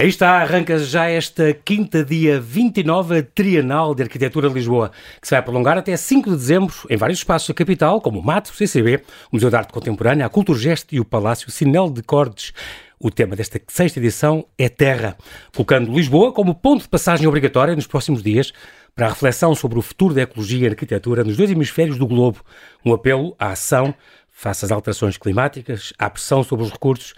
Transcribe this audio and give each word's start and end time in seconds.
Aí 0.00 0.08
está, 0.08 0.40
arranca 0.40 0.78
já 0.78 1.10
esta 1.10 1.52
quinta, 1.52 2.02
dia 2.02 2.40
29, 2.40 3.18
a 3.18 3.22
Trienal 3.22 3.94
de 3.94 4.02
Arquitetura 4.02 4.48
de 4.48 4.54
Lisboa, 4.54 4.90
que 5.20 5.28
se 5.28 5.34
vai 5.34 5.42
prolongar 5.42 5.76
até 5.76 5.94
5 5.94 6.30
de 6.30 6.36
dezembro 6.36 6.74
em 6.88 6.96
vários 6.96 7.18
espaços 7.18 7.48
da 7.48 7.52
capital, 7.52 8.00
como 8.00 8.18
o 8.18 8.24
MAT, 8.24 8.48
o 8.48 8.54
CCB, 8.54 9.02
o 9.30 9.36
Museu 9.36 9.50
de 9.50 9.56
Arte 9.56 9.74
Contemporânea, 9.74 10.24
a 10.24 10.30
Culturgest 10.30 10.86
e 10.90 10.98
o 10.98 11.04
Palácio 11.04 11.50
Sinel 11.50 11.90
de 11.90 12.02
Cordes. 12.02 12.54
O 12.98 13.10
tema 13.10 13.36
desta 13.36 13.60
sexta 13.68 13.98
edição 13.98 14.46
é 14.56 14.70
Terra, 14.70 15.18
colocando 15.54 15.92
Lisboa 15.92 16.32
como 16.32 16.54
ponto 16.54 16.80
de 16.80 16.88
passagem 16.88 17.28
obrigatória 17.28 17.76
nos 17.76 17.86
próximos 17.86 18.22
dias 18.22 18.54
para 18.94 19.04
a 19.04 19.10
reflexão 19.10 19.54
sobre 19.54 19.78
o 19.78 19.82
futuro 19.82 20.14
da 20.14 20.22
ecologia 20.22 20.66
e 20.66 20.70
arquitetura 20.70 21.24
nos 21.24 21.36
dois 21.36 21.50
hemisférios 21.50 21.98
do 21.98 22.06
globo, 22.06 22.42
um 22.82 22.94
apelo 22.94 23.36
à 23.38 23.50
ação 23.50 23.94
face 24.40 24.64
às 24.64 24.70
alterações 24.70 25.18
climáticas, 25.18 25.92
à 25.98 26.08
pressão 26.08 26.42
sobre 26.42 26.64
os 26.64 26.72
recursos, 26.72 27.12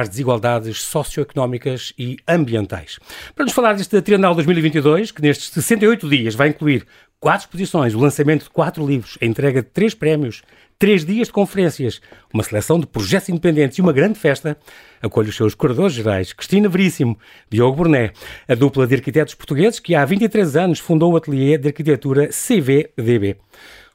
às 0.00 0.08
desigualdades 0.08 0.82
socioeconómicas 0.82 1.92
e 1.98 2.16
ambientais. 2.28 2.98
Para 3.34 3.44
nos 3.44 3.54
falar 3.54 3.74
deste 3.74 4.00
Trienal 4.02 4.34
2022, 4.34 5.10
que 5.10 5.22
nestes 5.22 5.50
68 5.50 6.08
dias 6.08 6.34
vai 6.34 6.48
incluir 6.48 6.86
quatro 7.18 7.46
exposições, 7.46 7.94
o 7.94 7.98
lançamento 7.98 8.44
de 8.44 8.50
quatro 8.50 8.86
livros, 8.86 9.16
a 9.20 9.24
entrega 9.24 9.62
de 9.62 9.68
três 9.68 9.94
prémios, 9.94 10.42
três 10.78 11.04
dias 11.04 11.28
de 11.28 11.32
conferências, 11.32 12.00
uma 12.32 12.42
seleção 12.42 12.78
de 12.78 12.86
projetos 12.86 13.30
independentes 13.30 13.78
e 13.78 13.80
uma 13.80 13.92
grande 13.92 14.18
festa, 14.18 14.56
acolhe 15.00 15.30
os 15.30 15.36
seus 15.36 15.54
curadores 15.54 15.94
gerais, 15.94 16.32
Cristina 16.32 16.68
Veríssimo, 16.68 17.18
Diogo 17.50 17.76
Burné, 17.76 18.12
a 18.46 18.54
dupla 18.54 18.86
de 18.86 18.94
arquitetos 18.94 19.34
portugueses 19.34 19.80
que 19.80 19.94
há 19.94 20.04
23 20.04 20.56
anos 20.56 20.78
fundou 20.78 21.12
o 21.12 21.16
ateliê 21.16 21.56
de 21.56 21.68
arquitetura 21.68 22.28
CVDB. 22.28 23.36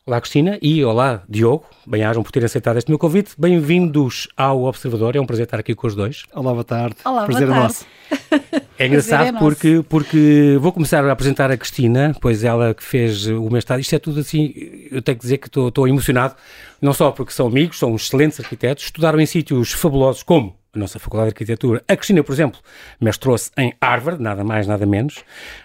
Olá, 0.04 0.20
Cristina, 0.20 0.58
e 0.64 0.84
olá, 0.84 1.22
Diogo. 1.30 1.64
Bem-ajam 1.86 2.24
por 2.24 2.32
terem 2.32 2.48
aceitado 2.48 2.76
este 2.78 2.90
meu 2.90 2.98
convite. 2.98 3.36
Bem-vindos 3.38 4.28
ao 4.36 4.64
Observador. 4.64 5.16
É 5.16 5.22
um 5.22 5.28
prazer 5.28 5.44
estar 5.44 5.60
aqui 5.60 5.76
com 5.76 5.86
os 5.86 5.94
dois. 5.94 6.24
Olá, 6.34 6.52
boa 6.54 6.64
tarde. 6.64 6.96
Olá, 7.06 7.26
prazer 7.26 7.46
boa 7.46 7.58
é 7.58 7.62
tarde. 7.62 7.76
nosso. 7.76 8.62
É 8.80 8.88
engraçado 8.88 9.28
é 9.28 9.32
porque, 9.40 9.86
porque 9.88 10.58
vou 10.60 10.72
começar 10.72 11.06
a 11.06 11.12
apresentar 11.12 11.52
a 11.52 11.56
Cristina, 11.56 12.16
pois 12.20 12.44
ela 12.44 12.74
que 12.74 12.84
fez 12.84 13.28
o 13.28 13.48
mestrado. 13.48 13.80
Isto 13.80 13.94
é 13.94 14.00
tudo 14.00 14.22
assim, 14.22 14.52
eu 14.90 15.04
tenho 15.04 15.20
que 15.20 15.22
dizer 15.22 15.38
que 15.38 15.46
estou, 15.46 15.68
estou 15.68 15.88
emocionado, 15.88 16.36
não 16.82 16.92
só 16.92 17.12
porque 17.12 17.32
são 17.32 17.46
amigos, 17.46 17.78
são 17.78 17.96
excelentes 17.96 18.40
arquitetos, 18.40 18.86
estudaram 18.86 19.20
em 19.20 19.26
sítios 19.28 19.72
fabulosos 19.72 20.24
como 20.24 20.56
a 20.74 20.80
nossa 20.80 21.00
Faculdade 21.00 21.30
de 21.30 21.34
Arquitetura. 21.34 21.84
A 21.88 21.96
Cristina, 21.96 22.24
por 22.24 22.32
exemplo, 22.32 22.60
mestrou-se 23.00 23.52
em 23.58 23.74
Harvard, 23.82 24.22
nada 24.22 24.44
mais, 24.44 24.68
nada 24.68 24.86
menos. 24.86 25.24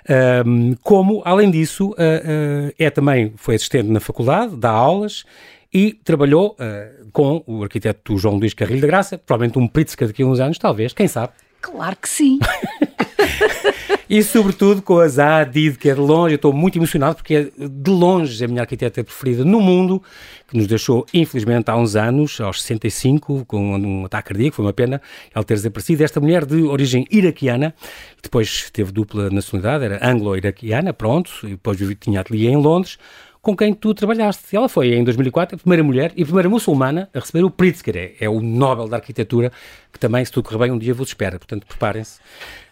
Ahm, 0.08 0.74
como, 0.82 1.22
além 1.24 1.50
disso, 1.50 1.94
ah, 1.96 2.02
ah, 2.02 2.72
é 2.78 2.90
também, 2.90 3.32
foi 3.36 3.54
assistente 3.54 3.88
na 3.88 4.00
faculdade, 4.00 4.56
dá 4.56 4.70
aulas 4.70 5.24
e 5.72 5.92
trabalhou 5.92 6.56
ah, 6.58 6.88
com 7.12 7.42
o 7.46 7.62
arquiteto 7.62 8.18
João 8.18 8.36
Luís 8.36 8.52
Carrilho 8.52 8.80
da 8.80 8.86
Graça, 8.86 9.16
provavelmente 9.16 9.58
um 9.58 9.68
Pritzker 9.68 10.08
daqui 10.08 10.22
a 10.22 10.26
uns 10.26 10.40
anos, 10.40 10.58
talvez, 10.58 10.92
quem 10.92 11.06
sabe. 11.06 11.32
Claro 11.60 11.96
que 11.96 12.08
sim. 12.08 12.38
E 14.08 14.22
sobretudo 14.22 14.82
com 14.82 15.00
a 15.00 15.08
Zaha 15.08 15.50
que 15.78 15.90
é 15.90 15.94
de 15.94 16.00
longe, 16.00 16.34
eu 16.34 16.36
estou 16.36 16.52
muito 16.52 16.78
emocionado 16.78 17.16
porque 17.16 17.34
é 17.34 17.68
de 17.68 17.90
longe 17.90 18.44
a 18.44 18.46
minha 18.46 18.60
arquiteta 18.60 19.02
preferida 19.02 19.44
no 19.44 19.60
mundo, 19.60 20.00
que 20.46 20.56
nos 20.56 20.68
deixou, 20.68 21.04
infelizmente, 21.12 21.68
há 21.68 21.76
uns 21.76 21.96
anos, 21.96 22.40
aos 22.40 22.62
65, 22.62 23.44
com 23.46 23.76
um 23.76 24.04
ataque 24.04 24.28
cardíaco, 24.28 24.54
foi 24.54 24.64
uma 24.64 24.72
pena 24.72 25.02
ela 25.34 25.44
ter 25.44 25.54
desaparecido. 25.54 26.04
Esta 26.04 26.20
mulher 26.20 26.44
de 26.44 26.62
origem 26.62 27.04
iraquiana, 27.10 27.74
depois 28.22 28.70
teve 28.70 28.92
dupla 28.92 29.28
nacionalidade, 29.28 29.84
era 29.84 30.08
anglo-iraquiana, 30.08 30.92
pronto, 30.92 31.30
e 31.42 31.50
depois 31.50 31.76
tinha 32.00 32.20
ateliê 32.20 32.48
em 32.48 32.56
Londres, 32.56 32.98
com 33.46 33.56
quem 33.56 33.72
tu 33.72 33.94
trabalhaste. 33.94 34.56
Ela 34.56 34.68
foi, 34.68 34.92
em 34.92 35.04
2004, 35.04 35.54
a 35.54 35.58
primeira 35.58 35.84
mulher 35.84 36.12
e 36.16 36.22
a 36.24 36.24
primeira 36.24 36.48
muçulmana 36.48 37.08
a 37.14 37.20
receber 37.20 37.44
o 37.44 37.50
Pritzker, 37.50 37.96
é, 37.96 38.12
é 38.18 38.28
o 38.28 38.40
Nobel 38.40 38.88
da 38.88 38.96
Arquitetura, 38.96 39.52
que 39.92 40.00
também, 40.00 40.24
se 40.24 40.32
tudo 40.32 40.48
correr 40.48 40.58
bem, 40.58 40.72
um 40.72 40.78
dia 40.78 40.92
vos 40.92 41.06
espera. 41.06 41.38
Portanto, 41.38 41.64
preparem-se. 41.64 42.18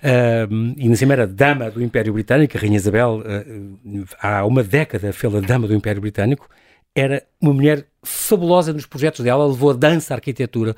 Uh, 0.02 0.74
e 0.76 0.88
na 0.88 0.96
cima 0.96 1.12
era 1.12 1.28
dama 1.28 1.70
do 1.70 1.80
Império 1.80 2.12
Britânico, 2.12 2.56
a 2.56 2.60
Rainha 2.60 2.74
Isabel, 2.74 3.22
uh, 3.22 4.04
há 4.20 4.44
uma 4.44 4.64
década 4.64 5.12
fez 5.12 5.32
a 5.32 5.38
dama 5.38 5.68
do 5.68 5.74
Império 5.76 6.00
Britânico, 6.00 6.50
era 6.92 7.22
uma 7.40 7.52
mulher 7.52 7.86
fabulosa 8.02 8.72
nos 8.72 8.84
projetos 8.84 9.24
dela, 9.24 9.46
levou 9.46 9.70
a 9.70 9.74
dança, 9.74 10.12
a 10.12 10.16
arquitetura. 10.16 10.74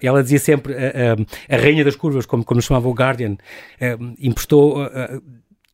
Ela 0.00 0.22
dizia 0.22 0.38
sempre 0.38 0.72
uh, 0.72 1.26
a 1.48 1.56
rainha 1.56 1.84
das 1.84 1.96
curvas, 1.96 2.26
como, 2.26 2.44
como 2.44 2.62
chamava 2.62 2.88
o 2.88 2.92
Guardian, 2.92 3.36
emprestou 4.20 4.78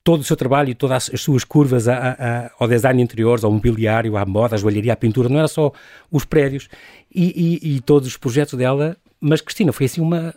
todo 0.05 0.21
o 0.21 0.25
seu 0.25 0.37
trabalho 0.37 0.71
e 0.71 0.75
todas 0.75 1.11
as 1.13 1.21
suas 1.21 1.45
curvas 1.45 1.87
a, 1.87 1.95
a, 1.97 2.51
ao 2.59 2.69
design 2.69 2.99
de 2.99 3.05
interiores, 3.05 3.45
ao 3.45 3.53
mobiliário, 3.53 4.17
à 4.17 4.27
moda, 4.27 4.57
à 4.57 4.59
joalharia, 4.59 4.93
à 4.93 4.97
pintura, 4.97 5.29
não 5.29 5.39
era 5.39 5.49
só 5.49 5.73
os 6.11 6.25
prédios 6.25 6.69
e, 7.15 7.61
e, 7.63 7.77
e 7.77 7.81
todos 7.81 8.09
os 8.09 8.17
projetos 8.17 8.55
dela, 8.55 8.97
mas 9.21 9.41
Cristina 9.41 9.73
foi 9.73 9.87
assim 9.87 10.01
uma 10.01 10.35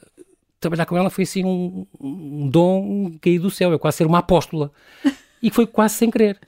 trabalhar 0.59 0.85
com 0.85 0.97
ela 0.97 1.09
foi 1.09 1.23
assim 1.23 1.43
um, 1.45 1.85
um 1.99 2.49
dom 2.49 3.17
caído 3.21 3.43
do 3.43 3.51
céu, 3.51 3.73
é 3.73 3.77
quase 3.77 3.97
ser 3.97 4.07
uma 4.07 4.19
apóstola. 4.19 4.71
E 5.41 5.51
foi 5.51 5.67
quase 5.67 5.95
sem 5.95 6.09
querer. 6.09 6.39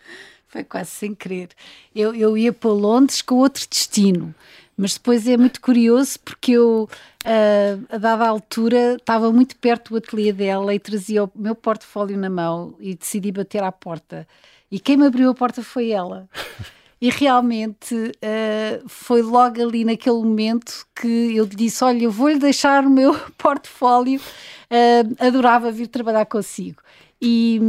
Foi 0.47 0.63
quase 0.63 0.89
sem 0.89 1.13
querer. 1.13 1.50
Eu, 1.94 2.16
eu 2.16 2.38
ia 2.38 2.51
para 2.51 2.72
Londres 2.72 3.22
com 3.22 3.35
outro 3.35 3.63
destino, 3.69 4.33
mas 4.77 4.93
depois 4.93 5.27
é 5.27 5.35
muito 5.35 5.59
curioso 5.59 6.19
porque 6.23 6.51
eu, 6.51 6.88
uh, 7.25 7.85
a 7.89 7.97
dada 7.97 8.27
altura, 8.27 8.95
estava 8.95 9.31
muito 9.31 9.57
perto 9.57 9.89
do 9.89 9.97
ateliê 9.97 10.31
dela 10.31 10.73
e 10.75 10.79
trazia 10.79 11.23
o 11.23 11.31
meu 11.35 11.55
portfólio 11.55 12.15
na 12.15 12.29
mão 12.29 12.75
e 12.79 12.93
decidi 12.93 13.31
bater 13.31 13.63
à 13.63 13.71
porta. 13.71 14.27
E 14.71 14.79
quem 14.79 14.95
me 14.95 15.07
abriu 15.07 15.31
a 15.31 15.33
porta 15.33 15.63
foi 15.63 15.89
ela. 15.89 16.29
E 16.99 17.11
realmente 17.11 17.93
uh, 17.93 18.89
foi 18.89 19.21
logo 19.21 19.61
ali 19.61 19.85
naquele 19.85 20.15
momento 20.15 20.83
que 20.95 21.35
eu 21.35 21.45
lhe 21.45 21.55
disse: 21.55 21.83
Olha, 21.83 22.05
eu 22.05 22.09
vou-lhe 22.09 22.39
deixar 22.39 22.83
o 22.83 22.89
meu 22.89 23.13
portfólio, 23.38 24.19
uh, 24.19 25.15
adorava 25.23 25.71
vir 25.71 25.85
trabalhar 25.85 26.25
consigo. 26.25 26.81
E, 27.19 27.59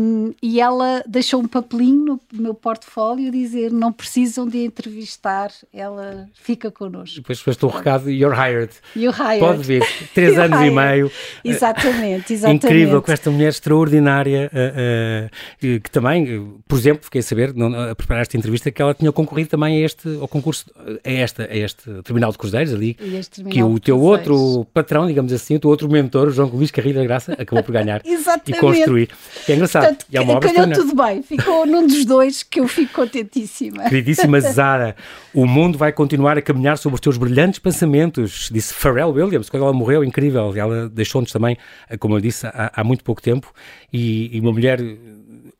e 0.43 0.61
ela 0.61 1.03
deixou 1.07 1.41
um 1.41 1.49
papelinho 1.49 2.21
no 2.31 2.43
meu 2.43 2.53
portfólio 2.53 3.33
dizer 3.33 3.73
não 3.73 3.91
precisam 3.91 4.47
de 4.47 4.63
entrevistar, 4.63 5.51
ela 5.73 6.29
fica 6.35 6.71
connosco. 6.71 7.17
Depois 7.17 7.41
foste 7.41 7.65
o 7.65 7.69
recado, 7.69 8.11
you're 8.11 8.37
hired. 8.37 8.73
You're 8.95 9.17
hired. 9.17 9.41
Pode 9.41 9.63
vir, 9.63 9.83
três 10.13 10.35
You're 10.35 10.45
anos 10.45 10.61
e 10.61 10.65
hired. 10.65 10.75
meio. 10.75 11.13
Exatamente, 11.43 12.33
exatamente. 12.35 12.67
Incrível, 12.69 13.01
com 13.01 13.11
esta 13.11 13.31
mulher 13.31 13.49
extraordinária, 13.49 14.51
uh, 14.53 15.27
uh, 15.27 15.81
que 15.81 15.91
também, 15.91 16.61
por 16.69 16.79
exemplo, 16.79 17.05
fiquei 17.05 17.21
a 17.21 17.25
saber, 17.25 17.55
não, 17.55 17.91
a 17.91 17.95
preparar 17.95 18.23
esta 18.23 18.37
entrevista, 18.37 18.71
que 18.71 18.83
ela 18.83 18.93
tinha 18.93 19.11
concorrido 19.13 19.49
também 19.49 19.83
a 19.83 19.87
este, 19.87 20.15
ao 20.21 20.29
concurso, 20.29 20.67
a, 20.77 21.11
esta, 21.11 21.45
a 21.45 21.57
este 21.57 22.03
Tribunal 22.03 22.33
de 22.33 22.39
Cruzeiros 22.39 22.75
ali, 22.75 22.97
E 23.01 23.45
que 23.45 23.63
o 23.63 23.81
teu 23.81 23.99
outro 23.99 24.67
patrão, 24.75 25.07
digamos 25.07 25.33
assim, 25.33 25.57
o 25.57 25.61
teu 25.61 25.71
outro 25.71 25.89
mentor, 25.91 26.29
o 26.29 26.31
João 26.31 26.51
Luís 26.51 26.71
Carrilho 26.71 26.97
da 26.97 27.05
Graça, 27.05 27.33
acabou 27.33 27.65
por 27.65 27.73
ganhar 27.73 28.03
e 28.05 28.53
construir. 28.53 29.09
Que 29.45 29.53
é 29.53 29.55
engraçado. 29.55 29.83
Portanto, 29.83 30.07
e 30.11 30.17
é 30.17 30.21
uma 30.21 30.35
obra 30.35 30.53
calhou 30.53 30.73
tudo 30.73 30.95
bem, 30.95 31.23
ficou 31.23 31.67
num 31.67 31.87
dos 31.87 32.05
dois 32.05 32.43
que 32.43 32.61
eu 32.61 32.69
fico 32.69 32.93
contentíssima. 32.93 33.85
Queridíssima 33.85 34.41
Zara, 34.53 34.97
o 35.35 35.47
mundo 35.47 35.79
vai 35.79 35.93
continuar 35.93 36.37
a 36.39 36.43
caminhar 36.43 36.79
sobre 36.79 36.95
os 36.95 37.01
teus 37.01 37.17
brilhantes 37.17 37.59
pensamentos, 37.59 38.49
disse 38.53 38.75
Pharrell 38.75 39.11
Williams, 39.11 39.49
quando 39.49 39.63
ela 39.63 39.73
morreu, 39.73 40.05
incrível. 40.05 40.55
Ela 40.57 40.89
deixou-nos 40.89 41.33
também, 41.33 41.57
como 41.99 42.17
eu 42.17 42.21
disse, 42.21 42.47
há, 42.47 42.73
há 42.75 42.85
muito 42.85 43.05
pouco 43.05 43.23
tempo, 43.23 43.53
e, 43.93 44.37
e 44.37 44.41
uma 44.41 44.53
mulher 44.53 44.81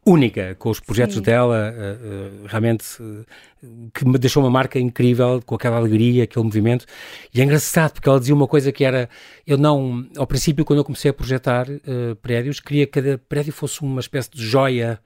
única 0.09 0.55
com 0.59 0.71
os 0.71 0.81
projetos 0.81 1.17
Sim. 1.17 1.23
dela, 1.23 1.75
eh, 1.77 1.97
eh, 2.03 2.31
realmente 2.47 2.85
eh, 3.01 3.67
que 3.93 4.07
me 4.07 4.19
deixou 4.19 4.43
uma 4.43 4.51
marca 4.51 4.79
incrível, 4.79 5.43
com 5.45 5.55
aquela 5.55 5.77
alegria, 5.77 6.25
aquele 6.25 6.45
movimento. 6.45 6.87
E 7.35 7.41
é 7.41 7.45
engraçado, 7.45 7.93
porque 7.93 8.09
ela 8.09 8.19
dizia 8.19 8.35
uma 8.35 8.49
coisa 8.49 8.73
que 8.73 8.85
era: 8.85 9.09
eu 9.47 9.59
não, 9.59 10.07
ao 10.17 10.27
princípio, 10.27 10.65
quando 10.65 10.79
eu 10.79 10.85
comecei 10.85 11.11
a 11.11 11.15
projetar 11.15 11.67
prédios, 12.23 12.61
queria 12.61 12.87
que 12.87 13.01
cada 13.01 13.19
prédio 13.19 13.53
fosse 13.53 13.83
uma 13.83 14.01
espécie 14.01 14.31
de 14.31 14.45
joia. 14.45 15.01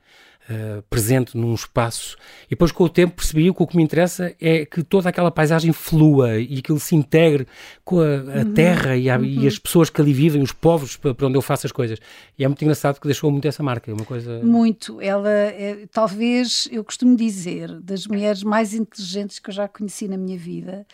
Eh, 0.51 0.83
presente 0.91 1.37
num 1.37 1.55
espaço 1.55 2.17
e 2.47 2.51
depois 2.51 2.73
com 2.73 2.85
o 2.85 2.89
tempo 2.89 3.15
percebi 3.17 3.53
que 3.55 3.63
o 3.63 3.67
que 3.67 3.77
me 3.77 3.83
interessa 3.83 4.35
é 4.41 4.67
que 4.67 4.83
toda 4.83 5.09
aquela 5.09 5.31
paisagem 5.31 5.73
flua 5.73 6.39
e 6.39 6.61
que 6.61 6.73
ele 6.73 6.81
se 6.81 6.97
integre 6.97 7.47
com 7.85 8.01
a, 8.01 8.41
a 8.41 8.45
terra 8.53 8.97
e, 8.97 9.09
a- 9.09 9.19
e 9.21 9.47
as 9.47 9.59
pessoas 9.59 9.89
que 9.89 10.01
ali 10.01 10.13
vivem, 10.13 10.43
os 10.43 10.53
povos 10.53 10.97
para 10.97 11.15
para 11.15 11.27
onde 11.29 11.37
eu 11.39 11.43
faço 11.43 11.67
as 11.67 11.73
coisas 11.73 11.99
e 12.39 12.45
é 12.45 12.49
muito 12.49 12.63
engraçado 12.63 13.01
que 13.01 13.07
deixou 13.07 13.31
muito 13.31 13.47
essa 13.47 13.63
marca, 13.63 13.91
é 13.91 13.95
uma 13.95 14.05
coisa 14.05 14.41
Muito. 14.43 15.01
Ela 15.01 15.31
é, 15.31 15.87
talvez, 15.93 16.69
eu 16.73 16.83
costumo 16.85 17.17
dizer, 17.17 17.81
das 17.81 18.07
mulheres 18.07 18.43
mais 18.43 18.75
inteligentes 18.75 19.39
que 19.39 19.51
eu 19.51 19.55
já 19.55 19.69
conheci 19.69 20.09
na 20.09 20.17
minha 20.17 20.37
vida, 20.39 20.85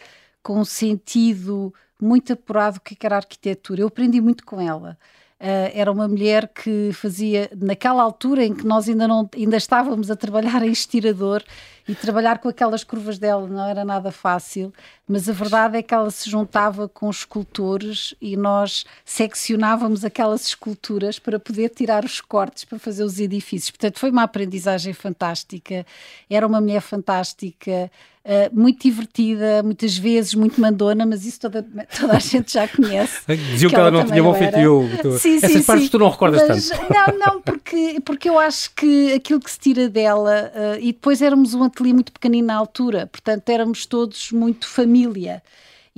com 0.42 0.60
um 0.60 0.64
sentido 0.64 1.72
muito 2.00 2.32
apurado 2.32 2.74
do 2.76 2.80
que 2.80 2.96
era 3.04 3.16
a 3.16 3.18
arquitetura. 3.18 3.80
Eu 3.80 3.88
aprendi 3.88 4.20
muito 4.20 4.44
com 4.44 4.60
ela. 4.60 4.96
Ah, 5.40 5.70
era 5.72 5.90
uma 5.92 6.08
mulher 6.08 6.48
que 6.48 6.90
fazia, 6.92 7.48
naquela 7.56 8.02
altura 8.02 8.44
em 8.44 8.52
que 8.54 8.66
nós 8.66 8.88
ainda, 8.88 9.06
não, 9.06 9.28
ainda 9.36 9.56
estávamos 9.56 10.10
a 10.10 10.16
trabalhar 10.16 10.62
em 10.64 10.70
estirador 10.72 11.44
e 11.88 11.94
trabalhar 11.94 12.38
com 12.38 12.48
aquelas 12.48 12.84
curvas 12.84 13.18
dela 13.18 13.46
não 13.46 13.66
era 13.66 13.84
nada 13.84 14.10
fácil, 14.12 14.72
mas 15.06 15.28
a 15.28 15.32
verdade 15.32 15.78
é 15.78 15.82
que 15.82 15.94
ela 15.94 16.10
se 16.10 16.28
juntava 16.28 16.86
com 16.88 17.08
escultores 17.08 18.14
e 18.20 18.36
nós 18.36 18.84
seccionávamos 19.04 20.04
aquelas 20.04 20.46
esculturas 20.46 21.18
para 21.18 21.38
poder 21.40 21.70
tirar 21.70 22.04
os 22.04 22.20
cortes 22.20 22.64
para 22.64 22.78
fazer 22.78 23.04
os 23.04 23.18
edifícios. 23.18 23.70
Portanto, 23.70 23.98
foi 23.98 24.10
uma 24.10 24.24
aprendizagem 24.24 24.92
fantástica. 24.92 25.86
Era 26.28 26.46
uma 26.46 26.60
mulher 26.60 26.82
fantástica. 26.82 27.90
Uh, 28.28 28.60
muito 28.60 28.82
divertida, 28.82 29.62
muitas 29.62 29.96
vezes 29.96 30.34
muito 30.34 30.60
mandona, 30.60 31.06
mas 31.06 31.24
isso 31.24 31.40
toda, 31.40 31.66
toda 31.98 32.14
a 32.14 32.18
gente 32.18 32.52
já 32.52 32.68
conhece. 32.68 33.22
Diziam 33.52 33.70
que, 33.70 33.76
ela, 33.76 33.88
ela 33.88 34.02
não 34.02 34.04
tinha 34.06 34.22
bom 34.22 34.34
feitio. 34.34 34.86
Sim, 35.18 35.36
Essas 35.38 35.52
sim, 35.52 35.62
partes 35.62 35.86
sim. 35.86 35.90
tu 35.92 35.98
não 35.98 36.10
recordas 36.10 36.46
mas, 36.46 36.68
tanto. 36.68 36.92
Não, 36.92 37.18
não, 37.18 37.40
porque, 37.40 37.98
porque 38.04 38.28
eu 38.28 38.38
acho 38.38 38.70
que 38.74 39.14
aquilo 39.14 39.40
que 39.40 39.50
se 39.50 39.58
tira 39.58 39.88
dela, 39.88 40.52
uh, 40.54 40.78
e 40.78 40.92
depois 40.92 41.22
éramos 41.22 41.54
um 41.54 41.62
ateliê 41.62 41.94
muito 41.94 42.12
pequenino 42.12 42.48
na 42.48 42.56
altura, 42.56 43.06
portanto 43.06 43.48
éramos 43.48 43.86
todos 43.86 44.30
muito 44.30 44.68
família 44.68 45.42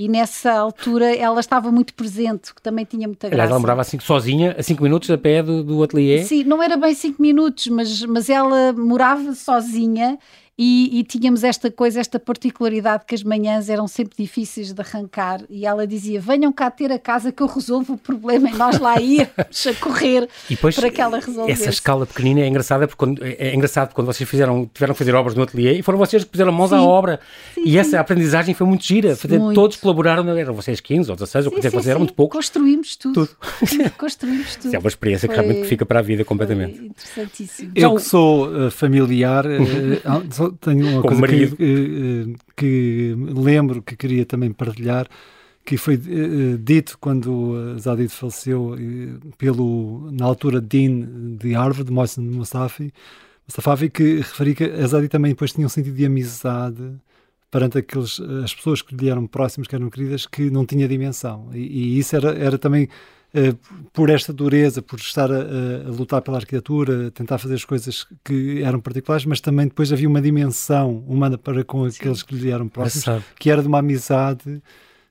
e 0.01 0.09
nessa 0.09 0.53
altura 0.53 1.15
ela 1.15 1.41
estava 1.41 1.71
muito 1.71 1.93
presente, 1.93 2.55
que 2.55 2.63
também 2.63 2.87
tinha 2.87 3.07
muita 3.07 3.29
graça. 3.29 3.51
ela 3.51 3.59
morava 3.59 3.83
assim, 3.83 4.01
sozinha, 4.01 4.57
a 4.59 4.63
5 4.63 4.83
minutos 4.83 5.11
a 5.11 5.19
pé 5.19 5.43
do, 5.43 5.63
do 5.63 5.83
ateliê? 5.83 6.25
Sim, 6.25 6.43
não 6.45 6.63
era 6.63 6.79
bem 6.79 6.95
5 6.95 7.21
minutos, 7.21 7.67
mas, 7.67 8.03
mas 8.05 8.31
ela 8.31 8.73
morava 8.73 9.35
sozinha 9.35 10.19
e, 10.63 11.01
e, 11.01 11.05
tínhamos 11.05 11.43
esta 11.43 11.71
coisa, 11.71 12.01
esta 12.01 12.21
particularidade 12.21 13.05
que 13.07 13.15
as 13.15 13.23
manhãs 13.23 13.71
eram 13.71 13.89
sempre 13.89 14.15
difíceis 14.19 14.75
de 14.75 14.81
arrancar 14.83 15.41
e 15.49 15.65
ela 15.65 15.87
dizia, 15.87 16.21
venham 16.21 16.53
cá 16.53 16.71
ter 16.71 16.93
a 16.93 16.99
casa 16.99 17.33
que 17.33 17.43
eu 17.43 17.47
resolvo 17.47 17.95
o 17.95 17.97
problema 17.97 18.51
e 18.51 18.53
nós 18.53 18.79
lá 18.79 19.01
íamos 19.01 19.67
a 19.67 19.75
correr 19.81 20.29
depois, 20.51 20.77
para 20.77 20.91
que 20.91 21.01
ela 21.01 21.19
resolvesse. 21.19 21.63
Essa 21.63 21.71
escala 21.71 22.05
pequenina 22.05 22.41
é 22.41 22.47
engraçada 22.47 22.87
porque 22.87 22.99
quando, 22.99 23.25
é, 23.25 23.37
é 23.39 23.55
engraçado 23.55 23.95
quando 23.95 24.07
vocês 24.07 24.29
fizeram, 24.29 24.69
tiveram 24.75 24.93
que 24.93 24.99
fazer 24.99 25.15
obras 25.15 25.35
no 25.35 25.45
ateliê 25.45 25.79
e 25.79 25.83
foram 25.83 25.97
vocês 25.97 26.25
que 26.25 26.31
puseram 26.31 26.53
mãos 26.53 26.69
sim. 26.69 26.77
à 26.77 26.83
obra 26.83 27.21
sim, 27.55 27.63
e 27.63 27.71
sim. 27.71 27.79
essa 27.79 27.99
aprendizagem 27.99 28.55
foi 28.55 28.67
muito 28.67 28.85
gira, 28.85 29.17
muito. 29.31 29.55
todos 29.55 29.79
colaboraram, 29.79 30.29
eram 30.37 30.53
vocês 30.53 30.79
15 30.79 31.09
ou 31.09 31.17
16 31.17 31.47
ou 31.47 31.53
que 31.53 31.71
fazer, 31.71 31.91
era 31.93 31.99
muito 31.99 32.13
pouco. 32.13 32.37
Construímos 32.37 32.97
tudo. 32.97 33.27
tudo. 33.27 33.31
Construímos 33.97 34.57
tudo. 34.57 34.67
Isso 34.67 34.77
é 34.77 34.79
uma 34.79 34.89
experiência 34.89 35.27
foi, 35.27 35.35
que 35.35 35.41
realmente 35.43 35.67
fica 35.67 35.87
para 35.87 36.01
a 36.01 36.03
vida 36.03 36.23
completamente. 36.23 36.85
interessantíssimo. 36.85 37.73
Eu 37.75 37.95
que 37.95 38.03
sou 38.03 38.47
uh, 38.49 38.71
familiar, 38.71 39.47
uh, 39.49 40.50
tenho 40.53 40.87
uma 40.89 41.03
coisa 41.03 41.27
que, 41.27 41.49
que, 41.57 42.37
que, 42.57 43.17
lembro 43.17 43.83
que 43.83 43.97
queria 43.97 44.25
também 44.25 44.53
partilhar, 44.53 45.07
que 45.65 45.77
foi 45.77 45.95
uh, 45.97 46.59
dito 46.59 46.97
quando 46.99 47.79
Zadid 47.79 48.11
faleceu 48.11 48.75
uh, 48.75 49.37
pelo, 49.37 50.11
na 50.13 50.25
altura, 50.25 50.61
Dean 50.61 51.37
de 51.39 51.53
Harvard, 51.53 51.91
Mohsen 51.91 52.25
Mustafi, 52.25 52.93
Mustafavi, 53.47 53.91
que 53.91 54.17
referia 54.17 54.55
que 54.55 54.65
a 54.65 54.87
Zadid 54.87 55.09
também 55.09 55.33
depois 55.33 55.53
tinha 55.53 55.67
um 55.67 55.71
sentido 55.71 55.97
de 55.97 56.07
amizade 56.07 56.95
perante 57.51 57.79
aqueles, 57.79 58.21
as 58.45 58.55
pessoas 58.55 58.81
que 58.81 58.95
lhe 58.95 59.09
eram 59.09 59.27
próximas, 59.27 59.67
que 59.67 59.75
eram 59.75 59.91
queridas, 59.91 60.25
que 60.25 60.51
não 60.51 60.65
tinha 60.65 60.87
dimensão. 60.87 61.51
E, 61.53 61.59
e 61.59 61.99
isso 61.99 62.15
era, 62.15 62.33
era 62.39 62.59
também 62.59 62.89
por 63.93 64.11
esta 64.11 64.33
dureza, 64.33 64.83
por 64.83 64.99
estar 64.99 65.31
a, 65.31 65.37
a, 65.37 65.91
lutar 65.91 66.21
pela 66.23 66.39
arquitetura, 66.39 67.09
a 67.09 67.11
tentar 67.11 67.39
fazer 67.39 67.55
as 67.55 67.65
coisas 67.65 68.07
que 68.25 68.63
eram 68.63 68.81
particulares, 68.81 69.25
mas 69.25 69.41
também 69.41 69.69
depois 69.69 69.93
havia 69.93 70.09
uma 70.09 70.21
dimensão 70.21 71.05
humana 71.07 71.39
para 71.39 71.65
com 71.65 71.85
aqueles 71.85 72.23
que 72.23 72.35
lhe 72.35 72.51
eram 72.51 72.69
próximos, 72.69 73.25
que 73.39 73.51
era 73.51 73.63
de 73.63 73.69
uma 73.69 73.79
amizade 73.79 74.61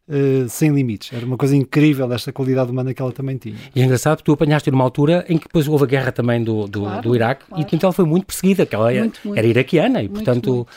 Uh, 0.09 0.49
sem 0.49 0.73
limites. 0.73 1.13
Era 1.13 1.23
uma 1.23 1.37
coisa 1.37 1.55
incrível 1.55 2.11
esta 2.11 2.33
qualidade 2.33 2.71
humana 2.71 2.95
que 2.95 3.01
ela 3.01 3.11
também 3.11 3.37
tinha. 3.37 3.55
E 3.75 3.79
é 3.79 3.85
engraçado 3.85 4.17
que 4.17 4.23
tu 4.23 4.31
apanhaste 4.31 4.71
numa 4.71 4.83
altura 4.83 5.23
em 5.29 5.37
que 5.37 5.43
depois 5.43 5.67
houve 5.67 5.83
a 5.83 5.87
guerra 5.87 6.11
também 6.11 6.43
do, 6.43 6.67
do, 6.67 6.81
claro, 6.81 7.01
do 7.03 7.15
Iraque 7.15 7.45
claro. 7.45 7.61
e 7.61 7.63
portanto 7.63 7.83
ela 7.83 7.93
foi 7.93 8.05
muito 8.05 8.25
perseguida, 8.25 8.65
que 8.65 8.73
ela 8.73 8.91
muito, 8.91 9.19
era, 9.29 9.37
era 9.37 9.47
iraquiana 9.47 10.01
e 10.01 10.09
portanto 10.09 10.67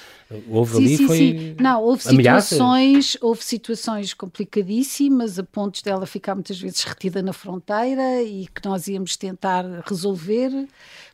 houve 0.48 0.76
sim, 0.76 0.84
ali 0.84 0.96
sim, 0.96 1.06
foi 1.06 1.16
sim. 1.16 1.56
Não, 1.58 1.82
houve 1.82 2.02
situações, 2.02 3.16
houve 3.20 3.42
situações 3.42 4.14
complicadíssimas 4.14 5.38
a 5.38 5.42
pontos 5.42 5.82
dela 5.82 6.06
ficar 6.06 6.34
muitas 6.34 6.60
vezes 6.60 6.82
retida 6.84 7.22
na 7.22 7.32
fronteira 7.32 8.22
e 8.22 8.46
que 8.46 8.66
nós 8.66 8.86
íamos 8.86 9.16
tentar 9.16 9.64
resolver. 9.86 10.50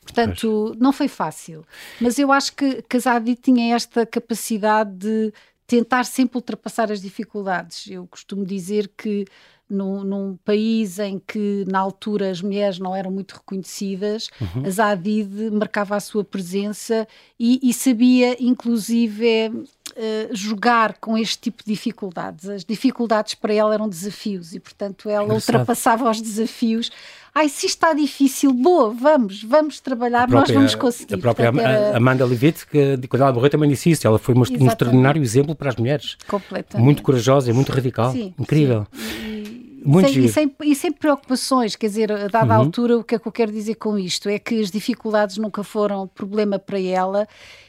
Portanto, 0.02 0.74
não 0.78 0.92
foi 0.92 1.06
fácil. 1.06 1.64
Mas 2.00 2.18
eu 2.18 2.32
acho 2.32 2.54
que 2.54 2.82
Casadi 2.88 3.34
tinha 3.36 3.74
esta 3.74 4.06
capacidade 4.06 4.90
de 4.96 5.32
tentar 5.68 6.04
sempre 6.04 6.38
ultrapassar 6.38 6.90
as 6.90 7.00
dificuldades. 7.00 7.86
Eu 7.88 8.06
costumo 8.06 8.44
dizer 8.44 8.90
que 8.96 9.26
num, 9.68 10.02
num, 10.02 10.34
país 10.36 10.98
em 10.98 11.18
que 11.18 11.66
na 11.68 11.78
altura 11.78 12.30
as 12.30 12.40
mulheres 12.40 12.78
não 12.78 12.96
eram 12.96 13.10
muito 13.10 13.32
reconhecidas, 13.32 14.30
uhum. 14.40 14.64
a 14.64 14.70
Zadid 14.70 15.50
marcava 15.52 15.94
a 15.94 16.00
sua 16.00 16.24
presença 16.24 17.06
e, 17.38 17.60
e 17.62 17.74
sabia 17.74 18.34
inclusive 18.42 19.66
uh, 19.98 20.34
jogar 20.34 20.94
com 21.00 21.18
este 21.18 21.38
tipo 21.38 21.64
de 21.64 21.72
dificuldades. 21.72 22.48
As 22.48 22.64
dificuldades 22.64 23.34
para 23.34 23.52
ela 23.52 23.74
eram 23.74 23.88
desafios 23.88 24.54
e 24.54 24.60
portanto 24.60 25.10
ela 25.10 25.34
ultrapassava 25.34 26.08
os 26.10 26.20
desafios 26.20 26.90
ai, 27.38 27.48
se 27.48 27.66
está 27.66 27.92
difícil, 27.92 28.52
boa, 28.52 28.90
vamos, 28.92 29.44
vamos 29.44 29.78
trabalhar, 29.78 30.26
própria, 30.26 30.40
nós 30.40 30.50
vamos 30.50 30.74
conseguir. 30.74 31.14
A 31.14 31.18
própria 31.18 31.52
Portanto, 31.52 31.70
era... 31.70 31.96
Amanda 31.96 32.24
Levitt, 32.24 32.66
que 32.66 32.98
quando 33.08 33.22
ela 33.22 33.32
morreu 33.32 33.48
também 33.48 33.68
disse 33.68 33.90
isso, 33.90 34.06
ela 34.06 34.18
foi 34.18 34.34
um 34.34 34.42
extraordinário 34.42 35.22
exemplo 35.22 35.54
para 35.54 35.68
as 35.68 35.76
mulheres. 35.76 36.16
Completamente. 36.26 36.84
Muito 36.84 37.02
corajosa 37.02 37.50
e 37.50 37.52
muito 37.52 37.70
radical. 37.70 38.10
Sim, 38.10 38.34
Incrível. 38.38 38.86
Sim. 38.92 39.37
Muito 39.84 40.08
sem, 40.08 40.24
e, 40.24 40.28
sem, 40.28 40.56
e, 40.64 40.74
sem, 40.74 40.92
preocupações, 40.92 41.76
quer 41.76 41.86
dizer, 41.86 42.10
a 42.12 42.28
dada 42.28 42.54
uhum. 42.54 42.64
altura, 42.64 42.98
o 42.98 43.04
que 43.04 43.14
é 43.14 43.18
que 43.18 43.28
eu 43.28 43.32
quero 43.32 43.52
dizer 43.52 43.76
com 43.76 43.98
isto? 43.98 44.28
É 44.28 44.38
que 44.38 44.60
as 44.60 44.70
dificuldades 44.70 45.38
nunca 45.38 45.62
foram 45.62 46.06
problema 46.08 46.58
para 46.58 46.80
ela 46.80 47.28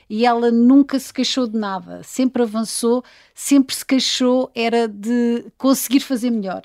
e 0.10 0.26
ela 0.26 0.50
nunca 0.50 1.00
se 1.00 1.14
queixou 1.14 1.48
de 1.48 1.58
nada, 1.58 2.02
sempre 2.04 2.42
avançou, 2.42 3.04
sempre 3.36 3.76
se 3.76 3.86
queixou 3.86 4.50
era 4.56 4.88
de 4.88 5.46
conseguir 5.58 6.00
fazer 6.00 6.32
melhor. 6.32 6.64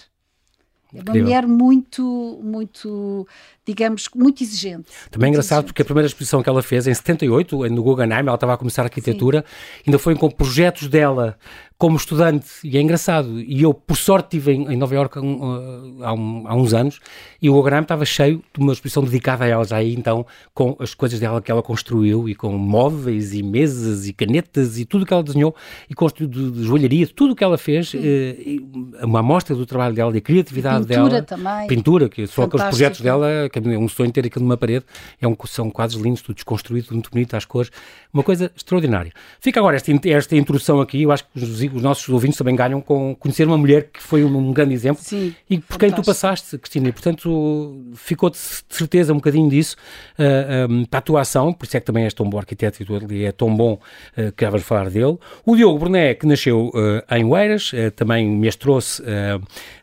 É 0.94 1.02
uma 1.02 1.20
mulher 1.20 1.44
muito, 1.44 2.40
muito, 2.40 3.26
digamos, 3.66 4.08
muito 4.14 4.44
exigente. 4.44 4.86
Também 5.10 5.26
é 5.26 5.30
engraçado 5.30 5.58
exigente. 5.58 5.66
porque 5.72 5.82
a 5.82 5.84
primeira 5.84 6.06
exposição 6.06 6.40
que 6.40 6.48
ela 6.48 6.62
fez 6.62 6.86
em 6.86 6.94
78, 6.94 7.68
no 7.68 7.82
Guggenheim, 7.82 8.20
ela 8.20 8.34
estava 8.34 8.54
a 8.54 8.56
começar 8.56 8.82
a 8.82 8.84
arquitetura, 8.84 9.44
Sim. 9.44 9.82
ainda 9.88 9.98
foi 9.98 10.14
com 10.14 10.30
projetos 10.30 10.86
dela 10.86 11.36
como 11.84 11.98
estudante, 11.98 12.46
e 12.64 12.78
é 12.78 12.80
engraçado, 12.80 13.38
e 13.38 13.60
eu, 13.60 13.74
por 13.74 13.98
sorte, 13.98 14.38
estive 14.38 14.52
em, 14.52 14.72
em 14.72 14.76
Nova 14.78 14.94
Iorque 14.94 15.18
um, 15.18 16.02
há, 16.02 16.14
um, 16.14 16.48
há, 16.48 16.54
uns 16.54 16.72
anos, 16.72 16.98
e 17.42 17.50
o 17.50 17.52
Guggenheim 17.52 17.82
estava 17.82 18.06
cheio 18.06 18.42
de 18.54 18.58
uma 18.58 18.72
exposição 18.72 19.04
dedicada 19.04 19.44
a 19.44 19.48
ela 19.48 19.64
já 19.66 19.76
aí, 19.76 19.94
então, 19.94 20.24
com 20.54 20.74
as 20.78 20.94
coisas 20.94 21.20
dela 21.20 21.42
que 21.42 21.50
ela 21.50 21.62
construiu, 21.62 22.26
e 22.26 22.34
com 22.34 22.56
móveis, 22.56 23.34
e 23.34 23.42
mesas, 23.42 24.08
e 24.08 24.14
canetas, 24.14 24.78
e 24.78 24.86
tudo 24.86 25.04
que 25.04 25.12
ela 25.12 25.22
desenhou, 25.22 25.54
e 25.86 25.92
construiu 25.92 26.30
de, 26.30 26.52
de 26.52 26.62
joalharia, 26.64 27.06
tudo 27.06 27.34
o 27.34 27.36
que 27.36 27.44
ela 27.44 27.58
fez, 27.58 27.92
eh, 27.94 28.60
uma 29.02 29.18
amostra 29.18 29.54
do 29.54 29.66
trabalho 29.66 29.94
dela, 29.94 30.10
da 30.10 30.22
criatividade 30.22 30.86
pintura 30.86 31.10
dela. 31.10 31.22
Também. 31.22 31.66
Pintura 31.66 32.08
também. 32.08 32.26
Só 32.26 32.44
aqueles 32.44 32.64
projetos 32.64 33.02
dela, 33.02 33.50
que 33.52 33.58
é 33.58 33.78
um 33.78 33.88
sonho 33.88 34.10
ter 34.10 34.24
aquilo 34.24 34.46
numa 34.46 34.56
parede, 34.56 34.86
é 35.20 35.28
um, 35.28 35.36
são 35.44 35.68
quadros 35.68 36.00
lindos, 36.00 36.22
tudo 36.22 36.36
desconstruído, 36.36 36.86
tudo 36.86 36.94
muito 36.94 37.10
bonito, 37.10 37.36
às 37.36 37.44
cores, 37.44 37.70
uma 38.10 38.22
coisa 38.22 38.50
extraordinária. 38.56 39.12
Fica 39.38 39.60
agora 39.60 39.76
esta, 39.76 39.92
esta 40.08 40.34
introdução 40.34 40.80
aqui, 40.80 41.02
eu 41.02 41.12
acho 41.12 41.24
que 41.24 41.44
os 41.44 41.60
os 41.74 41.82
nossos 41.82 42.08
ouvintes 42.08 42.38
também 42.38 42.54
ganham 42.54 42.80
com 42.80 43.14
conhecer 43.14 43.46
uma 43.46 43.58
mulher 43.58 43.88
que 43.92 44.00
foi 44.00 44.24
um, 44.24 44.36
um 44.36 44.52
grande 44.52 44.74
exemplo 44.74 45.02
Sim, 45.02 45.34
e 45.50 45.58
por 45.58 45.78
quem 45.78 45.90
tu 45.90 46.02
passaste, 46.02 46.56
Cristina, 46.56 46.88
e 46.88 46.92
portanto 46.92 47.92
ficou 47.94 48.30
de 48.30 48.38
certeza 48.38 49.12
um 49.12 49.16
bocadinho 49.16 49.48
disso 49.48 49.76
uh, 50.18 50.22
ah, 50.22 50.66
um, 50.70 50.84
para 50.84 50.98
a 50.98 51.02
tua 51.02 51.20
ação, 51.20 51.52
por 51.52 51.64
isso 51.64 51.76
é 51.76 51.80
que 51.80 51.86
também 51.86 52.04
és 52.04 52.14
tão 52.14 52.28
bom 52.28 52.38
arquiteto 52.38 52.82
e 52.82 52.86
tu 52.86 52.94
ali 52.94 53.24
é 53.24 53.32
tão 53.32 53.54
bom 53.54 53.74
uh, 53.74 54.32
que 54.32 54.44
já 54.44 54.50
vais 54.50 54.62
falar 54.62 54.88
dele. 54.88 55.18
O 55.44 55.56
Diogo 55.56 55.78
Bruné, 55.78 56.14
que 56.14 56.26
nasceu 56.26 56.68
uh, 56.68 57.14
em 57.14 57.24
Oeiras, 57.24 57.72
também 57.96 58.28
mestrou-se 58.28 59.02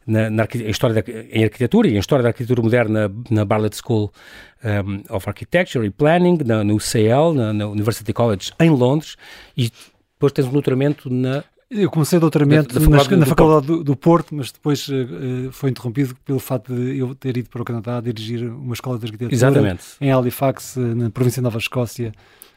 na, 0.05 0.29
na 0.29 0.47
história 0.67 1.01
da, 1.01 1.11
em 1.31 1.43
arquitetura 1.43 1.87
e 1.87 1.95
em 1.95 1.99
história 1.99 2.23
da 2.23 2.29
arquitetura 2.29 2.61
moderna 2.61 3.07
na, 3.07 3.11
na 3.29 3.45
Bartlett 3.45 3.77
School 3.77 4.11
um, 4.63 5.03
of 5.15 5.27
Architecture 5.27 5.85
e 5.85 5.89
Planning, 5.89 6.39
na, 6.45 6.63
no 6.63 6.75
UCL, 6.75 7.33
na, 7.33 7.53
na 7.53 7.67
University 7.67 8.13
College 8.13 8.51
em 8.59 8.69
Londres, 8.69 9.15
e 9.57 9.71
depois 10.13 10.33
tens 10.33 10.47
um 10.47 10.51
doutoramento 10.51 11.09
na 11.09 11.43
eu 11.71 11.89
comecei 11.89 12.19
doutoramento 12.19 12.77
da, 12.77 13.15
na, 13.15 13.25
faculdade 13.25 13.65
do, 13.65 13.83
do, 13.83 13.95
Porto, 13.95 14.35
mas 14.35 14.51
depois 14.51 14.87
uh, 14.89 15.51
foi 15.51 15.69
interrompido 15.69 16.13
pelo 16.25 16.39
fato 16.39 16.73
de 16.73 16.97
eu 16.97 17.15
ter 17.15 17.37
ido 17.37 17.49
para 17.49 17.61
o 17.61 17.65
Canadá 17.65 18.01
dirigir 18.01 18.43
uma 18.43 18.73
escola 18.73 18.99
de 18.99 19.05
arquitetura 19.05 19.33
Exatamente. 19.33 19.83
em 20.01 20.11
Halifax, 20.11 20.75
uh, 20.75 20.81
na 20.81 21.09
província 21.09 21.39
de 21.39 21.45
Nova 21.45 21.57
Escócia 21.57 22.11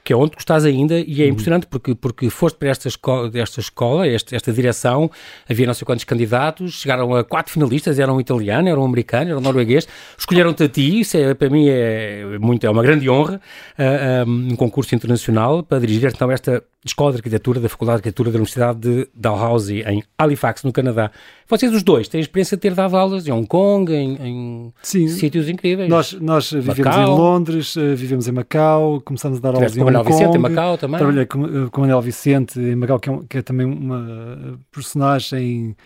que 0.04 0.12
é 0.12 0.16
onde 0.16 0.32
tu 0.32 0.38
estás 0.38 0.66
ainda, 0.66 1.00
e 1.00 1.22
é 1.22 1.24
uhum. 1.24 1.30
impressionante 1.30 1.66
porque, 1.66 1.94
porque 1.94 2.28
foste 2.28 2.56
para 2.56 2.68
esta 2.68 2.88
escola, 2.88 3.30
esta, 3.34 3.58
escola 3.58 4.06
esta, 4.06 4.36
esta 4.36 4.52
direção, 4.52 5.10
havia 5.48 5.66
não 5.66 5.72
sei 5.72 5.86
quantos 5.86 6.04
candidatos, 6.04 6.74
chegaram 6.74 7.14
a 7.16 7.24
quatro 7.24 7.50
finalistas, 7.50 7.98
eram 7.98 8.16
um 8.16 8.20
italiano, 8.20 8.68
eram 8.68 8.82
um 8.82 8.84
americano, 8.84 9.30
eram 9.30 9.40
um 9.40 9.42
norueguês, 9.42 9.88
escolheram-te 10.18 10.64
a 10.64 10.68
ti, 10.68 11.00
isso 11.00 11.16
é, 11.16 11.32
para 11.32 11.48
mim 11.48 11.68
é, 11.68 12.38
muito, 12.38 12.66
é 12.66 12.70
uma 12.70 12.82
grande 12.82 13.08
honra, 13.08 13.40
uh, 13.78 14.28
um, 14.28 14.54
concurso 14.56 14.94
internacional 14.94 15.62
para 15.62 15.78
dirigir 15.78 16.10
então 16.14 16.30
esta 16.30 16.62
Escola 16.84 17.12
de 17.12 17.16
Arquitetura 17.16 17.60
da 17.60 17.68
Faculdade 17.68 17.96
de 17.96 18.00
Arquitetura 18.00 18.30
da 18.30 18.36
Universidade 18.36 18.78
de 18.78 19.08
Dalhousie, 19.14 19.82
em 19.88 20.04
Halifax, 20.18 20.64
no 20.64 20.72
Canadá. 20.72 21.10
Vocês 21.48 21.72
os 21.72 21.82
dois 21.82 22.08
têm 22.08 22.20
experiência 22.20 22.58
de 22.58 22.60
ter 22.60 22.74
dado 22.74 22.94
aulas 22.94 23.26
em 23.26 23.32
Hong 23.32 23.46
Kong, 23.46 23.90
em, 23.90 24.72
em 24.82 25.08
sítios 25.08 25.48
incríveis. 25.48 25.88
Nós, 25.88 26.12
nós 26.12 26.50
vivemos 26.50 26.78
Macau. 26.78 27.02
em 27.02 27.06
Londres, 27.06 27.76
eh, 27.76 27.94
vivemos 27.94 28.28
em 28.28 28.32
Macau, 28.32 29.00
começamos 29.00 29.38
a 29.38 29.40
dar 29.40 29.54
aulas 29.54 29.74
em 29.74 29.82
Hong 29.82 29.93
Kong. 30.02 30.12
Vicente 30.12 30.36
em 30.36 30.40
Macau 30.40 30.78
também. 30.78 30.98
Trabalhei 30.98 31.26
com, 31.26 31.44
eh, 31.44 31.68
com 31.70 31.80
Manuel 31.82 32.02
Vicente 32.02 32.58
em 32.58 32.74
Macau, 32.74 32.98
que 32.98 33.10
é, 33.10 33.20
que 33.28 33.38
é 33.38 33.42
também 33.42 33.66
uma 33.66 34.58
personagem 34.72 35.76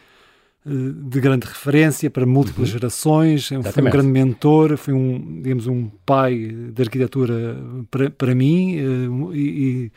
eh, 0.67 0.71
de 0.71 1.21
grande 1.21 1.47
referência 1.47 2.11
para 2.11 2.25
múltiplas 2.25 2.69
uhum. 2.69 2.73
gerações, 2.73 3.51
Exatamente. 3.51 3.73
foi 3.73 3.83
um 3.83 3.91
grande 3.91 4.09
mentor, 4.09 4.77
foi 4.77 4.95
um, 4.95 5.41
digamos, 5.43 5.67
um 5.67 5.91
pai 6.07 6.55
de 6.73 6.83
arquitetura 6.83 7.57
para, 7.91 8.11
para 8.11 8.35
mim 8.35 8.77
e, 9.33 9.37
e 9.37 9.93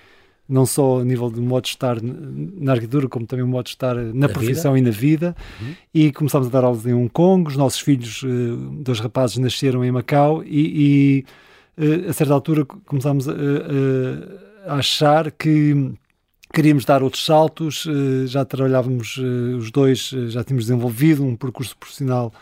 não 0.48 0.65
só 0.65 1.00
a 1.00 1.06
nível 1.06 1.30
do 1.30 1.41
modo 1.41 1.63
de 1.63 1.70
estar 1.70 1.98
na 2.01 2.74
arquitetura, 2.74 3.08
como 3.08 3.25
também 3.25 3.46
o 3.46 3.48
modo 3.48 3.65
de 3.65 3.72
estar 3.72 3.96
na, 3.96 4.27
profissão 4.27 4.74
vida. 4.74 4.89
e 4.89 4.91
na 4.91 4.98
vida. 4.98 5.36
Uhum. 5.62 5.74
E 5.94 6.12
começámos 6.12 6.48
a 6.48 6.51
dar 6.51 6.65
aulas 6.65 6.86
em 6.86 6.94
Hong 6.94 7.10
Kong. 7.10 7.48
Os 7.48 7.56
nossos 7.56 7.80
filhos, 7.80 8.22
dois 8.82 9.00
rapazes, 9.00 9.38
nasceram 9.38 9.84
em 9.86 9.91
Macau 9.91 10.44
e, 10.44 11.24
e 11.24 11.25
a 12.08 12.13
certa 12.13 12.34
altura 12.34 12.66
começámos 12.66 13.28
a, 13.28 13.34
a, 14.68 14.75
achar 14.75 15.32
que 15.32 15.94
queríamos 16.54 16.86
dar 16.86 17.01
outros 17.01 17.25
saltos, 17.25 17.86
uh, 17.86 18.28
já 18.28 18.44
trabalhávamos 18.44 19.18
os 19.58 19.72
dois, 19.72 20.10
já 20.28 20.44
tínhamos 20.44 20.66
desenvolvido 20.66 21.24
um 21.24 21.36
percurso 21.36 21.75
profissional 21.78 22.34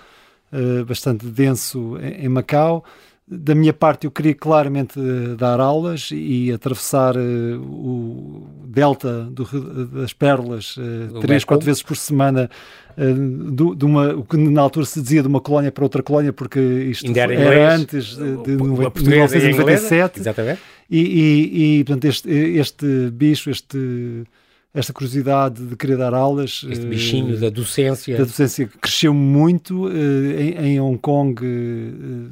bastante 0.87 1.27
denso 1.27 1.95
em 2.01 2.27
Macau 2.27 2.83
da 3.29 3.53
minha 3.53 3.73
parte, 3.73 4.05
eu 4.05 4.11
queria 4.11 4.33
claramente 4.33 4.99
uh, 4.99 5.35
dar 5.35 5.59
aulas 5.59 6.09
e 6.11 6.51
atravessar 6.51 7.15
uh, 7.15 7.61
o 7.61 8.47
delta 8.65 9.23
do, 9.25 9.45
das 9.85 10.13
Pérolas 10.13 10.75
uh, 10.77 11.19
três, 11.21 11.43
quatro 11.43 11.65
vezes 11.65 11.83
por 11.83 11.95
semana, 11.95 12.49
do, 12.97 13.75
de 13.75 13.85
uma, 13.85 14.13
o 14.13 14.23
que 14.23 14.35
na 14.35 14.61
altura 14.61 14.85
se 14.85 15.01
dizia 15.01 15.21
de 15.21 15.27
uma 15.27 15.39
colónia 15.39 15.71
para 15.71 15.85
outra 15.85 16.03
colónia, 16.03 16.33
porque 16.33 16.59
isto 16.59 17.09
era, 17.17 17.33
era, 17.33 17.75
antes 17.75 18.17
de, 18.17 18.35
de, 18.37 18.57
de 18.57 18.63
1997. 18.63 20.19
Exatamente. 20.19 20.59
E, 20.89 20.99
e, 20.99 21.79
e, 21.79 21.83
portanto, 21.85 22.05
este, 22.05 22.29
este 22.29 23.09
bicho, 23.11 23.49
este 23.49 24.25
esta 24.73 24.93
curiosidade 24.93 25.65
de 25.65 25.75
querer 25.75 25.97
dar 25.97 26.13
aulas. 26.13 26.65
Este 26.69 26.85
bichinho 26.85 27.35
uh, 27.35 27.39
da 27.39 27.49
docência. 27.49 28.17
Da 28.17 28.23
docência 28.23 28.69
cresceu 28.79 29.13
muito. 29.13 29.87
Uh, 29.87 30.39
em, 30.39 30.73
em, 30.73 30.79
Hong 30.79 30.97
Kong 30.97 31.43
uh, 31.43 32.29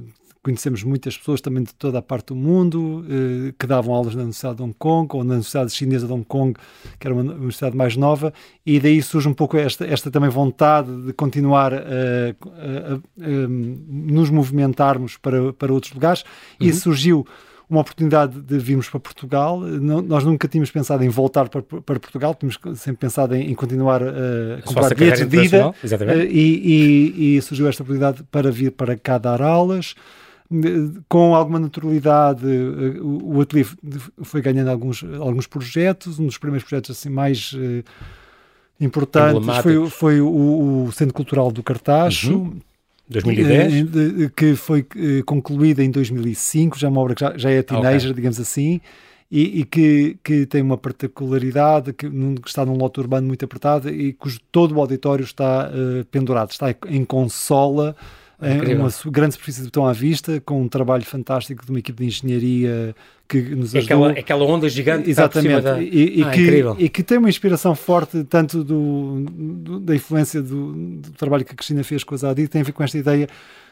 conhecemos 0.48 0.82
muitas 0.82 1.18
pessoas 1.18 1.42
também 1.42 1.62
de 1.62 1.74
toda 1.76 2.00
a 2.00 2.02
parte 2.02 2.28
do 2.28 2.36
mundo 2.36 3.06
eh, 3.10 3.54
que 3.60 3.68
davam 3.68 3.94
aulas 3.94 4.16
na 4.16 4.22
Universidade 4.22 4.56
de 4.56 4.64
Hong 4.64 4.74
Kong 4.80 5.10
ou 5.14 5.22
na 5.22 5.34
Universidade 5.34 5.72
Chinesa 5.72 6.08
de 6.08 6.14
Hong 6.14 6.24
Kong, 6.24 6.58
que 6.98 7.06
era 7.06 7.14
uma 7.14 7.34
universidade 7.34 7.76
mais 7.76 7.98
nova, 7.98 8.34
e 8.66 8.80
daí 8.80 9.02
surge 9.02 9.28
um 9.28 9.34
pouco 9.34 9.58
esta, 9.58 9.86
esta 9.86 10.10
também 10.10 10.30
vontade 10.30 10.90
de 11.02 11.12
continuar 11.12 11.74
a, 11.74 11.78
a, 11.78 12.94
a, 12.96 13.48
nos 13.50 14.30
movimentarmos 14.30 15.18
para, 15.18 15.52
para 15.52 15.74
outros 15.74 15.92
lugares, 15.92 16.24
uhum. 16.62 16.68
e 16.68 16.74
surgiu 16.74 17.28
uma 17.70 17.82
oportunidade 17.82 18.40
de 18.40 18.58
virmos 18.58 18.88
para 18.88 19.02
Portugal. 19.02 19.60
Não, 19.60 20.02
nós 20.02 20.24
nunca 20.24 20.48
tínhamos 20.48 20.72
pensado 20.72 21.04
em 21.04 21.10
voltar 21.10 21.50
para, 21.50 21.62
para 21.62 22.00
Portugal, 22.00 22.34
tínhamos 22.34 22.58
sempre 22.80 23.02
pensado 23.02 23.36
em, 23.36 23.52
em 23.52 23.54
continuar 23.54 24.02
a 24.02 24.62
comprar 24.64 24.96
bilhetes 24.96 25.28
de 25.28 25.44
ida 25.44 25.68
uh, 25.68 25.74
e, 26.22 27.18
e, 27.18 27.36
e, 27.36 27.42
surgiu 27.42 27.68
esta 27.68 27.84
oportunidade 27.84 28.24
para 28.32 28.50
vir 28.50 28.72
para 28.72 28.96
cá 28.96 29.18
dar 29.18 29.42
aulas 29.42 29.94
com 31.10 31.36
alguma 31.36 31.60
naturalidade 31.60 32.46
eh, 32.46 33.02
o 33.02 33.42
ateliê 33.42 33.66
foi 34.24 34.42
ganhando 34.42 34.70
alguns, 34.70 35.04
alguns 35.20 35.46
projetos, 35.46 36.20
um 36.20 36.26
dos 36.26 36.38
primeiros 36.38 36.68
projetos 36.68 36.92
assim 36.92 37.10
mais 37.10 37.52
uh, 37.54 37.84
importantes 38.80 39.58
foi, 39.58 39.90
foi 39.90 40.22
o, 40.22 40.86
o, 40.86 40.92
Centro 40.94 41.14
Cultural 41.14 41.52
do 41.52 41.62
Cartacho, 41.62 42.34
uhum. 42.34 42.60
2010? 43.10 43.74
Eh, 43.74 44.32
que 44.36 44.56
foi 44.56 44.86
concluída 45.26 45.84
em 45.84 45.92
2005, 45.92 46.80
já 46.80 46.88
é 46.88 46.90
uma 46.90 47.02
obra 47.02 47.16
que 47.16 47.22
já, 47.22 47.38
já 47.38 47.50
é 47.50 47.62
teenager, 47.62 48.12
okay. 48.12 48.14
digamos 48.14 48.40
assim, 48.40 48.80
e, 49.30 49.60
e, 49.62 49.66
que, 49.66 50.18
que 50.24 50.46
tem 50.46 50.62
uma 50.62 50.78
particularidade, 50.78 51.92
que, 51.92 52.10
que, 52.10 52.48
está 52.48 52.66
num 52.66 52.78
lote 52.78 53.00
urbano 53.02 53.28
muito 53.28 53.44
apertado 53.44 53.90
e 53.90 54.14
cujo 54.14 54.40
todo 54.52 54.76
o 54.76 54.80
auditório 54.80 55.24
está 55.24 55.70
uh, 55.70 56.06
pendurado, 56.06 56.52
está 56.52 56.74
em 56.88 57.04
consola, 57.04 57.96
é 58.40 58.76
uma 58.76 58.90
grande 59.08 59.34
superfície 59.34 59.62
de 59.62 59.66
botão 59.66 59.88
à 59.88 59.94
vista, 59.94 60.40
com 60.46 60.62
um 60.62 60.68
trabalho 60.68 61.04
fantástico 61.04 61.66
de 61.66 61.72
uma 61.72 61.80
equipe 61.80 62.04
de 62.04 62.06
engenharia 62.06 62.96
que 63.28 63.42
nos 63.42 63.74
é 63.74 63.80
ajudou. 63.80 64.06
Aquela, 64.06 64.20
aquela 64.20 64.46
onda 64.46 64.70
gigante 64.70 65.10
Exatamente. 65.10 65.62
Da... 65.62 65.82
E, 65.82 66.20
e, 66.20 66.24
ah, 66.24 66.30
que, 66.30 66.84
e, 66.86 66.90
que, 66.90 67.04
tem 67.04 67.18
uma 67.18 67.30
inspiração 67.30 67.74
forte 67.74 68.24
tanto 68.24 68.64
do, 68.64 69.26
do 69.28 69.80
da 69.80 69.96
influência 69.96 70.42
do, 70.42 70.74
do, 70.74 71.12
trabalho 71.12 71.44
que 71.44 71.52
a 71.52 71.56
Cristina 71.56 71.84
fez 71.84 72.04
com 72.04 72.14
a 72.14 72.18
Zadi, 72.18 72.48
tem 72.48 72.62
a 72.62 72.64
ver 72.64 72.74
com 72.74 72.84
esta 72.84 72.98
ideia 72.98 73.28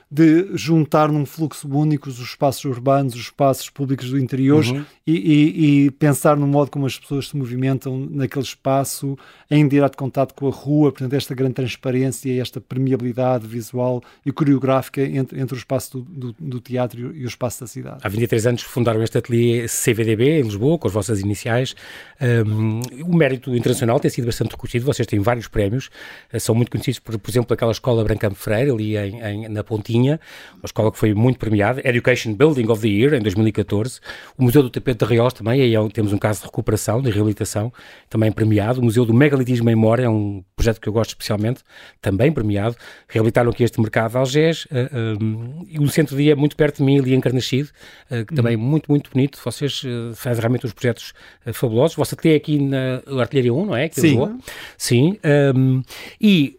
de 0.09 0.49
juntar 0.53 1.11
num 1.11 1.25
fluxo 1.25 1.67
único 1.67 2.09
os 2.09 2.19
espaços 2.19 2.63
urbanos, 2.65 3.15
os 3.15 3.21
espaços 3.21 3.69
públicos 3.69 4.09
do 4.09 4.19
interior 4.19 4.63
uhum. 4.65 4.85
e, 5.05 5.13
e, 5.13 5.85
e, 5.85 5.91
pensar 5.91 6.37
no 6.37 6.47
modo 6.47 6.69
como 6.69 6.85
as 6.85 6.97
pessoas 6.97 7.29
se 7.29 7.37
movimentam 7.37 8.07
naquele 8.09 8.45
espaço 8.45 9.17
em 9.49 9.67
direto 9.67 9.97
contato 9.97 10.33
com 10.33 10.47
a 10.47 10.51
rua, 10.51 10.91
portanto 10.91 11.13
esta 11.13 11.33
grande 11.33 11.55
transparência, 11.55 12.41
esta 12.41 12.61
permeabilidade 12.61 13.47
visual 13.47 14.03
e 14.25 14.31
coreográfica 14.31 15.01
entre, 15.01 15.39
entre 15.39 15.55
o 15.55 15.57
espaço 15.57 15.99
do, 15.99 16.31
do, 16.31 16.35
do 16.39 16.59
teatro 16.59 17.15
e 17.15 17.23
o 17.23 17.27
espaço 17.27 17.61
da 17.61 17.67
cidade. 17.67 17.97
Há 18.03 18.09
23 18.09 18.47
anos 18.47 18.61
fundaram 18.61 19.01
este 19.01 19.17
ateliê 19.17 19.65
CVDB 19.67 20.39
em 20.39 20.43
Lisboa, 20.43 20.77
com 20.77 20.87
as 20.87 20.93
vossas 20.93 21.19
iniciais. 21.19 21.75
Um, 22.21 22.79
o 23.03 23.15
mérito 23.15 23.55
internacional 23.55 23.99
tem 23.99 24.11
sido 24.11 24.25
bastante 24.25 24.51
reconhecido, 24.51 24.85
vocês 24.85 25.07
têm 25.07 25.19
vários 25.19 25.47
prémios, 25.47 25.89
eh, 26.31 26.39
são 26.39 26.53
muito 26.53 26.71
conhecidos 26.71 26.99
por, 26.99 27.17
por 27.17 27.29
exemplo, 27.29 27.53
aquela 27.53 27.71
escola 27.71 28.03
Brancamp 28.03 28.35
Freire, 28.35 28.71
ali 28.71 28.97
em, 28.97 29.21
em, 29.21 29.49
na 29.49 29.63
Pontinha, 29.63 29.94
uma 30.03 30.65
escola 30.65 30.91
que 30.91 30.97
foi 30.97 31.13
muito 31.13 31.39
premiada, 31.39 31.81
Education 31.83 32.33
Building 32.33 32.67
of 32.69 32.81
the 32.81 32.87
Year, 32.87 33.13
em 33.13 33.21
2014. 33.21 33.99
O 34.37 34.43
Museu 34.43 34.61
do 34.63 34.69
Tapete 34.69 34.99
de 34.99 35.05
Riós 35.05 35.33
também, 35.33 35.61
aí 35.61 35.75
é 35.75 35.89
temos 35.89 36.11
um 36.13 36.17
caso 36.17 36.39
de 36.39 36.45
recuperação, 36.45 37.01
de 37.01 37.09
reabilitação, 37.09 37.71
também 38.09 38.31
premiado. 38.31 38.81
O 38.81 38.83
Museu 38.83 39.05
do 39.05 39.13
Megalitismo 39.13 39.69
em 39.69 39.75
Memória, 39.75 40.05
é 40.05 40.09
um 40.09 40.43
projeto 40.55 40.79
que 40.79 40.87
eu 40.87 40.93
gosto 40.93 41.09
especialmente, 41.11 41.61
também 42.01 42.31
premiado. 42.31 42.75
Reabilitaram 43.07 43.51
aqui 43.51 43.63
este 43.63 43.79
mercado 43.79 44.11
de 44.11 44.17
Algés. 44.17 44.65
Uh, 44.65 45.21
uh, 45.21 45.65
e 45.69 45.79
o 45.79 45.87
centro 45.89 46.15
de 46.15 46.23
dia 46.23 46.35
muito 46.35 46.55
perto 46.55 46.77
de 46.77 46.83
mim, 46.83 46.99
ali 46.99 47.13
em 47.13 47.19
Carnaxide, 47.19 47.69
uh, 48.09 48.25
que 48.25 48.33
também 48.33 48.53
é 48.53 48.57
muito, 48.57 48.89
muito 48.89 49.11
bonito. 49.11 49.39
Vocês 49.43 49.83
fazem 50.15 50.41
realmente 50.41 50.65
uns 50.65 50.73
projetos 50.73 51.13
fabulosos. 51.53 51.95
Você 51.95 52.15
tem 52.15 52.35
aqui 52.35 52.59
na 52.59 53.01
Artilharia 53.19 53.53
1, 53.53 53.65
não 53.65 53.75
é? 53.75 53.85
Aqui 53.85 54.01
Sim. 54.01 54.39
Sim. 54.77 55.17
Um, 55.55 55.81
e 56.19 56.57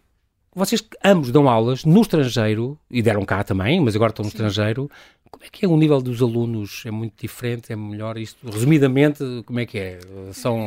vocês 0.57 0.83
ambos 1.05 1.31
dão 1.31 1.47
aulas 1.47 1.85
no 1.85 2.01
estrangeiro, 2.01 2.77
e 2.89 3.01
deram 3.01 3.23
cá 3.23 3.43
também, 3.43 3.79
mas 3.79 3.95
agora 3.95 4.09
estão 4.09 4.23
no 4.23 4.31
Sim. 4.31 4.37
estrangeiro. 4.37 4.89
Como 5.29 5.43
é 5.43 5.49
que 5.51 5.65
é 5.65 5.67
o 5.67 5.77
nível 5.77 6.01
dos 6.01 6.19
alunos? 6.21 6.83
É 6.85 6.89
muito 6.89 7.13
diferente? 7.21 7.71
É 7.71 7.75
melhor 7.75 8.17
isto? 8.17 8.49
Resumidamente, 8.49 9.23
como 9.45 9.59
é 9.59 9.65
que 9.65 9.77
é? 9.77 9.99
São... 10.31 10.57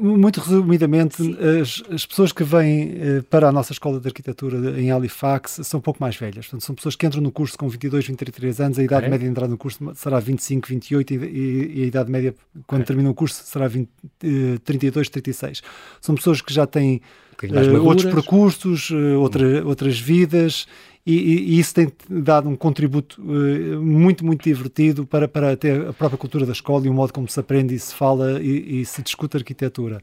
Muito 0.00 0.40
resumidamente, 0.40 1.22
as, 1.60 1.82
as, 1.92 2.06
pessoas 2.06 2.32
que 2.32 2.42
vêm 2.42 2.96
eh, 2.98 3.22
para 3.30 3.48
a 3.48 3.52
nossa 3.52 3.72
Escola 3.72 4.00
de 4.00 4.08
Arquitetura 4.08 4.80
em 4.80 4.90
Halifax 4.90 5.60
são 5.62 5.78
um 5.78 5.82
pouco 5.82 6.00
mais 6.00 6.16
velhas. 6.16 6.46
Portanto, 6.46 6.64
são 6.64 6.74
pessoas 6.74 6.96
que 6.96 7.06
entram 7.06 7.20
no 7.22 7.30
curso 7.30 7.56
com 7.56 7.68
22, 7.68 8.06
23 8.06 8.60
anos, 8.60 8.78
a 8.78 8.82
idade 8.82 9.00
okay. 9.02 9.10
média 9.10 9.24
de 9.24 9.30
entrar 9.30 9.46
no 9.46 9.58
curso 9.58 9.78
será 9.94 10.18
25, 10.18 10.66
28 10.66 11.14
e, 11.14 11.72
e 11.76 11.82
a 11.82 11.86
idade 11.86 12.10
média, 12.10 12.34
quando 12.66 12.80
okay. 12.80 12.86
termina 12.86 13.10
o 13.10 13.14
curso, 13.14 13.42
será 13.44 13.68
20, 13.68 13.88
32, 14.64 15.10
36. 15.10 15.62
São 16.00 16.14
pessoas 16.14 16.40
que 16.40 16.52
já 16.52 16.66
têm 16.66 17.02
uh, 17.46 17.84
outros 17.84 18.12
percursos, 18.12 18.90
uh, 18.90 19.18
outra, 19.18 19.64
outras 19.64 19.98
vidas, 19.98 20.66
e, 21.06 21.14
e, 21.14 21.58
isso 21.58 21.74
tem 21.74 21.90
dado 22.08 22.48
um 22.48 22.56
contributo 22.56 23.20
uh, 23.22 23.80
muito, 23.80 24.24
muito 24.26 24.42
divertido 24.42 25.06
para, 25.06 25.26
para 25.26 25.52
até 25.52 25.88
a 25.88 25.92
própria 25.92 26.18
cultura 26.18 26.44
da 26.44 26.52
escola 26.52 26.86
e 26.86 26.90
o 26.90 26.94
modo 26.94 27.12
como 27.12 27.28
se 27.28 27.40
aprende 27.40 27.74
e 27.74 27.78
se 27.78 27.94
fala 27.94 28.40
e, 28.42 28.80
e 28.80 28.84
se 28.84 29.02
discute 29.02 29.36
arquitetura 29.36 30.02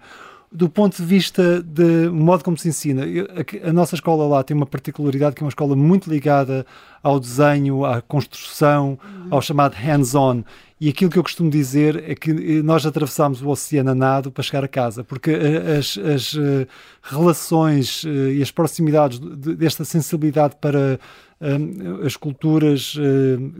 do 0.52 0.70
ponto 0.70 0.98
de 0.98 1.04
vista 1.04 1.62
do 1.62 2.14
modo 2.14 2.44
como 2.44 2.58
se 2.58 2.70
ensina, 2.70 3.04
a, 3.04 3.70
a, 3.70 3.74
nossa 3.74 3.96
escola 3.96 4.28
lá 4.28 4.44
tem 4.44 4.56
uma 4.56 4.66
particularidade 4.66 5.36
que 5.36 5.44
é 5.44 5.46
uma 5.46 5.50
escola 5.50 5.76
muito 5.76 6.10
ligada 6.10 6.66
ao 7.04 7.20
desenho, 7.20 7.86
à 7.86 8.02
construção, 8.02 8.98
uhum. 9.04 9.28
ao 9.32 9.42
chamado 9.42 9.74
hands-on. 9.74 10.44
E 10.80 10.90
aquilo 10.90 11.10
que 11.10 11.18
eu 11.18 11.24
costumo 11.24 11.50
dizer 11.50 12.04
é 12.10 12.14
que 12.16 12.32
eh, 12.32 12.62
nós 12.62 12.86
atravessámos 12.86 13.42
o 13.42 13.48
oceano 13.48 13.92
a 13.92 13.96
nado 13.96 14.30
para 14.30 14.44
chegar 14.44 14.64
a 14.64 14.68
casa, 14.68 15.06
porque 15.06 15.32
eh, 15.32 15.78
as, 15.78 15.98
as 15.98 16.36
eh, 16.36 16.68
relações 17.02 18.04
e 18.04 18.42
as 18.42 18.52
proximidades 18.52 19.18
desta 19.20 19.86
sensibilidade 19.86 20.56
para 20.60 21.00
as 22.04 22.16
culturas, 22.16 22.96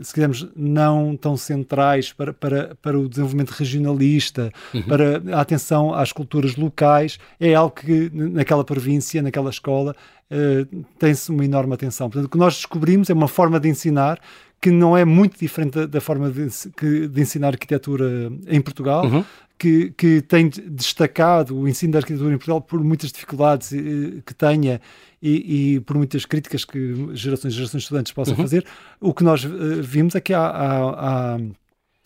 se 0.02 0.14
quisermos, 0.14 0.48
não 0.56 1.16
tão 1.16 1.36
centrais 1.36 2.12
para, 2.12 2.32
para, 2.32 2.74
para 2.80 2.98
o 2.98 3.08
desenvolvimento 3.08 3.50
regionalista, 3.50 4.52
uhum. 4.72 4.82
para 4.82 5.22
a 5.36 5.40
atenção 5.40 5.94
às 5.94 6.10
culturas 6.12 6.56
locais, 6.56 7.18
é 7.38 7.54
algo 7.54 7.74
que 7.74 8.10
naquela 8.12 8.64
província, 8.64 9.20
naquela 9.22 9.50
escola, 9.50 9.94
tem-se 10.98 11.30
uma 11.30 11.44
enorme 11.44 11.74
atenção. 11.74 12.08
Portanto, 12.08 12.26
o 12.26 12.30
que 12.30 12.38
nós 12.38 12.54
descobrimos 12.54 13.08
é 13.10 13.12
uma 13.12 13.28
forma 13.28 13.60
de 13.60 13.68
ensinar 13.68 14.18
que 14.60 14.70
não 14.70 14.96
é 14.96 15.04
muito 15.04 15.38
diferente 15.38 15.74
da, 15.74 15.86
da 15.86 16.00
forma 16.00 16.30
de, 16.30 17.08
de, 17.08 17.20
ensinar 17.20 17.48
arquitetura 17.48 18.32
em 18.46 18.60
Portugal, 18.60 19.04
uhum. 19.06 19.24
que, 19.58 19.90
que 19.90 20.20
tem 20.22 20.48
destacado 20.48 21.56
o 21.56 21.68
ensino 21.68 21.92
da 21.92 21.98
arquitetura 21.98 22.34
em 22.34 22.38
Portugal 22.38 22.60
por 22.60 22.82
muitas 22.82 23.12
dificuldades 23.12 23.72
eh, 23.72 24.22
que 24.24 24.34
tenha 24.34 24.80
e, 25.22 25.74
e, 25.74 25.80
por 25.80 25.96
muitas 25.96 26.24
críticas 26.24 26.64
que 26.64 26.94
gerações 27.14 27.54
e 27.54 27.56
gerações 27.56 27.82
de 27.82 27.84
estudantes 27.84 28.12
possam 28.12 28.34
uhum. 28.34 28.42
fazer. 28.42 28.66
O 29.00 29.12
que 29.12 29.24
nós 29.24 29.44
uh, 29.44 29.82
vimos 29.82 30.14
é 30.14 30.20
que 30.20 30.32
há, 30.32 30.46
há, 30.46 31.34
há, 31.34 31.38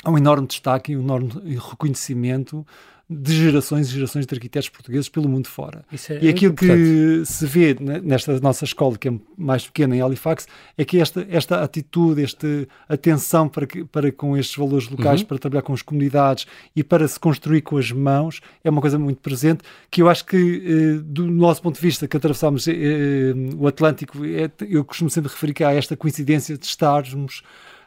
há 0.05 0.11
um 0.11 0.19
enorme 0.19 0.47
destaque 0.47 0.93
e 0.93 0.97
um 0.97 1.03
enorme 1.03 1.31
reconhecimento 1.57 2.67
de 3.13 3.35
gerações 3.35 3.89
e 3.89 3.93
gerações 3.93 4.25
de 4.25 4.33
arquitetos 4.33 4.69
portugueses 4.69 5.09
pelo 5.09 5.29
mundo 5.29 5.49
fora. 5.49 5.85
É 6.09 6.25
e 6.25 6.29
aquilo 6.29 6.55
que 6.55 7.25
se 7.25 7.45
vê 7.45 7.77
nesta 7.81 8.39
nossa 8.39 8.65
escola, 8.65 8.97
que 8.97 9.09
é 9.09 9.13
mais 9.37 9.67
pequena 9.67 9.97
em 9.97 10.01
Halifax, 10.01 10.47
é 10.79 10.85
que 10.85 11.01
esta, 11.01 11.27
esta 11.29 11.61
atitude, 11.61 12.23
esta 12.23 12.47
atenção 12.89 13.49
para, 13.49 13.67
que, 13.67 13.85
para 13.85 14.13
com 14.13 14.37
estes 14.37 14.57
valores 14.57 14.89
locais, 14.89 15.23
uhum. 15.23 15.27
para 15.27 15.39
trabalhar 15.39 15.63
com 15.63 15.73
as 15.73 15.83
comunidades 15.83 16.47
e 16.77 16.85
para 16.85 17.09
se 17.09 17.19
construir 17.19 17.63
com 17.63 17.77
as 17.77 17.91
mãos, 17.91 18.41
é 18.63 18.71
uma 18.71 18.81
coisa 18.81 18.97
muito 18.97 19.21
presente, 19.21 19.65
que 19.91 20.03
eu 20.03 20.09
acho 20.09 20.25
que, 20.25 20.37
eh, 20.37 21.03
do 21.05 21.27
nosso 21.27 21.61
ponto 21.61 21.75
de 21.75 21.83
vista, 21.83 22.07
que 22.07 22.17
atravessámos 22.17 22.69
eh, 22.69 22.73
eh, 22.73 23.35
o 23.57 23.67
Atlântico, 23.67 24.25
é, 24.25 24.49
eu 24.69 24.85
costumo 24.85 25.11
sempre 25.11 25.33
referir 25.33 25.53
que 25.53 25.65
há 25.65 25.73
esta 25.73 25.97
coincidência 25.97 26.57
de 26.57 26.65
estarmos 26.65 27.43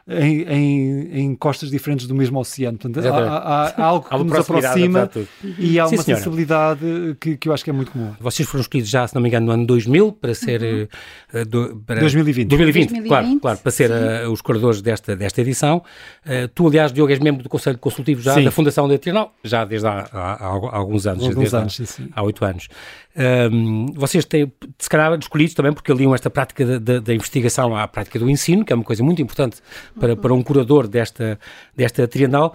em, 0.06 0.42
em, 0.42 1.20
em, 1.20 1.34
costas 1.34 1.70
diferentes 1.70 2.06
do 2.06 2.14
mesmo 2.14 2.38
oceano. 2.38 2.76
Portanto, 2.76 3.06
há, 3.06 3.18
há, 3.18 3.68
há, 3.68 3.84
algo 3.84 4.06
que 4.06 4.24
nos 4.24 4.38
aproxima 4.38 5.10
e 5.58 5.80
há 5.80 5.86
Sim, 5.86 5.96
uma 5.96 6.02
senhora. 6.02 6.22
sensibilidade 6.22 7.16
que, 7.18 7.38
que 7.38 7.48
eu 7.48 7.54
acho 7.54 7.64
que 7.64 7.70
é 7.70 7.72
muito 7.72 7.90
comum. 7.90 8.12
Vocês 8.20 8.46
foram 8.46 8.60
escolhidos 8.60 8.90
já, 8.90 9.06
se 9.06 9.14
não 9.14 9.22
me 9.22 9.28
engano, 9.28 9.46
no 9.46 9.52
ano 9.52 9.66
2000 9.66 10.12
para 10.12 10.34
ser... 10.34 10.62
Uhum. 10.62 11.40
Uh, 11.40 11.44
do, 11.46 11.82
para 11.86 12.00
2020. 12.00 12.48
2020. 12.48 12.88
2020, 12.90 13.08
claro, 13.08 13.40
claro, 13.40 13.58
para 13.58 13.72
ser 13.72 13.90
uh, 13.90 14.30
os 14.30 14.42
curadores 14.42 14.82
desta, 14.82 15.16
desta 15.16 15.40
edição. 15.40 15.82
Uh, 16.24 16.48
tu, 16.54 16.68
aliás, 16.68 16.92
Diogo, 16.92 17.10
és 17.10 17.18
membro 17.18 17.42
do 17.42 17.48
Conselho 17.48 17.78
Consultivo 17.78 18.20
já 18.20 18.34
sim. 18.34 18.44
da 18.44 18.50
Fundação 18.50 18.86
da 18.86 18.98
Trienal, 18.98 19.34
já 19.42 19.64
desde 19.64 19.86
há, 19.86 20.06
há, 20.12 20.32
há 20.44 20.76
alguns 20.76 21.06
anos. 21.06 21.22
Alguns 21.22 21.38
desde 21.38 21.56
anos, 21.56 21.80
há, 21.80 21.86
sim, 21.86 22.08
há 22.14 22.22
oito 22.22 22.44
anos. 22.44 22.68
Um, 23.16 23.86
vocês 23.94 24.24
têm, 24.24 24.52
se 24.78 24.88
calhar, 24.88 25.16
escolhidos 25.18 25.54
também 25.54 25.72
porque 25.72 25.90
aliam 25.90 26.14
esta 26.14 26.28
prática 26.28 26.78
da 26.78 27.14
investigação 27.14 27.76
à 27.76 27.86
prática 27.86 28.18
do 28.18 28.28
ensino, 28.28 28.64
que 28.64 28.72
é 28.72 28.76
uma 28.76 28.84
coisa 28.84 29.02
muito 29.02 29.22
importante 29.22 29.58
para, 29.98 30.16
para 30.16 30.34
um 30.34 30.42
curador 30.42 30.86
desta, 30.88 31.38
desta 31.76 32.06
trienal. 32.08 32.54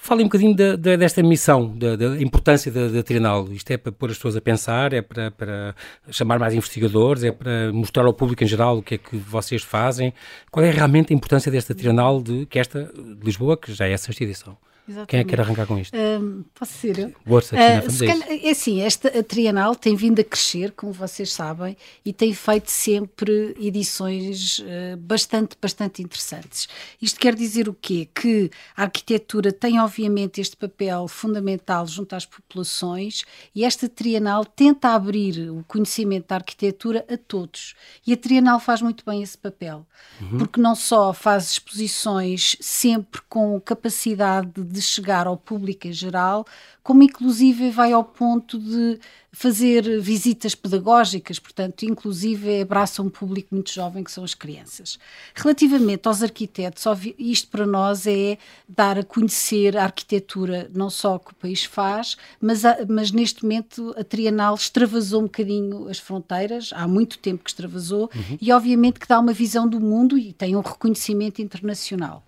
Fale 0.00 0.22
um 0.22 0.26
bocadinho 0.26 0.56
da, 0.56 0.74
desta 0.74 1.22
missão, 1.22 1.76
da, 1.76 1.94
da 1.94 2.20
importância 2.20 2.72
da, 2.72 2.88
da, 2.88 3.00
Trienal. 3.00 3.46
Isto 3.52 3.70
é 3.70 3.76
para 3.76 3.92
pôr 3.92 4.10
as 4.10 4.16
pessoas 4.16 4.36
a 4.36 4.40
pensar, 4.40 4.92
é 4.92 5.00
para, 5.00 5.30
para, 5.30 5.74
chamar 6.10 6.36
mais 6.40 6.52
investigadores, 6.52 7.22
é 7.22 7.30
para 7.30 7.72
mostrar 7.72 8.04
ao 8.04 8.12
público 8.12 8.42
em 8.42 8.46
geral 8.46 8.78
o 8.78 8.82
que 8.82 8.96
é 8.96 8.98
que 8.98 9.16
vocês 9.16 9.62
fazem. 9.62 10.12
Qual 10.50 10.64
é 10.66 10.70
realmente 10.70 11.12
a 11.12 11.16
importância 11.16 11.52
desta 11.52 11.76
Trienal, 11.76 12.20
de, 12.20 12.44
que 12.46 12.58
esta 12.58 12.84
de 12.84 13.24
Lisboa, 13.24 13.56
que 13.56 13.72
já 13.72 13.86
é 13.86 13.94
a 13.94 13.98
sexta 13.98 14.24
edição? 14.24 14.56
Exatamente. 14.88 15.08
Quem 15.10 15.20
é 15.20 15.24
que 15.24 15.30
quer 15.30 15.40
arrancar 15.40 15.66
com 15.66 15.78
isto? 15.78 15.94
Um, 15.94 16.44
posso 16.54 16.72
ser 16.72 16.98
eu? 16.98 17.14
Bolsa, 17.26 17.54
uh, 17.54 17.98
calhar, 17.98 18.26
é 18.30 18.50
assim, 18.50 18.80
esta 18.80 19.18
a 19.18 19.22
Trienal 19.22 19.76
tem 19.76 19.94
vindo 19.94 20.18
a 20.20 20.24
crescer, 20.24 20.72
como 20.72 20.92
vocês 20.92 21.30
sabem, 21.30 21.76
e 22.02 22.12
tem 22.12 22.32
feito 22.32 22.70
sempre 22.70 23.54
edições 23.60 24.60
uh, 24.60 24.96
bastante, 24.96 25.58
bastante 25.60 26.02
interessantes. 26.02 26.68
Isto 27.02 27.20
quer 27.20 27.34
dizer 27.34 27.68
o 27.68 27.74
quê? 27.74 28.08
Que 28.14 28.50
a 28.74 28.84
arquitetura 28.84 29.52
tem, 29.52 29.78
obviamente, 29.78 30.40
este 30.40 30.56
papel 30.56 31.06
fundamental 31.06 31.86
junto 31.86 32.14
às 32.14 32.24
populações 32.24 33.24
e 33.54 33.64
esta 33.64 33.88
Trienal 33.90 34.44
tenta 34.44 34.94
abrir 34.94 35.50
o 35.50 35.62
conhecimento 35.64 36.28
da 36.28 36.36
arquitetura 36.36 37.04
a 37.10 37.18
todos. 37.18 37.74
E 38.06 38.12
a 38.14 38.16
Trienal 38.16 38.58
faz 38.58 38.80
muito 38.80 39.04
bem 39.04 39.22
esse 39.22 39.36
papel, 39.36 39.86
uhum. 40.18 40.38
porque 40.38 40.60
não 40.60 40.74
só 40.74 41.12
faz 41.12 41.50
exposições 41.52 42.56
sempre 42.58 43.20
com 43.28 43.60
capacidade 43.60 44.50
de 44.50 44.77
de 44.80 44.86
chegar 44.86 45.26
ao 45.26 45.36
público 45.36 45.86
em 45.86 45.92
geral, 45.92 46.46
como 46.82 47.02
inclusive 47.02 47.70
vai 47.70 47.92
ao 47.92 48.04
ponto 48.04 48.58
de 48.58 48.98
fazer 49.30 50.00
visitas 50.00 50.54
pedagógicas, 50.54 51.38
portanto, 51.38 51.84
inclusive 51.84 52.62
abraça 52.62 53.02
um 53.02 53.10
público 53.10 53.54
muito 53.54 53.70
jovem 53.72 54.02
que 54.02 54.10
são 54.10 54.24
as 54.24 54.34
crianças. 54.34 54.98
Relativamente 55.34 56.08
aos 56.08 56.22
arquitetos, 56.22 56.84
isto 57.18 57.48
para 57.48 57.66
nós 57.66 58.06
é 58.06 58.38
dar 58.66 58.98
a 58.98 59.04
conhecer 59.04 59.76
a 59.76 59.84
arquitetura, 59.84 60.70
não 60.74 60.88
só 60.88 61.18
que 61.18 61.32
o 61.32 61.34
país 61.34 61.64
faz, 61.64 62.16
mas, 62.40 62.64
a, 62.64 62.78
mas 62.88 63.12
neste 63.12 63.42
momento 63.42 63.94
a 63.98 64.02
Trienal 64.02 64.54
extravasou 64.54 65.20
um 65.20 65.24
bocadinho 65.24 65.88
as 65.88 65.98
fronteiras, 65.98 66.70
há 66.72 66.88
muito 66.88 67.18
tempo 67.18 67.44
que 67.44 67.50
extravasou, 67.50 68.10
uhum. 68.14 68.38
e 68.40 68.50
obviamente 68.50 68.98
que 68.98 69.06
dá 69.06 69.20
uma 69.20 69.32
visão 69.32 69.68
do 69.68 69.78
mundo 69.78 70.16
e 70.16 70.32
tem 70.32 70.56
um 70.56 70.62
reconhecimento 70.62 71.42
internacional. 71.42 72.24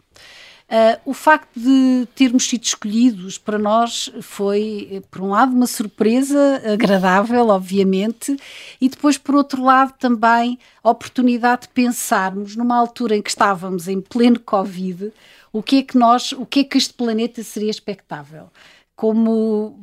Uh, 0.70 1.00
o 1.04 1.12
facto 1.12 1.58
de 1.58 2.06
termos 2.14 2.48
sido 2.48 2.62
escolhidos 2.62 3.36
para 3.36 3.58
nós 3.58 4.08
foi, 4.22 5.02
por 5.10 5.20
um 5.20 5.30
lado, 5.30 5.52
uma 5.52 5.66
surpresa 5.66 6.62
agradável, 6.64 7.48
obviamente, 7.48 8.36
e 8.80 8.88
depois, 8.88 9.18
por 9.18 9.34
outro 9.34 9.64
lado, 9.64 9.94
também 9.98 10.60
a 10.80 10.90
oportunidade 10.90 11.62
de 11.62 11.70
pensarmos 11.70 12.54
numa 12.54 12.76
altura 12.76 13.16
em 13.16 13.22
que 13.22 13.30
estávamos 13.30 13.88
em 13.88 14.00
pleno 14.00 14.38
Covid, 14.38 15.12
o 15.52 15.60
que 15.60 15.78
é 15.78 15.82
que 15.82 15.98
nós, 15.98 16.30
o 16.30 16.46
que 16.46 16.60
é 16.60 16.64
que 16.64 16.78
este 16.78 16.94
planeta 16.94 17.42
seria 17.42 17.70
expectável. 17.70 18.48
Como 18.94 19.76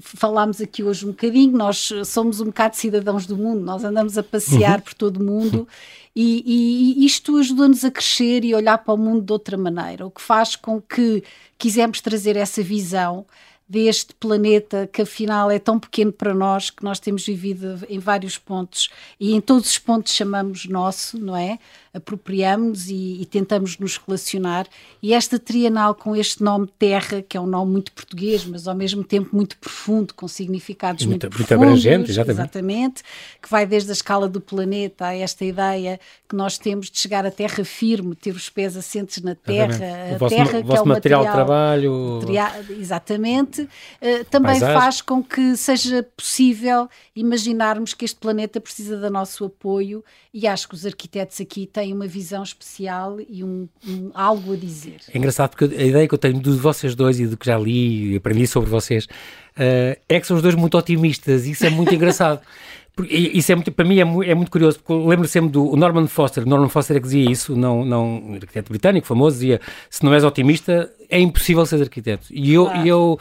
falámos 0.00 0.60
aqui 0.60 0.82
hoje 0.82 1.04
um 1.04 1.10
bocadinho, 1.10 1.56
nós 1.56 1.90
somos 2.06 2.40
um 2.40 2.46
bocado 2.46 2.76
cidadãos 2.76 3.26
do 3.26 3.36
mundo, 3.36 3.60
nós 3.60 3.84
andamos 3.84 4.16
a 4.16 4.22
passear 4.22 4.76
uhum. 4.78 4.80
por 4.80 4.94
todo 4.94 5.16
o 5.18 5.24
mundo 5.24 5.68
e, 6.14 6.96
e 7.00 7.06
isto 7.06 7.36
ajuda-nos 7.36 7.84
a 7.84 7.90
crescer 7.90 8.44
e 8.44 8.54
olhar 8.54 8.78
para 8.78 8.94
o 8.94 8.98
mundo 8.98 9.24
de 9.24 9.32
outra 9.32 9.56
maneira, 9.56 10.06
o 10.06 10.10
que 10.10 10.20
faz 10.20 10.56
com 10.56 10.80
que 10.80 11.22
quisemos 11.56 12.00
trazer 12.00 12.36
essa 12.36 12.62
visão 12.62 13.24
deste 13.72 14.12
planeta 14.14 14.86
que 14.92 15.00
afinal 15.00 15.50
é 15.50 15.58
tão 15.58 15.80
pequeno 15.80 16.12
para 16.12 16.34
nós 16.34 16.68
que 16.68 16.84
nós 16.84 17.00
temos 17.00 17.24
vivido 17.24 17.78
em 17.88 17.98
vários 17.98 18.36
pontos 18.36 18.90
e 19.18 19.32
em 19.32 19.40
todos 19.40 19.70
os 19.70 19.78
pontos 19.78 20.12
chamamos 20.12 20.66
nosso, 20.66 21.18
não 21.18 21.34
é? 21.34 21.58
apropriamos 21.94 22.88
e, 22.88 23.18
e, 23.20 23.26
tentamos 23.26 23.78
nos 23.78 23.98
relacionar. 23.98 24.66
E 25.02 25.12
esta 25.12 25.38
trienal 25.38 25.94
com 25.94 26.16
este 26.16 26.42
nome 26.42 26.66
Terra, 26.78 27.20
que 27.20 27.36
é 27.36 27.40
um 27.40 27.46
nome 27.46 27.70
muito 27.70 27.92
português, 27.92 28.46
mas 28.46 28.66
ao 28.66 28.74
mesmo 28.74 29.04
tempo 29.04 29.28
muito 29.36 29.58
profundo, 29.58 30.14
com 30.14 30.26
significados 30.26 31.04
muito, 31.04 31.24
muito, 31.24 31.36
muito 31.38 31.54
abrangente, 31.54 32.10
exatamente. 32.10 32.40
exatamente, 32.40 33.02
que 33.42 33.50
vai 33.50 33.66
desde 33.66 33.90
a 33.90 33.92
escala 33.92 34.26
do 34.26 34.40
planeta 34.40 35.06
a 35.06 35.14
esta 35.14 35.44
ideia 35.44 36.00
que 36.26 36.34
nós 36.34 36.56
temos 36.56 36.90
de 36.90 36.98
chegar 36.98 37.26
à 37.26 37.30
terra 37.30 37.62
firme, 37.62 38.14
ter 38.14 38.34
os 38.34 38.48
pés 38.48 38.74
assentes 38.74 39.22
na 39.22 39.34
terra, 39.34 39.74
exatamente. 39.74 40.14
a 40.14 40.18
vosso, 40.18 40.34
terra 40.34 40.62
que 40.62 40.72
é 40.72 40.80
o 40.80 40.86
material, 40.86 41.24
de 41.24 41.30
trabalho, 41.30 42.18
material, 42.20 42.52
exatamente, 42.70 43.61
uh, 43.64 44.24
também 44.30 44.52
paisagem. 44.52 44.80
faz 44.80 45.00
com 45.00 45.22
que 45.22 45.56
seja 45.56 46.06
possível 46.16 46.88
imaginarmos 47.14 47.94
que 47.94 48.04
este 48.04 48.18
planeta 48.18 48.60
precisa 48.60 48.96
do 48.96 49.10
nosso 49.10 49.44
apoio 49.44 50.04
e 50.32 50.46
acho 50.46 50.68
que 50.68 50.74
os 50.74 50.86
arquitetos 50.86 51.40
aqui 51.40 51.66
têm 51.66 51.92
uma 51.92 52.06
visão 52.06 52.42
especial 52.42 53.18
e 53.20 53.44
um, 53.44 53.68
um, 53.86 54.10
algo 54.14 54.54
a 54.54 54.56
dizer. 54.56 54.96
É 55.12 55.18
engraçado 55.18 55.50
porque 55.50 55.74
a 55.74 55.84
ideia 55.84 56.08
que 56.08 56.14
eu 56.14 56.18
tenho 56.18 56.40
de 56.40 56.50
vocês 56.52 56.94
dois 56.94 57.20
e 57.20 57.26
do 57.26 57.36
que 57.36 57.46
já 57.46 57.58
li 57.58 58.12
e 58.12 58.16
aprendi 58.16 58.46
sobre 58.46 58.70
vocês 58.70 59.04
uh, 59.04 59.98
é 60.08 60.20
que 60.20 60.26
são 60.26 60.36
os 60.36 60.42
dois 60.42 60.54
muito 60.54 60.76
otimistas 60.78 61.46
e 61.46 61.50
isso 61.50 61.66
é 61.66 61.70
muito 61.70 61.94
engraçado. 61.94 62.40
Porque 62.94 63.14
isso 63.14 63.50
é 63.50 63.54
muito, 63.54 63.72
para 63.72 63.84
mim 63.86 63.98
é 63.98 64.04
muito, 64.04 64.30
é 64.30 64.34
muito 64.34 64.50
curioso, 64.50 64.78
porque 64.78 64.92
lembro 65.08 65.26
sempre 65.26 65.50
do 65.50 65.74
Norman 65.76 66.06
Foster, 66.06 66.46
Norman 66.46 66.68
Foster 66.68 66.98
é 66.98 67.00
que 67.00 67.06
dizia 67.06 67.30
isso, 67.30 67.56
não, 67.56 67.86
não, 67.86 68.04
um 68.04 68.34
arquiteto 68.34 68.68
britânico 68.70 69.06
famoso, 69.06 69.36
dizia, 69.36 69.62
se 69.88 70.04
não 70.04 70.12
és 70.12 70.22
otimista, 70.22 70.92
é 71.08 71.18
impossível 71.18 71.64
ser 71.64 71.80
arquiteto. 71.80 72.26
E 72.30 72.52
eu, 72.52 72.66
claro. 72.66 72.86
eu 72.86 73.18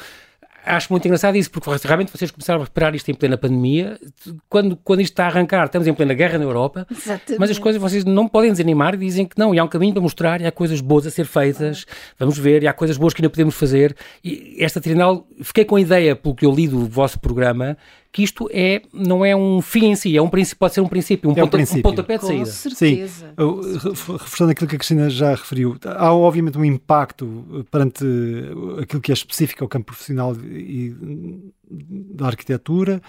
acho 0.65 0.91
muito 0.91 1.05
engraçado 1.05 1.35
isso, 1.35 1.49
porque 1.49 1.69
realmente 1.83 2.11
vocês 2.11 2.31
começaram 2.31 2.61
a 2.61 2.63
reparar 2.63 2.95
isto 2.95 3.09
em 3.09 3.13
plena 3.13 3.37
pandemia, 3.37 3.99
quando, 4.49 4.75
quando 4.77 5.01
isto 5.01 5.13
está 5.13 5.25
a 5.25 5.27
arrancar, 5.27 5.65
estamos 5.65 5.87
em 5.87 5.93
plena 5.93 6.13
guerra 6.13 6.37
na 6.37 6.43
Europa, 6.43 6.87
Exatamente. 6.89 7.39
mas 7.39 7.49
as 7.49 7.59
coisas 7.59 7.81
vocês 7.81 8.05
não 8.05 8.27
podem 8.27 8.51
desanimar, 8.51 8.95
dizem 8.95 9.25
que 9.25 9.37
não, 9.37 9.53
e 9.53 9.59
há 9.59 9.63
um 9.63 9.67
caminho 9.67 9.93
para 9.93 10.01
mostrar, 10.01 10.41
e 10.41 10.45
há 10.45 10.51
coisas 10.51 10.81
boas 10.81 11.05
a 11.07 11.11
ser 11.11 11.25
feitas, 11.25 11.85
vamos 12.17 12.37
ver, 12.37 12.63
e 12.63 12.67
há 12.67 12.73
coisas 12.73 12.97
boas 12.97 13.13
que 13.13 13.21
ainda 13.21 13.29
podemos 13.29 13.55
fazer, 13.55 13.95
e 14.23 14.57
esta 14.59 14.79
trinal, 14.79 15.27
fiquei 15.41 15.65
com 15.65 15.75
a 15.75 15.81
ideia, 15.81 16.15
pelo 16.15 16.35
que 16.35 16.45
eu 16.45 16.51
li 16.51 16.67
do 16.67 16.85
vosso 16.85 17.19
programa, 17.19 17.77
que 18.11 18.23
isto 18.23 18.49
é, 18.51 18.81
não 18.93 19.23
é 19.23 19.35
um 19.35 19.61
fim 19.61 19.85
em 19.85 19.95
si, 19.95 20.17
é 20.17 20.21
um 20.21 20.29
princípio, 20.29 20.59
pode 20.59 20.73
ser 20.73 20.81
um 20.81 20.87
princípio, 20.87 21.29
um, 21.29 21.33
é 21.33 21.35
um, 21.35 21.45
ponta, 21.45 21.57
princípio. 21.57 21.79
um 21.79 21.83
pontapé 21.83 22.17
de 22.17 22.25
saída. 22.25 22.45
Com 22.45 22.51
certeza. 22.51 23.33
Sim, 23.37 24.17
reforçando 24.19 24.51
aquilo 24.51 24.67
que 24.67 24.75
a 24.75 24.77
Cristina 24.77 25.09
já 25.09 25.29
referiu, 25.31 25.77
há 25.85 26.13
obviamente 26.13 26.57
um 26.57 26.65
impacto 26.65 27.65
perante 27.71 28.03
aquilo 28.81 29.01
que 29.01 29.11
é 29.11 29.13
específico 29.13 29.63
ao 29.63 29.69
campo 29.69 29.85
profissional 29.85 30.35
e 30.35 30.93
da 31.69 32.27
arquitetura, 32.27 33.01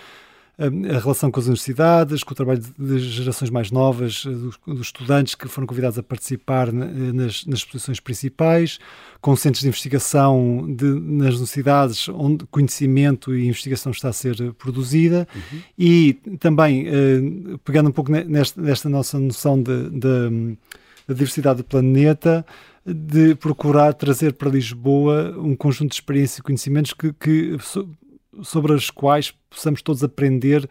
a 0.59 0.99
relação 0.99 1.31
com 1.31 1.41
as 1.41 1.47
universidades, 1.47 2.23
com 2.23 2.33
o 2.33 2.37
trabalho 2.37 2.63
das 2.79 3.01
gerações 3.01 3.51
mais 3.51 3.71
novas, 3.71 4.25
dos, 4.25 4.59
dos 4.67 4.81
estudantes 4.81 5.35
que 5.35 5.49
foram 5.49 5.67
convidados 5.67 5.99
a 5.99 6.03
participar 6.03 6.71
nas, 6.71 7.47
nas 7.47 7.61
exposições 7.61 7.99
principais, 7.99 8.79
com 9.21 9.35
centros 9.35 9.63
de 9.63 9.69
investigação 9.69 10.67
de, 10.69 10.85
nas 10.85 11.35
universidades 11.35 12.09
onde 12.11 12.45
conhecimento 12.47 13.35
e 13.35 13.47
investigação 13.47 13.93
está 13.93 14.11
a 14.11 14.13
ser 14.13 14.53
produzida 14.55 15.27
uhum. 15.35 15.59
e 15.79 16.15
também, 16.39 16.87
eh, 16.87 17.57
pegando 17.65 17.89
um 17.89 17.93
pouco 17.93 18.13
nesta, 18.13 18.61
nesta 18.61 18.89
nossa 18.89 19.19
noção 19.19 19.61
da 19.63 21.15
diversidade 21.15 21.59
do 21.59 21.65
planeta, 21.65 22.45
de 22.85 23.35
procurar 23.37 23.95
trazer 23.95 24.33
para 24.33 24.51
Lisboa 24.51 25.35
um 25.39 25.55
conjunto 25.55 25.91
de 25.91 25.95
experiências 25.95 26.39
e 26.39 26.43
conhecimentos 26.43 26.93
que, 26.93 27.13
que 27.13 27.57
sobre 28.43 28.73
as 28.73 28.91
quais 28.91 29.33
possamos 29.51 29.83
todos 29.83 30.03
aprender 30.03 30.69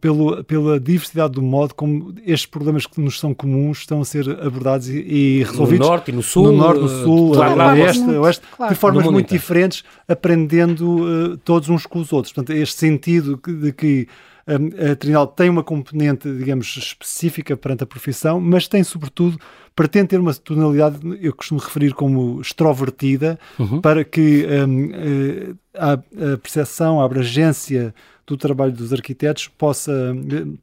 pelo, 0.00 0.42
pela 0.42 0.80
diversidade 0.80 1.34
do 1.34 1.42
modo 1.42 1.74
como 1.74 2.12
estes 2.26 2.46
problemas 2.46 2.84
que 2.84 3.00
nos 3.00 3.20
são 3.20 3.32
comuns 3.32 3.78
estão 3.78 4.00
a 4.00 4.04
ser 4.04 4.28
abordados 4.44 4.88
e, 4.88 4.98
e 4.98 5.44
resolvidos. 5.44 5.86
No 5.86 5.92
norte 5.92 6.10
e 6.10 6.14
no 6.14 6.22
sul. 6.22 6.44
No 6.44 6.52
norte, 6.52 6.80
no 6.80 6.88
sul, 6.88 7.32
claro, 7.32 7.60
a 7.60 7.74
oeste, 8.22 8.42
claro. 8.56 8.74
de 8.74 8.80
formas 8.80 9.06
muito 9.06 9.32
diferentes, 9.32 9.84
aprendendo 10.08 11.32
uh, 11.32 11.36
todos 11.38 11.68
uns 11.68 11.86
com 11.86 12.00
os 12.00 12.12
outros. 12.12 12.32
Portanto, 12.32 12.56
este 12.56 12.76
sentido 12.76 13.40
de 13.46 13.72
que 13.72 14.08
a 14.46 14.96
Trinal 14.96 15.26
tem 15.26 15.48
uma 15.48 15.62
componente, 15.62 16.30
digamos, 16.36 16.76
específica 16.76 17.56
perante 17.56 17.84
a 17.84 17.86
profissão, 17.86 18.40
mas 18.40 18.66
tem, 18.66 18.82
sobretudo, 18.82 19.38
pretende 19.74 20.08
ter 20.08 20.20
uma 20.20 20.34
tonalidade, 20.34 20.98
eu 21.20 21.32
costumo 21.32 21.60
referir 21.60 21.94
como 21.94 22.40
extrovertida, 22.40 23.38
uhum. 23.58 23.80
para 23.80 24.04
que 24.04 24.46
um, 24.46 24.90
eh, 24.92 25.54
a, 25.74 25.92
a 25.92 26.38
percepção, 26.38 27.00
a 27.00 27.04
abrangência 27.04 27.94
do 28.26 28.36
trabalho 28.36 28.72
dos 28.72 28.92
arquitetos 28.92 29.48
possa 29.48 29.92
eh, 29.92 30.58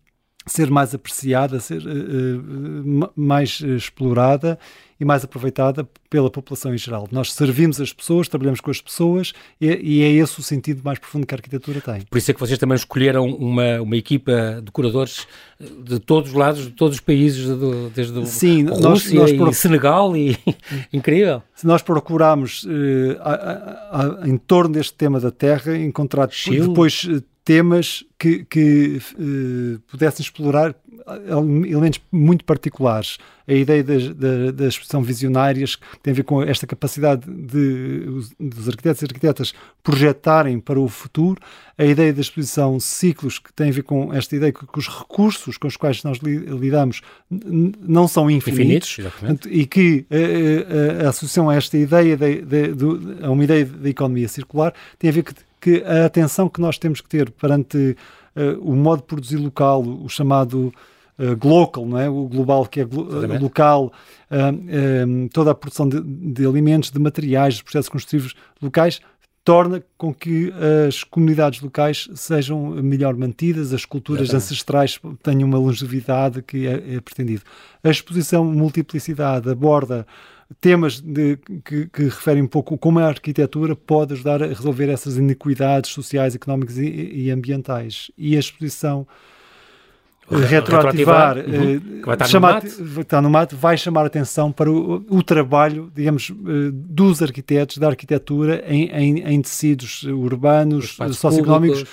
ser 0.52 0.70
mais 0.70 0.94
apreciada, 0.94 1.60
ser 1.60 1.82
uh, 1.82 3.12
mais 3.16 3.62
explorada 3.62 4.58
e 5.00 5.06
mais 5.06 5.24
aproveitada 5.24 5.88
pela 6.10 6.30
população 6.30 6.74
em 6.74 6.78
geral. 6.78 7.08
Nós 7.10 7.32
servimos 7.32 7.80
as 7.80 7.94
pessoas, 7.94 8.28
trabalhamos 8.28 8.60
com 8.60 8.70
as 8.70 8.82
pessoas 8.82 9.32
e, 9.62 9.68
e, 9.68 10.04
é 10.04 10.12
esse 10.12 10.40
o 10.40 10.44
sentido 10.44 10.82
mais 10.84 11.00
profundo 11.00 11.26
que 11.26 11.34
a 11.34 11.38
arquitetura 11.38 11.80
tem. 11.80 12.02
Por 12.02 12.18
isso 12.18 12.30
é 12.30 12.34
que 12.34 12.40
vocês 12.40 12.60
também 12.60 12.76
escolheram 12.76 13.26
uma, 13.26 13.82
uma 13.82 13.96
equipa 13.96 14.62
de 14.62 14.72
curadores 14.72 15.26
de 15.60 16.00
todos 16.00 16.32
os 16.32 16.36
lados, 16.36 16.64
de 16.64 16.72
todos 16.72 16.96
os 16.96 17.02
países, 17.02 17.46
do, 17.46 17.90
desde 17.92 18.18
o 18.18 18.26
Sim, 18.26 18.66
Rússia 18.66 19.16
nós, 19.20 19.34
nós 19.34 19.56
e 19.56 19.60
Senegal 19.60 20.18
e 20.18 20.38
incrível. 20.92 21.42
Se 21.56 21.66
nós 21.66 21.82
procurarmos 21.82 22.64
uh, 22.64 23.18
a, 23.22 24.22
a, 24.24 24.28
em 24.28 24.38
torno 24.38 24.74
deste 24.74 24.94
tema 24.94 25.20
da 25.20 25.32
terra, 25.32 25.78
encontrar 25.78 26.30
Chile. 26.30 26.68
depois 26.68 27.08
temas 27.50 28.06
que, 28.20 28.46
que 28.46 29.02
uh, 29.18 29.80
pudessem 29.90 30.22
explorar 30.22 30.76
elementos 31.68 32.00
muito 32.12 32.44
particulares. 32.46 33.18
A 33.48 33.54
ideia 33.54 33.84
da, 33.84 33.96
da, 33.96 34.52
da 34.52 34.68
expressão 34.68 35.02
visionárias 35.02 35.76
que 35.76 36.00
tem 36.04 36.12
a 36.12 36.16
ver 36.16 36.24
com 36.24 36.44
esta 36.44 36.68
capacidade 36.68 37.30
de, 37.30 38.06
dos 38.40 38.68
arquitetos 38.68 39.02
e 39.02 39.06
arquitetas 39.06 39.54
projetarem 39.82 40.60
para 40.60 40.80
o 40.80 40.88
futuro. 40.88 41.42
A 41.78 41.84
ideia 41.84 42.14
da 42.14 42.22
exposição 42.22 42.80
ciclos 42.80 43.40
que 43.40 43.52
tem 43.54 43.70
a 43.70 43.72
ver 43.72 43.84
com 43.84 44.14
esta 44.14 44.36
ideia 44.36 44.52
que, 44.52 44.68
que 44.68 44.80
os 44.80 44.88
recursos 44.88 45.58
com 45.58 45.68
os 45.68 45.76
quais 45.76 46.04
nós 46.04 46.20
lidamos 46.20 47.02
não 47.30 48.08
são 48.08 48.30
infinitos, 48.30 49.00
infinitos 49.00 49.48
e 49.50 49.66
que 49.66 50.06
a, 50.12 51.04
a, 51.04 51.06
a, 51.06 51.10
associação 51.10 51.50
a 51.50 51.56
esta 51.56 51.78
ideia 51.78 52.16
de, 52.16 52.42
de, 52.42 52.74
de, 52.74 53.24
a 53.24 53.32
uma 53.32 53.44
ideia 53.44 53.66
da 53.66 53.90
economia 53.90 54.28
circular 54.28 54.74
tem 55.00 55.10
a 55.10 55.14
ver 55.14 55.24
que, 55.24 55.34
que 55.60 55.84
a 55.84 56.06
atenção 56.06 56.48
que 56.50 56.62
nós 56.62 56.78
temos 56.78 57.02
que 57.02 57.10
ter 57.10 57.32
perante 57.32 57.96
o 58.62 58.76
modo 58.76 59.02
de 59.02 59.08
produzir 59.08 59.38
local, 59.38 59.82
o 59.82 60.08
chamado 60.08 60.74
uh, 61.20 61.36
global, 61.36 61.86
não 61.86 62.00
é? 62.00 62.10
o 62.10 62.28
global 62.28 62.66
que 62.66 62.80
é 62.80 62.86
uh, 62.86 63.42
local, 63.42 63.92
uh, 64.32 65.30
toda 65.34 65.52
a 65.52 65.56
produção 65.56 65.88
de, 65.88 66.02
de, 66.02 66.46
alimentos, 66.46 66.90
de 66.90 67.00
materiais, 67.00 67.56
de 67.56 67.64
processos 67.64 67.90
construtivos 67.90 68.36
locais, 68.62 69.02
torna 69.44 69.84
com 69.98 70.14
que 70.14 70.54
as 70.88 71.04
comunidades 71.04 71.60
locais 71.62 72.08
sejam 72.14 72.70
melhor 72.84 73.16
mantidas, 73.16 73.74
as 73.74 73.84
culturas 73.84 74.24
Exatamente. 74.24 74.46
ancestrais 74.46 75.00
tenham 75.24 75.48
uma 75.48 75.58
longevidade 75.58 76.44
que 76.44 76.68
é, 76.68 76.96
é 76.96 77.02
pretendido. 77.02 77.42
A 77.84 77.90
exposição 77.90 78.46
Multiplicidade 78.46 79.50
aborda 79.50 80.06
temas 80.60 81.00
de, 81.00 81.38
que, 81.64 81.88
que, 81.88 82.04
referem 82.04 82.44
um 82.44 82.48
pouco 82.48 82.78
como 82.78 83.00
a 83.00 83.06
arquitetura 83.06 83.76
pode 83.76 84.14
ajudar 84.14 84.42
a 84.42 84.48
resolver 84.48 84.90
essas 84.90 85.18
inequidades 85.18 85.92
sociais, 85.92 86.36
económicas 86.36 86.78
e, 86.78 86.86
e 86.86 87.32
ambientais. 87.32 88.12
E 88.18 88.36
a 88.36 88.40
exposição 88.40 89.08
retroativar, 90.30 91.38
uhum. 91.38 92.02
vai, 92.04 92.14
estar 92.14 92.28
chamar, 92.28 92.64
no 92.64 93.02
está 93.02 93.22
no 93.22 93.30
mato, 93.30 93.56
vai 93.56 93.78
chamar 93.78 94.06
atenção 94.06 94.52
para 94.52 94.70
o, 94.70 95.04
o, 95.10 95.24
trabalho, 95.24 95.92
digamos, 95.96 96.32
eh, 96.32 96.70
dos 96.72 97.22
arquitetos, 97.22 97.80
da 97.80 97.88
arquitetura 97.88 98.64
em, 98.68 98.90
em, 98.90 99.20
em 99.22 99.42
tecidos 99.42 100.04
urbanos, 100.04 100.98
socioeconómicos, 101.14 101.82
eh, 101.82 101.86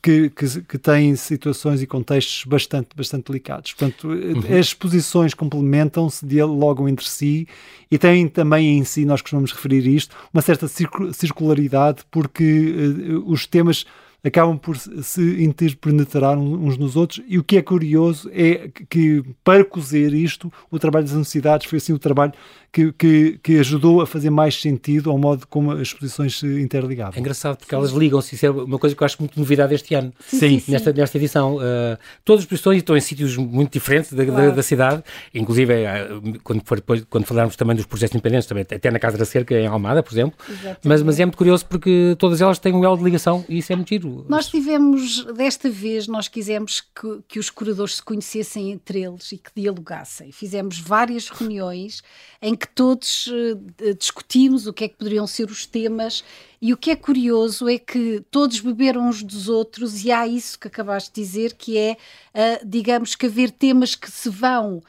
que, 0.00 0.30
que, 0.30 0.62
que, 0.62 0.78
têm 0.78 1.14
situações 1.16 1.82
e 1.82 1.86
contextos 1.86 2.44
bastante, 2.46 2.88
bastante 2.96 3.26
delicados. 3.26 3.74
Portanto, 3.74 4.08
uhum. 4.08 4.38
as 4.58 4.66
exposições 4.66 5.34
complementam-se, 5.34 6.24
dialogam 6.24 6.88
entre 6.88 7.06
si 7.06 7.46
e 7.90 7.98
têm 7.98 8.26
também 8.26 8.78
em 8.78 8.84
si, 8.84 9.04
nós 9.04 9.20
costumamos 9.20 9.52
referir 9.52 9.86
isto, 9.86 10.16
uma 10.32 10.40
certa 10.40 10.66
circularidade, 11.12 12.04
porque 12.10 12.74
uh, 13.22 13.30
os 13.30 13.46
temas 13.46 13.84
acabam 14.24 14.58
por 14.58 14.76
se 14.76 15.42
interpenetrar 15.42 16.38
uns 16.38 16.76
nos 16.76 16.94
outros 16.94 17.22
e 17.26 17.38
o 17.38 17.44
que 17.44 17.56
é 17.56 17.62
curioso 17.62 18.30
é 18.32 18.70
que 18.88 19.22
para 19.42 19.64
cozer 19.64 20.12
isto 20.12 20.52
o 20.70 20.78
trabalho 20.78 21.04
das 21.04 21.12
universidades 21.12 21.66
foi 21.66 21.78
assim 21.78 21.92
o 21.94 21.98
trabalho 21.98 22.32
que, 22.72 22.92
que, 22.92 23.40
que, 23.42 23.58
ajudou 23.58 24.00
a 24.00 24.06
fazer 24.06 24.30
mais 24.30 24.60
sentido 24.60 25.10
ao 25.10 25.18
modo 25.18 25.46
como 25.46 25.72
as 25.72 25.80
exposições 25.80 26.38
se 26.38 26.46
interligavam. 26.60 27.14
É 27.16 27.20
engraçado 27.20 27.56
porque 27.56 27.70
sim. 27.70 27.76
elas 27.76 27.90
ligam-se, 27.90 28.34
isso 28.34 28.46
é 28.46 28.50
uma 28.50 28.78
coisa 28.78 28.94
que 28.94 29.02
eu 29.02 29.06
acho 29.06 29.16
muito 29.18 29.38
novidade 29.38 29.74
este 29.74 29.94
ano, 29.94 30.12
sim, 30.26 30.60
sim, 30.60 30.72
Nesta, 30.72 30.92
nesta 30.92 31.18
edição. 31.18 31.56
Uh, 31.56 31.98
todas 32.24 32.40
as 32.40 32.44
exposições 32.44 32.78
estão 32.78 32.96
em 32.96 33.00
sítios 33.00 33.36
muito 33.36 33.72
diferentes 33.72 34.12
da, 34.12 34.24
claro. 34.24 34.50
da, 34.50 34.56
da 34.56 34.62
cidade, 34.62 35.02
inclusive 35.34 35.72
uh, 35.72 36.40
quando, 36.44 36.62
for, 36.64 36.76
depois, 36.76 37.04
quando 37.10 37.24
falarmos 37.24 37.56
também 37.56 37.74
dos 37.74 37.86
projetos 37.86 38.14
independentes, 38.14 38.46
também, 38.46 38.62
até 38.62 38.90
na 38.90 38.98
Casa 38.98 39.18
da 39.18 39.24
Cerca, 39.24 39.54
em 39.54 39.66
Almada, 39.66 40.02
por 40.02 40.12
exemplo, 40.12 40.38
mas, 40.84 41.02
mas 41.02 41.18
é 41.18 41.24
muito 41.24 41.36
curioso 41.36 41.66
porque 41.66 42.14
todas 42.18 42.40
elas 42.40 42.58
têm 42.58 42.72
um 42.72 42.84
elo 42.84 42.96
de 42.96 43.04
ligação 43.04 43.44
e 43.48 43.58
isso 43.58 43.72
é 43.72 43.76
muito 43.76 43.88
giro. 43.88 44.24
Nós 44.28 44.48
tivemos, 44.48 45.24
desta 45.34 45.68
vez, 45.68 46.06
nós 46.06 46.28
quisemos 46.28 46.80
que, 46.80 47.20
que 47.26 47.38
os 47.38 47.50
corredores 47.50 47.96
se 47.96 48.02
conhecessem 48.02 48.70
entre 48.70 49.02
eles 49.02 49.32
e 49.32 49.38
que 49.38 49.50
dialogassem. 49.56 50.30
Fizemos 50.30 50.78
várias 50.78 51.28
reuniões 51.28 52.02
em 52.40 52.54
que 52.60 52.68
todos 52.68 53.26
uh, 53.28 53.94
discutimos 53.98 54.66
o 54.66 54.72
que 54.72 54.84
é 54.84 54.88
que 54.88 54.96
poderiam 54.96 55.26
ser 55.26 55.50
os 55.50 55.66
temas 55.66 56.22
e 56.62 56.74
o 56.74 56.76
que 56.76 56.90
é 56.90 56.96
curioso 56.96 57.68
é 57.68 57.78
que 57.78 58.22
todos 58.30 58.60
beberam 58.60 59.08
uns 59.08 59.22
dos 59.22 59.48
outros 59.48 60.04
e 60.04 60.12
há 60.12 60.26
isso 60.26 60.58
que 60.58 60.68
acabaste 60.68 61.10
de 61.10 61.20
dizer, 61.22 61.54
que 61.54 61.78
é, 61.78 61.96
uh, 62.34 62.66
digamos, 62.66 63.14
que 63.14 63.26
haver 63.26 63.50
temas 63.50 63.94
que 63.94 64.10
se 64.10 64.28
vão 64.28 64.82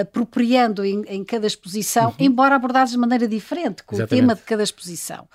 apropriando 0.00 0.84
em, 0.84 1.04
em, 1.06 1.22
cada 1.22 1.46
exposição, 1.46 2.08
uhum. 2.08 2.14
embora 2.18 2.56
abordados 2.56 2.92
de 2.92 2.98
maneira 2.98 3.28
diferente, 3.28 3.84
com 3.84 3.94
Exatamente. 3.94 4.12
o 4.12 4.20
tema 4.20 4.34
de 4.34 4.42
cada 4.42 4.62
exposição. 4.62 5.28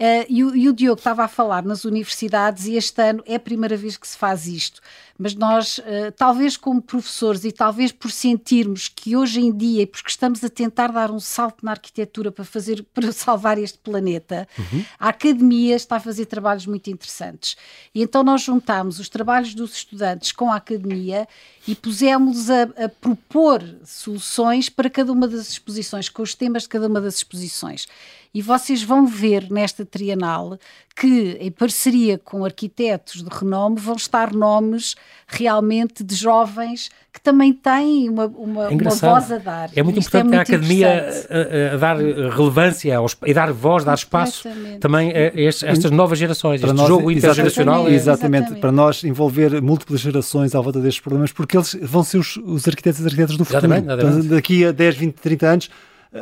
Uh, 0.00 0.24
e, 0.26 0.42
o, 0.42 0.56
e, 0.56 0.68
o, 0.70 0.72
Diogo 0.72 0.98
estava 0.98 1.24
a 1.24 1.28
falar 1.28 1.62
nas 1.62 1.84
universidades 1.84 2.64
e 2.64 2.76
este 2.76 3.02
ano 3.02 3.22
é 3.26 3.34
a 3.34 3.40
primeira 3.40 3.76
vez 3.76 3.98
que 3.98 4.08
se 4.08 4.16
faz 4.16 4.46
isto 4.46 4.80
mas 5.18 5.34
nós, 5.34 5.78
uh, 5.78 6.12
talvez 6.16 6.56
como 6.56 6.82
professores 6.82 7.44
e 7.44 7.52
talvez 7.52 7.92
por 7.92 8.10
sentirmos 8.10 8.88
que 8.88 9.16
hoje 9.16 9.40
em 9.40 9.56
dia, 9.56 9.86
porque 9.86 10.10
estamos 10.10 10.42
a 10.42 10.48
tentar 10.48 10.88
dar 10.88 11.10
um 11.10 11.20
salto 11.20 11.64
na 11.64 11.70
arquitetura 11.70 12.32
para 12.32 12.44
fazer, 12.44 12.84
para 12.92 13.12
salvar 13.12 13.58
este 13.58 13.78
planeta, 13.78 14.48
uhum. 14.58 14.84
a 14.98 15.08
academia 15.08 15.76
está 15.76 15.96
a 15.96 16.00
fazer 16.00 16.26
trabalhos 16.26 16.66
muito 16.66 16.90
interessantes. 16.90 17.56
E 17.94 18.02
então 18.02 18.22
nós 18.24 18.42
juntamos 18.42 18.98
os 18.98 19.08
trabalhos 19.08 19.54
dos 19.54 19.74
estudantes 19.74 20.32
com 20.32 20.50
a 20.50 20.56
academia 20.56 21.28
e 21.66 21.74
pusemos 21.74 22.50
a, 22.50 22.62
a 22.84 22.88
propor 22.88 23.62
soluções 23.84 24.68
para 24.68 24.90
cada 24.90 25.12
uma 25.12 25.28
das 25.28 25.48
exposições, 25.48 26.08
com 26.08 26.22
os 26.22 26.34
temas 26.34 26.64
de 26.64 26.68
cada 26.68 26.88
uma 26.88 27.00
das 27.00 27.16
exposições. 27.16 27.86
E 28.34 28.42
vocês 28.42 28.82
vão 28.82 29.06
ver 29.06 29.48
nesta 29.48 29.86
trienal 29.86 30.58
que, 30.96 31.36
em 31.40 31.52
parceria 31.52 32.18
com 32.18 32.44
arquitetos 32.44 33.22
de 33.22 33.28
renome, 33.30 33.78
vão 33.78 33.94
estar 33.94 34.32
nomes 34.32 34.96
realmente 35.28 36.02
de 36.02 36.16
jovens 36.16 36.90
que 37.12 37.20
também 37.20 37.52
têm 37.52 38.08
uma, 38.08 38.26
uma, 38.26 38.64
é 38.64 38.68
uma 38.70 38.90
voz 38.90 39.30
a 39.30 39.38
dar. 39.38 39.70
É 39.76 39.84
muito 39.84 40.00
Isto 40.00 40.16
é 40.16 40.20
importante 40.20 40.52
é 40.52 40.58
muito 40.58 40.68
a 40.68 40.82
academia 40.82 41.08
a, 41.70 41.74
a, 41.74 41.76
dar 41.76 41.96
relevância 41.96 42.96
aos, 42.96 43.16
e 43.24 43.32
dar 43.32 43.52
voz, 43.52 43.84
dar 43.84 43.94
espaço 43.94 44.48
também 44.80 45.12
a, 45.12 45.14
a 45.14 45.40
estas 45.40 45.92
novas 45.92 46.18
gerações, 46.18 46.60
para 46.60 46.70
este 46.70 46.76
nós, 46.76 46.88
jogo 46.88 47.12
intergeracional. 47.12 47.88
Exatamente, 47.88 47.92
é... 47.92 47.96
exatamente, 47.96 48.60
para 48.60 48.72
nós 48.72 49.04
envolver 49.04 49.62
múltiplas 49.62 50.00
gerações 50.00 50.56
à 50.56 50.60
volta 50.60 50.80
destes 50.80 51.00
problemas, 51.00 51.30
porque 51.30 51.56
eles 51.56 51.78
vão 51.82 52.02
ser 52.02 52.18
os, 52.18 52.36
os 52.36 52.66
arquitetos 52.66 52.98
e 52.98 53.02
as 53.02 53.06
arquitetas 53.06 53.36
do 53.36 53.44
futuro. 53.44 53.64
Exatamente, 53.64 53.92
exatamente. 53.92 54.28
Daqui 54.28 54.64
a 54.64 54.72
10, 54.72 54.96
20, 54.96 55.14
30 55.14 55.46
anos 55.46 55.70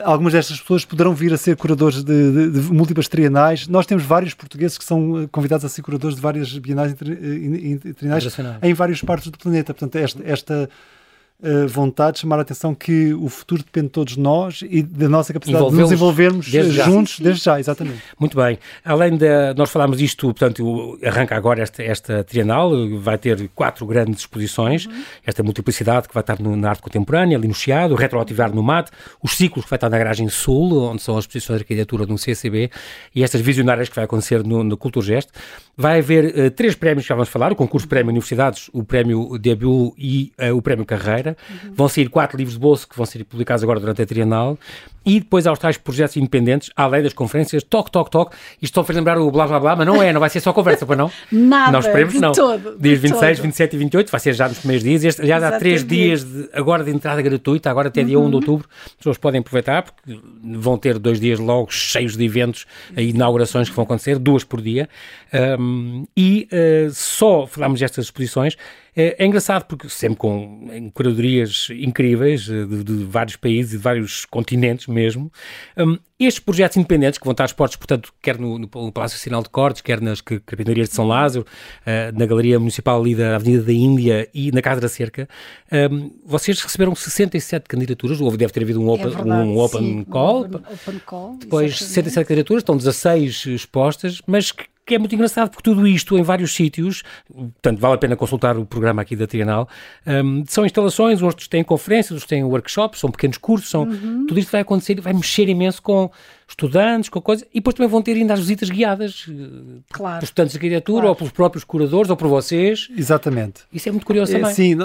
algumas 0.04 0.32
destas 0.32 0.60
pessoas 0.60 0.84
poderão 0.84 1.14
vir 1.14 1.32
a 1.32 1.36
ser 1.36 1.56
curadores 1.56 2.02
de, 2.02 2.32
de, 2.32 2.60
de, 2.60 2.72
múltiplas 2.72 3.08
trienais. 3.08 3.68
Nós 3.68 3.84
temos 3.84 4.04
vários 4.04 4.32
portugueses 4.32 4.78
que 4.78 4.84
são 4.84 5.22
eh, 5.22 5.28
convidados 5.30 5.64
a 5.64 5.68
ser 5.68 5.82
curadores 5.82 6.16
de 6.16 6.22
várias 6.22 6.56
bienais 6.58 6.94
trienais 6.94 8.24
em 8.62 8.74
várias 8.74 9.02
partes 9.02 9.30
do 9.30 9.36
planeta. 9.36 9.74
Portanto, 9.74 9.96
esta, 9.96 10.22
esta 10.24 10.70
uh, 11.42 11.68
vontade 11.68 12.14
de 12.14 12.20
chamar 12.20 12.38
a 12.38 12.42
atenção 12.42 12.74
que 12.74 13.12
o 13.14 13.28
futuro 13.28 13.62
depende 13.62 13.86
de 13.86 13.92
todos 13.92 14.16
nós 14.16 14.62
e 14.68 14.82
da 14.82 15.08
nossa 15.08 15.32
capacidade 15.32 15.70
de 15.70 15.76
nos 15.76 15.92
envolvermos 15.92 16.50
desde 16.50 16.82
juntos 16.82 17.16
já. 17.16 17.24
desde 17.24 17.44
já, 17.44 17.60
exatamente. 17.60 18.02
Muito 18.18 18.36
bem. 18.36 18.58
Além 18.84 19.16
de 19.16 19.54
nós 19.56 19.70
falarmos 19.70 20.00
isto, 20.00 20.26
portanto, 20.26 20.98
arranca 21.04 21.36
agora 21.36 21.62
esta, 21.62 21.82
esta 21.82 22.24
trienal, 22.24 22.70
vai 23.00 23.18
ter 23.18 23.48
quatro 23.54 23.84
grandes 23.86 24.20
exposições, 24.20 24.86
uhum. 24.86 25.02
esta 25.26 25.42
multiplicidade 25.42 26.08
que 26.08 26.14
vai 26.14 26.22
estar 26.22 26.40
no, 26.40 26.56
na 26.56 26.70
arte 26.70 26.82
contemporânea, 26.82 27.36
ali 27.36 27.48
no 27.48 27.54
Chiado, 27.54 27.94
o 27.94 27.96
retroativar 27.96 28.54
no 28.54 28.62
MAT, 28.62 28.90
os 29.22 29.36
ciclos 29.36 29.64
que 29.64 29.70
vai 29.70 29.76
estar 29.76 29.90
na 29.90 29.98
Garagem 29.98 30.28
Sul, 30.28 30.90
onde 30.90 31.02
são 31.02 31.16
as 31.16 31.24
exposições 31.24 31.58
de 31.58 31.64
arquitetura 31.64 32.06
no 32.06 32.16
CCB, 32.16 32.70
e 33.14 33.22
estas 33.22 33.40
visionárias 33.40 33.88
que 33.88 33.94
vai 33.94 34.04
acontecer 34.04 34.44
no, 34.44 34.62
no 34.62 34.76
Culturgest. 34.76 35.30
Vai 35.76 36.00
haver 36.00 36.24
uh, 36.26 36.50
três 36.50 36.74
prémios 36.74 37.04
que 37.04 37.08
já 37.08 37.14
vamos 37.14 37.30
falar, 37.30 37.50
o 37.50 37.56
concurso 37.56 37.88
Prémio 37.88 38.10
Universidades, 38.10 38.68
o 38.72 38.84
Prémio 38.84 39.38
Debut 39.38 39.94
e 39.96 40.32
uh, 40.38 40.54
o 40.54 40.60
Prémio 40.60 40.84
Carreira. 40.84 41.36
Uhum. 41.48 41.72
Vão 41.74 41.88
sair 41.88 42.08
quatro 42.10 42.36
livros 42.36 42.54
de 42.54 42.60
bolso 42.60 42.86
que 42.86 42.96
vão 42.96 43.06
ser 43.06 43.24
publicados 43.24 43.64
agora 43.64 43.80
durante 43.80 44.02
a 44.02 44.06
trienal. 44.06 44.58
E 45.04 45.18
depois 45.18 45.46
há 45.46 45.52
os 45.52 45.58
tais 45.58 45.76
projetos 45.76 46.16
independentes, 46.16 46.70
além 46.76 47.02
das 47.02 47.12
conferências, 47.12 47.62
toque, 47.62 47.90
toque, 47.90 48.10
toque. 48.10 48.36
Isto 48.60 48.74
só 48.74 48.84
fez 48.84 48.96
lembrar 48.96 49.18
o 49.18 49.30
blá 49.30 49.46
blá 49.46 49.58
blá, 49.58 49.74
mas 49.74 49.86
não 49.86 50.00
é, 50.00 50.12
não 50.12 50.20
vai 50.20 50.30
ser 50.30 50.40
só 50.40 50.52
conversa, 50.52 50.86
para 50.86 50.94
não? 50.94 51.10
Nada, 51.32 51.72
Nós 51.72 51.86
esperemos, 51.86 52.14
não. 52.14 52.32
Todo, 52.32 52.76
dias 52.78 53.00
26, 53.00 53.38
todo. 53.38 53.42
27 53.42 53.74
e 53.74 53.78
28, 53.78 54.10
vai 54.10 54.20
ser 54.20 54.32
já 54.34 54.48
nos 54.48 54.58
primeiros 54.58 54.84
dias. 54.84 55.02
Este, 55.02 55.22
aliás, 55.22 55.42
há 55.42 55.58
três 55.58 55.84
dias 55.84 56.22
de, 56.22 56.48
agora 56.52 56.84
de 56.84 56.90
entrada 56.92 57.20
gratuita, 57.20 57.68
agora 57.68 57.88
até 57.88 58.04
dia 58.04 58.18
uhum. 58.18 58.26
1 58.26 58.30
de 58.30 58.36
outubro. 58.36 58.68
As 58.86 58.94
pessoas 58.94 59.18
podem 59.18 59.40
aproveitar, 59.40 59.82
porque 59.82 60.20
vão 60.44 60.78
ter 60.78 60.98
dois 60.98 61.18
dias 61.18 61.40
logo 61.40 61.72
cheios 61.72 62.16
de 62.16 62.24
eventos 62.24 62.66
e 62.96 63.10
inaugurações 63.10 63.68
que 63.68 63.74
vão 63.74 63.84
acontecer, 63.84 64.18
duas 64.18 64.44
por 64.44 64.60
dia. 64.60 64.88
Um, 65.32 65.61
e 66.16 66.48
uh, 66.52 66.90
só 66.92 67.46
falámos 67.46 67.80
destas 67.80 68.06
exposições. 68.06 68.56
É, 68.94 69.24
é, 69.24 69.26
engraçado 69.26 69.64
porque 69.64 69.88
sempre 69.88 70.18
com 70.18 70.90
curadorias 70.92 71.68
incríveis 71.70 72.46
eh, 72.46 72.66
de, 72.66 72.84
de, 72.84 73.04
vários 73.04 73.36
países 73.36 73.72
e 73.72 73.76
de 73.78 73.82
vários 73.82 74.26
continentes 74.26 74.86
mesmo, 74.86 75.32
um, 75.78 75.96
estes 76.20 76.44
projetos 76.44 76.76
independentes 76.76 77.18
que 77.18 77.24
vão 77.24 77.32
estar 77.32 77.46
expostos, 77.46 77.76
portanto, 77.76 78.12
quer 78.20 78.38
no, 78.38 78.58
no, 78.58 78.68
no 78.70 78.92
Palácio 78.92 79.18
Sinal 79.18 79.42
de 79.42 79.48
Cortes, 79.48 79.80
quer 79.80 79.98
nas 79.98 80.20
Carpintarias 80.20 80.90
de 80.90 80.94
São 80.94 81.06
Lázaro, 81.06 81.46
uh, 81.86 82.18
na 82.18 82.26
Galeria 82.26 82.58
Municipal 82.58 83.00
ali 83.00 83.14
da 83.14 83.36
Avenida 83.36 83.62
da 83.62 83.72
Índia 83.72 84.28
e 84.34 84.52
na 84.52 84.60
Casa 84.60 84.82
da 84.82 84.90
Cerca, 84.90 85.26
um, 85.90 86.10
vocês 86.26 86.60
receberam 86.60 86.94
67 86.94 87.66
candidaturas, 87.66 88.20
houve, 88.20 88.36
deve 88.36 88.52
ter 88.52 88.62
havido 88.62 88.78
um 88.82 88.90
open, 88.90 89.06
é 89.06 89.08
verdade, 89.08 89.48
um 89.48 89.58
open 89.58 89.80
sim, 89.80 90.04
call, 90.04 90.42
um 90.42 90.44
open, 90.44 90.60
open 90.70 90.98
call, 91.06 91.36
depois 91.38 91.70
exatamente. 91.70 91.94
67 91.94 92.28
candidaturas, 92.28 92.60
estão 92.60 92.76
16 92.76 93.46
expostas, 93.46 94.20
mas 94.26 94.52
que 94.52 94.64
que 94.84 94.94
é 94.94 94.98
muito 94.98 95.14
engraçado 95.14 95.50
porque 95.50 95.62
tudo 95.62 95.86
isto 95.86 96.18
em 96.18 96.22
vários 96.22 96.54
sítios, 96.54 97.02
portanto 97.32 97.78
vale 97.78 97.94
a 97.94 97.98
pena 97.98 98.16
consultar 98.16 98.56
o 98.56 98.66
programa 98.66 99.02
aqui 99.02 99.14
da 99.14 99.26
Trienal, 99.26 99.68
um, 100.06 100.44
são 100.46 100.66
instalações, 100.66 101.22
uns 101.22 101.34
têm 101.48 101.62
conferências, 101.62 102.12
outros 102.12 102.28
têm 102.28 102.42
workshops, 102.42 103.00
são 103.00 103.10
pequenos 103.10 103.38
cursos, 103.38 103.70
são, 103.70 103.84
uhum. 103.84 104.26
tudo 104.26 104.40
isto 104.40 104.50
vai 104.50 104.62
acontecer 104.62 104.98
e 104.98 105.00
vai 105.00 105.12
mexer 105.12 105.48
imenso 105.48 105.80
com 105.80 106.10
estudantes, 106.52 107.08
com 107.08 107.20
coisas, 107.20 107.46
e 107.50 107.54
depois 107.54 107.74
também 107.74 107.88
vão 107.88 108.02
ter 108.02 108.12
ainda 108.12 108.34
as 108.34 108.40
visitas 108.40 108.68
guiadas 108.70 109.26
eh, 109.28 109.80
claro. 109.90 110.18
por 110.18 110.24
estudantes 110.24 110.52
de 110.52 110.58
arquitetura 110.58 110.96
claro. 111.00 111.08
ou 111.08 111.16
pelos 111.16 111.32
próprios 111.32 111.64
curadores 111.64 112.10
ou 112.10 112.16
por 112.16 112.28
vocês. 112.28 112.88
Exatamente. 112.96 113.62
Isso 113.72 113.88
é 113.88 113.92
muito 113.92 114.06
curioso 114.06 114.32
é, 114.32 114.38
também. 114.38 114.54
Sim, 114.54 114.76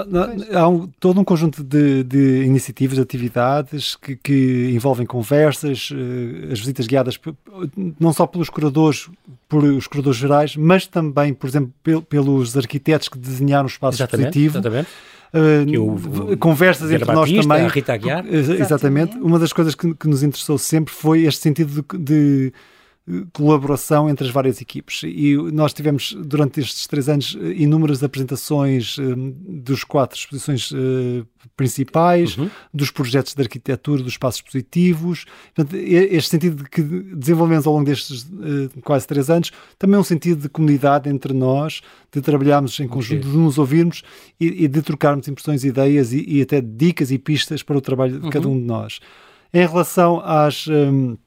há 0.53 0.67
um, 0.67 0.87
todo 0.99 1.19
um 1.19 1.23
conjunto 1.23 1.63
de, 1.63 2.03
de 2.03 2.43
iniciativas, 2.43 2.95
de 2.95 3.01
atividades 3.01 3.95
que, 3.95 4.15
que, 4.15 4.71
envolvem 4.73 5.05
conversas, 5.05 5.89
uh, 5.91 6.51
as 6.51 6.59
visitas 6.59 6.87
guiadas 6.87 7.19
não 7.99 8.13
só 8.13 8.25
pelos 8.25 8.49
curadores, 8.49 9.09
por 9.49 9.63
os 9.63 9.87
curadores 9.87 10.17
gerais, 10.17 10.55
mas 10.55 10.87
também, 10.87 11.33
por 11.33 11.47
exemplo, 11.47 11.73
pel, 11.83 12.01
pelos 12.01 12.55
arquitetos 12.57 13.09
que 13.09 13.17
desenharam 13.17 13.65
o 13.65 13.67
espaço 13.67 13.97
exatamente, 13.97 14.27
expositivo. 14.27 14.57
Exatamente 14.57 14.89
uh, 15.33 16.37
conversas 16.37 16.91
entre 16.91 17.11
nós 17.11 17.31
também. 17.31 17.65
A 17.65 17.67
Rita 17.67 17.93
Aguiar. 17.93 18.25
Exatamente. 18.27 18.61
Exatamente. 18.61 19.17
Uma 19.17 19.39
das 19.39 19.53
coisas 19.53 19.75
que, 19.75 19.93
que, 19.93 20.07
nos 20.07 20.23
interessou 20.23 20.57
sempre 20.57 20.93
foi 20.93 21.23
este 21.23 21.41
sentido 21.41 21.85
de, 21.93 21.97
de 21.97 22.53
colaboração 23.31 24.09
entre 24.09 24.27
as 24.27 24.33
várias 24.33 24.61
equipes. 24.61 25.01
E 25.03 25.35
nós 25.53 25.73
tivemos, 25.73 26.13
durante 26.13 26.59
estes 26.59 26.85
três 26.87 27.07
anos, 27.07 27.37
inúmeras 27.55 28.03
apresentações 28.03 28.97
um, 28.99 29.33
dos 29.47 29.83
quatro 29.85 30.17
exposições 30.17 30.71
uh, 30.71 31.25
principais, 31.55 32.37
uhum. 32.37 32.49
dos 32.73 32.91
projetos 32.91 33.33
de 33.33 33.41
arquitetura, 33.41 34.03
dos 34.03 34.13
espaços 34.13 34.41
positivos. 34.41 35.25
Portanto, 35.55 35.75
este 35.77 36.29
sentido 36.29 36.63
que 36.69 36.81
desenvolvemos 36.81 37.65
ao 37.65 37.73
longo 37.73 37.85
destes 37.85 38.23
uh, 38.23 38.81
quase 38.83 39.07
três 39.07 39.29
anos, 39.29 39.51
também 39.79 39.97
um 39.97 40.03
sentido 40.03 40.41
de 40.41 40.49
comunidade 40.49 41.09
entre 41.09 41.33
nós, 41.33 41.81
de 42.11 42.21
trabalharmos 42.21 42.77
em 42.79 42.87
conjunto, 42.87 43.21
okay. 43.21 43.31
de 43.31 43.37
nos 43.37 43.57
ouvirmos 43.57 44.03
e, 44.39 44.65
e, 44.65 44.67
de 44.67 44.81
trocarmos 44.81 45.27
impressões, 45.29 45.63
ideias 45.63 46.11
e, 46.11 46.25
e, 46.27 46.41
até 46.41 46.59
dicas 46.59 47.09
e 47.09 47.17
pistas 47.17 47.63
para 47.63 47.77
o 47.77 47.81
trabalho 47.81 48.19
de 48.19 48.25
uhum. 48.25 48.31
cada 48.31 48.47
um 48.49 48.59
de 48.59 48.65
nós. 48.65 48.99
Em 49.53 49.65
relação 49.65 50.21
às. 50.25 50.67
Um, 50.67 51.17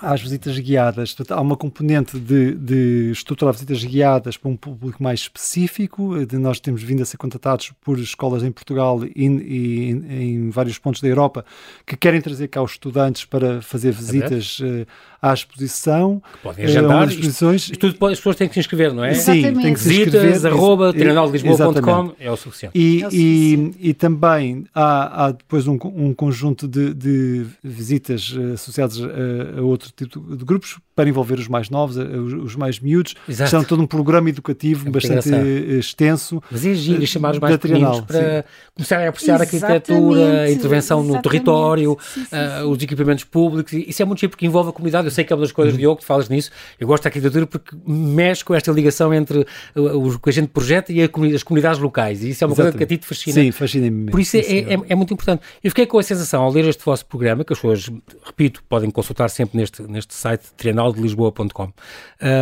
às 0.00 0.20
visitas 0.20 0.58
guiadas. 0.58 1.12
Portanto, 1.12 1.38
há 1.38 1.40
uma 1.40 1.56
componente 1.56 2.18
de, 2.18 2.54
de 2.54 3.10
estruturar 3.10 3.52
visitas 3.52 3.84
guiadas 3.84 4.36
para 4.36 4.50
um 4.50 4.56
público 4.56 5.02
mais 5.02 5.20
específico. 5.20 6.24
De 6.24 6.38
nós 6.38 6.60
temos 6.60 6.82
vindo 6.82 7.02
a 7.02 7.06
ser 7.06 7.16
contatados 7.16 7.72
por 7.80 7.98
escolas 7.98 8.42
em 8.42 8.50
Portugal 8.50 9.00
e, 9.04 9.26
e 9.26 9.90
em 9.90 10.50
vários 10.50 10.78
pontos 10.78 11.00
da 11.00 11.08
Europa 11.08 11.44
que 11.86 11.96
querem 11.96 12.20
trazer 12.20 12.48
cá 12.48 12.62
os 12.62 12.72
estudantes 12.72 13.24
para 13.24 13.60
fazer 13.62 13.92
visitas 13.92 14.58
é 14.62 14.86
à 15.20 15.34
exposição. 15.34 16.22
Que 16.32 16.38
podem 16.38 16.64
agendar. 16.64 17.06
Uh, 17.06 17.10
exposições. 17.10 17.62
Isto, 17.62 17.72
isto 17.72 17.92
tudo, 17.92 18.06
as 18.06 18.18
pessoas 18.18 18.36
têm 18.36 18.48
que 18.48 18.54
se 18.54 18.60
inscrever, 18.60 18.92
não 18.92 19.04
é? 19.04 19.14
Sim, 19.14 19.42
tem 19.42 19.74
que 19.74 19.80
se 19.80 19.90
inscrever. 19.90 20.32
Visitas, 20.32 20.44
arroba, 20.44 20.92
trienaldelisboa.com 20.92 22.12
é 22.18 22.30
o 22.30 22.36
suficiente. 22.36 22.78
E, 22.78 23.04
e, 23.12 23.72
e, 23.90 23.94
também 23.94 24.64
há, 24.74 25.26
há 25.26 25.32
depois 25.32 25.66
um, 25.66 25.78
um 25.82 26.14
conjunto 26.14 26.66
de, 26.66 26.94
de 26.94 27.46
visitas 27.62 28.34
associadas 28.54 29.00
a, 29.00 29.58
a 29.58 29.62
outro 29.62 29.90
tipo 29.94 30.20
de 30.36 30.44
grupos 30.44 30.78
para 31.00 31.08
envolver 31.08 31.38
os 31.38 31.48
mais 31.48 31.70
novos, 31.70 31.96
os, 31.96 32.32
os 32.34 32.56
mais 32.56 32.78
miúdos. 32.78 33.14
Exato. 33.26 33.50
São 33.50 33.64
todo 33.64 33.82
um 33.82 33.86
programa 33.86 34.28
educativo 34.28 34.86
é 34.86 34.90
bastante 34.90 35.28
engraçado. 35.28 35.46
extenso. 35.46 36.42
Mas 36.50 36.66
é 36.66 36.74
giro 36.74 37.06
chamar 37.06 37.32
os 37.32 37.38
mais 37.38 37.56
pequeninos 37.56 38.02
para 38.02 38.42
sim. 38.42 38.48
começarem 38.74 39.06
a 39.06 39.08
apreciar 39.08 39.40
exatamente, 39.40 39.64
a 39.64 39.68
arquitetura, 39.68 40.42
a 40.42 40.50
intervenção 40.50 40.98
exatamente. 40.98 41.16
no 41.16 41.30
território, 41.30 41.98
sim, 42.02 42.24
sim, 42.26 42.36
uh, 42.36 42.68
os 42.68 42.82
equipamentos 42.82 43.24
públicos. 43.24 43.72
Isso 43.72 44.02
é 44.02 44.04
muito 44.04 44.20
giro 44.20 44.28
porque 44.28 44.44
envolve 44.44 44.68
a 44.68 44.72
comunidade. 44.72 45.06
Eu 45.06 45.10
sei 45.10 45.24
que 45.24 45.32
é 45.32 45.36
uma 45.36 45.40
das 45.40 45.52
coisas, 45.52 45.72
uhum. 45.72 45.80
Diogo, 45.80 46.00
que 46.00 46.04
falas 46.04 46.28
nisso. 46.28 46.50
Eu 46.78 46.86
gosto 46.86 47.04
da 47.04 47.08
arquitetura 47.08 47.46
porque 47.46 47.74
mexe 47.86 48.44
com 48.44 48.54
esta 48.54 48.70
ligação 48.70 49.14
entre 49.14 49.46
o 49.74 50.18
que 50.18 50.28
a 50.28 50.32
gente 50.32 50.48
projeta 50.48 50.92
e 50.92 51.02
a, 51.02 51.08
as 51.34 51.42
comunidades 51.42 51.80
locais. 51.80 52.22
E 52.22 52.28
isso 52.28 52.44
é 52.44 52.46
uma 52.46 52.52
exatamente. 52.52 52.76
coisa 52.76 52.76
que 52.76 52.84
a 52.84 52.86
ti 52.86 52.98
te 52.98 53.06
fascina. 53.06 53.34
Sim, 53.34 53.52
fascina-me. 53.52 54.10
Por 54.10 54.20
isso 54.20 54.36
é, 54.36 54.40
é, 54.40 54.80
é, 54.90 54.94
muito 54.94 55.14
importante. 55.14 55.42
Eu 55.64 55.70
fiquei 55.70 55.86
com 55.86 55.98
a 55.98 56.02
sensação, 56.02 56.42
ao 56.42 56.52
ler 56.52 56.68
este 56.68 56.84
vosso 56.84 57.06
programa, 57.06 57.42
que 57.42 57.54
as 57.54 57.58
pessoas, 57.58 57.90
repito, 58.22 58.62
podem 58.68 58.90
consultar 58.90 59.30
sempre 59.30 59.56
neste, 59.56 59.80
neste 59.82 60.12
site 60.12 60.50
trienal 60.56 60.89
de 60.92 61.00
Lisboa.com. 61.00 61.72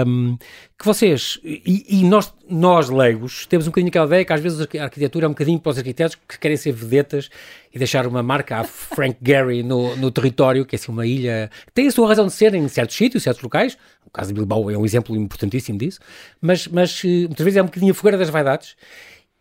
Um, 0.07 0.37
que 0.79 0.85
vocês, 0.85 1.41
e, 1.43 1.85
e, 1.89 2.05
nós, 2.05 2.33
nós 2.49 2.89
leigos, 2.89 3.47
temos 3.47 3.67
um 3.67 3.71
bocadinho 3.71 3.89
aquela 3.89 4.07
ideia 4.07 4.25
que 4.25 4.33
às 4.33 4.41
vezes 4.41 4.61
a 4.61 4.85
arquitetura 4.85 5.27
é 5.27 5.29
um 5.29 5.33
bocadinho 5.33 5.59
para 5.59 5.71
os 5.71 5.79
arquitetos 5.79 6.17
que 6.29 6.39
querem 6.39 6.57
ser 6.57 6.73
vedetas 6.73 7.29
e 7.75 7.79
deixar 7.79 8.07
uma 8.07 8.23
marca 8.23 8.59
a 8.59 8.65
Frank 8.65 9.19
Gehry 9.25 9.63
no, 9.63 9.97
no 9.97 10.11
território, 10.11 10.65
que 10.65 10.77
é 10.77 10.79
assim 10.79 10.93
uma 10.93 11.07
ilha, 11.07 11.51
tem 11.75 11.89
a 11.89 11.91
sua 11.91 12.09
razão 12.09 12.27
de 12.27 12.33
ser 12.33 12.55
em 12.55 12.67
certos 12.69 12.97
sítios, 12.97 13.23
certos 13.23 13.43
locais, 13.43 13.77
o 14.07 14.11
caso 14.11 14.29
de 14.29 14.35
Bilbao 14.35 14.71
é 14.71 14.79
um 14.79 14.85
exemplo 14.85 15.15
importantíssimo 15.17 15.79
disso, 15.79 16.01
mas, 16.41 16.67
mas 16.69 17.03
eh, 17.05 17.27
muitas 17.27 17.45
vezes 17.45 17.57
é 17.57 17.63
um 17.63 17.67
bocadinho 17.67 17.93
a 17.93 17.95
fogueira 17.95 18.17
das 18.17 18.31
vaidades 18.31 18.77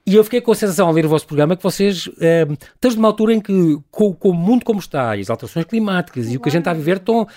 e 0.08 0.16
eu 0.16 0.24
fiquei 0.24 0.40
com 0.40 0.54
a 0.54 0.56
sensação 0.56 0.88
ao 0.88 0.94
ler 0.94 1.06
o 1.06 1.10
vosso 1.10 1.28
programa 1.28 1.58
que 1.58 1.62
vocês 1.62 2.10
eh, 2.22 2.48
estão 2.74 2.92
numa 2.92 3.10
altura 3.10 3.34
em 3.34 3.42
que, 3.42 3.78
com, 3.92 4.14
com, 4.14 4.30
o 4.30 4.34
mundo 4.34 4.64
como 4.64 4.80
está, 4.80 5.18
e 5.18 5.20
as 5.20 5.30
alterações 5.30 5.66
climáticas 5.66 6.32
e 6.32 6.38
o 6.38 6.40
que 6.40 6.48
a 6.48 6.52
gente 6.52 6.62
está 6.62 6.72
a 6.72 6.74
viver, 6.74 6.96
estão, 6.96 7.28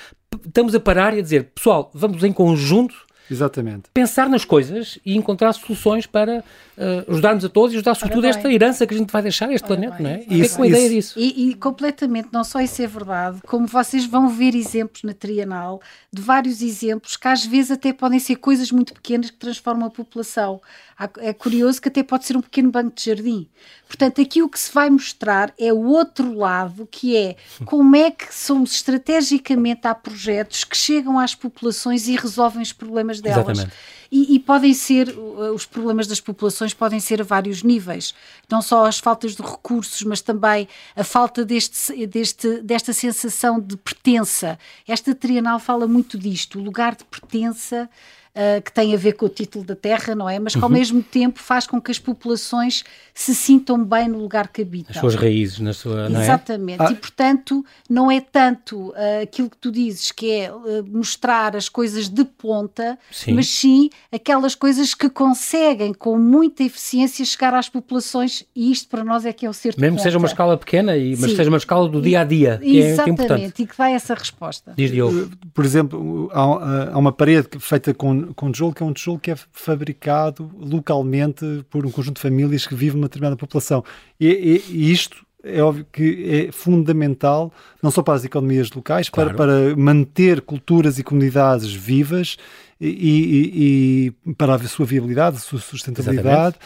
estamos 0.46 0.72
a 0.72 0.78
parar 0.78 1.12
e 1.12 1.18
a 1.18 1.22
dizer, 1.22 1.50
pessoal, 1.52 1.90
vamos 1.92 2.22
em 2.22 2.32
conjunto 2.32 2.94
Exatamente. 3.30 3.84
Pensar 3.94 4.28
nas 4.28 4.44
coisas 4.44 4.98
e 5.04 5.16
encontrar 5.16 5.52
soluções 5.52 6.06
para 6.06 6.40
uh, 6.76 7.12
ajudar-nos 7.12 7.44
a 7.44 7.48
todos 7.48 7.72
e 7.72 7.76
ajudar 7.76 7.94
sobretudo 7.94 8.26
esta 8.26 8.50
herança 8.52 8.86
que 8.86 8.94
a 8.94 8.98
gente 8.98 9.10
vai 9.10 9.22
deixar 9.22 9.48
a 9.48 9.52
este 9.52 9.64
Ora 9.64 9.76
planeta, 9.76 10.02
bem. 10.02 10.02
não 10.02 10.10
é? 10.10 10.24
E 10.28 10.40
isso, 10.40 10.56
com 10.56 10.62
a 10.62 10.66
ideia 10.66 10.88
disso. 10.88 11.18
E, 11.18 11.50
e, 11.50 11.54
completamente, 11.54 12.28
não 12.32 12.42
só 12.42 12.60
isso 12.60 12.82
é 12.82 12.86
verdade, 12.86 13.40
como 13.46 13.66
vocês 13.66 14.04
vão 14.04 14.28
ver 14.28 14.54
exemplos 14.54 15.02
na 15.02 15.14
Trienal, 15.14 15.80
de 16.12 16.20
vários 16.20 16.60
exemplos 16.60 17.16
que 17.16 17.28
às 17.28 17.44
vezes 17.44 17.70
até 17.70 17.92
podem 17.92 18.18
ser 18.18 18.36
coisas 18.36 18.72
muito 18.72 18.92
pequenas 18.94 19.30
que 19.30 19.36
transformam 19.36 19.86
a 19.86 19.90
população. 19.90 20.60
É 21.18 21.32
curioso 21.32 21.80
que 21.80 21.88
até 21.88 22.02
pode 22.02 22.26
ser 22.26 22.36
um 22.36 22.42
pequeno 22.42 22.70
banco 22.70 22.94
de 22.94 23.04
jardim. 23.06 23.48
Portanto, 23.86 24.20
aqui 24.20 24.42
o 24.42 24.48
que 24.48 24.58
se 24.58 24.72
vai 24.72 24.90
mostrar 24.90 25.52
é 25.58 25.72
o 25.72 25.84
outro 25.86 26.34
lado, 26.34 26.86
que 26.90 27.16
é 27.16 27.36
como 27.64 27.96
é 27.96 28.10
que 28.10 28.34
somos 28.34 28.74
estrategicamente 28.74 29.86
há 29.86 29.94
projetos 29.94 30.62
que 30.64 30.76
chegam 30.76 31.18
às 31.18 31.34
populações 31.34 32.06
e 32.06 32.16
resolvem 32.16 32.60
os 32.60 32.72
problemas 32.72 33.19
delas. 33.20 33.66
E, 34.12 34.34
e, 34.34 34.40
podem 34.40 34.74
ser, 34.74 35.16
os 35.54 35.64
problemas 35.64 36.08
das 36.08 36.20
populações 36.20 36.74
podem 36.74 36.98
ser 36.98 37.20
a 37.20 37.24
vários 37.24 37.62
níveis, 37.62 38.12
não 38.50 38.60
só 38.60 38.84
as 38.86 38.98
faltas 38.98 39.36
de 39.36 39.42
recursos, 39.42 40.02
mas 40.02 40.20
também 40.20 40.66
a 40.96 41.04
falta 41.04 41.44
deste, 41.44 42.06
deste, 42.08 42.60
desta 42.60 42.92
sensação 42.92 43.60
de 43.60 43.76
pertença. 43.76 44.58
Esta 44.86 45.14
trienal 45.14 45.60
fala 45.60 45.86
muito 45.86 46.18
disto, 46.18 46.58
o 46.58 46.62
lugar 46.62 46.96
de 46.96 47.04
pertença 47.04 47.88
uh, 48.34 48.62
que 48.62 48.72
tem 48.72 48.94
a 48.94 48.96
ver 48.96 49.12
com 49.12 49.26
o 49.26 49.28
título 49.28 49.64
da 49.64 49.74
terra, 49.74 50.14
não 50.14 50.28
é? 50.28 50.38
Mas 50.38 50.54
que 50.54 50.60
ao 50.60 50.68
uhum. 50.68 50.76
mesmo 50.76 51.02
tempo 51.02 51.38
faz 51.40 51.66
com 51.66 51.80
que 51.80 51.90
as 51.90 51.98
populações 51.98 52.84
se 53.14 53.34
sintam 53.34 53.82
bem 53.84 54.08
no 54.08 54.18
lugar 54.18 54.48
que 54.48 54.62
habitam. 54.62 54.92
As 54.94 55.00
suas 55.00 55.14
raízes, 55.14 55.60
na 55.60 55.72
sua. 55.72 56.08
Não 56.08 56.20
é? 56.20 56.24
Exatamente. 56.24 56.82
Ah. 56.82 56.90
E 56.90 56.94
portanto, 56.94 57.64
não 57.88 58.10
é 58.10 58.20
tanto 58.20 58.90
uh, 58.90 59.22
aquilo 59.22 59.50
que 59.50 59.56
tu 59.56 59.70
dizes, 59.70 60.12
que 60.12 60.30
é 60.30 60.52
uh, 60.52 60.84
mostrar 60.86 61.56
as 61.56 61.68
coisas 61.68 62.08
de 62.08 62.24
ponta, 62.24 62.98
sim. 63.10 63.32
mas 63.32 63.48
sim 63.48 63.90
aquelas 64.12 64.54
coisas 64.54 64.94
que 64.94 65.08
conseguem 65.08 65.92
com 65.92 66.18
muita 66.18 66.62
eficiência 66.62 67.24
chegar 67.24 67.54
às 67.54 67.68
populações, 67.68 68.44
e 68.54 68.70
isto 68.70 68.88
para 68.88 69.04
nós 69.04 69.26
é 69.26 69.32
que 69.32 69.46
é 69.46 69.50
o 69.50 69.52
ser 69.52 69.74
Mesmo 69.78 69.96
que 69.96 70.02
seja 70.02 70.18
uma 70.18 70.26
escala 70.26 70.56
pequena, 70.56 70.96
e, 70.96 71.10
mas 71.16 71.30
sim. 71.30 71.36
seja 71.36 71.50
uma 71.50 71.58
escala 71.58 71.88
do 71.88 72.00
dia 72.00 72.20
a 72.20 72.24
dia. 72.24 72.58
Que 72.58 72.80
é 72.80 72.90
Exatamente, 72.90 73.20
é 73.20 73.24
importante. 73.24 73.62
e 73.62 73.66
que 73.66 73.76
dá 73.76 73.90
essa 73.90 74.14
resposta. 74.14 74.72
Diz 74.76 74.90
Diogo. 74.90 75.30
Por 75.52 75.64
exemplo, 75.64 76.30
há, 76.32 76.92
há 76.92 76.98
uma 76.98 77.12
parede 77.12 77.48
feita 77.58 77.92
com 77.92 78.19
com, 78.34 78.50
tijolo, 78.50 78.72
que 78.72 78.82
é 78.82 78.86
um 78.86 78.92
tijolo 78.92 79.18
que 79.18 79.30
é 79.30 79.36
fabricado 79.52 80.50
localmente 80.58 81.64
por 81.70 81.86
um 81.86 81.90
conjunto 81.90 82.16
de 82.16 82.22
famílias 82.22 82.66
que 82.66 82.74
vivem 82.74 82.96
numa 82.96 83.08
determinada 83.08 83.36
população. 83.36 83.84
E, 84.18 84.62
e 84.68 84.90
isto 84.90 85.24
é 85.44 85.62
óbvio 85.62 85.86
que 85.90 86.48
é 86.48 86.52
fundamental, 86.52 87.52
não 87.82 87.90
só 87.90 88.02
para 88.02 88.14
as 88.14 88.24
economias 88.24 88.70
locais, 88.70 89.08
claro. 89.08 89.34
para, 89.34 89.46
para 89.46 89.76
manter 89.76 90.40
culturas 90.40 90.98
e 90.98 91.02
comunidades 91.02 91.72
vivas 91.72 92.36
e, 92.80 92.88
e, 92.88 94.12
e, 94.26 94.34
para 94.34 94.54
a 94.54 94.58
sua 94.60 94.86
viabilidade, 94.86 95.36
a 95.36 95.40
sua 95.40 95.58
sustentabilidade 95.58 96.56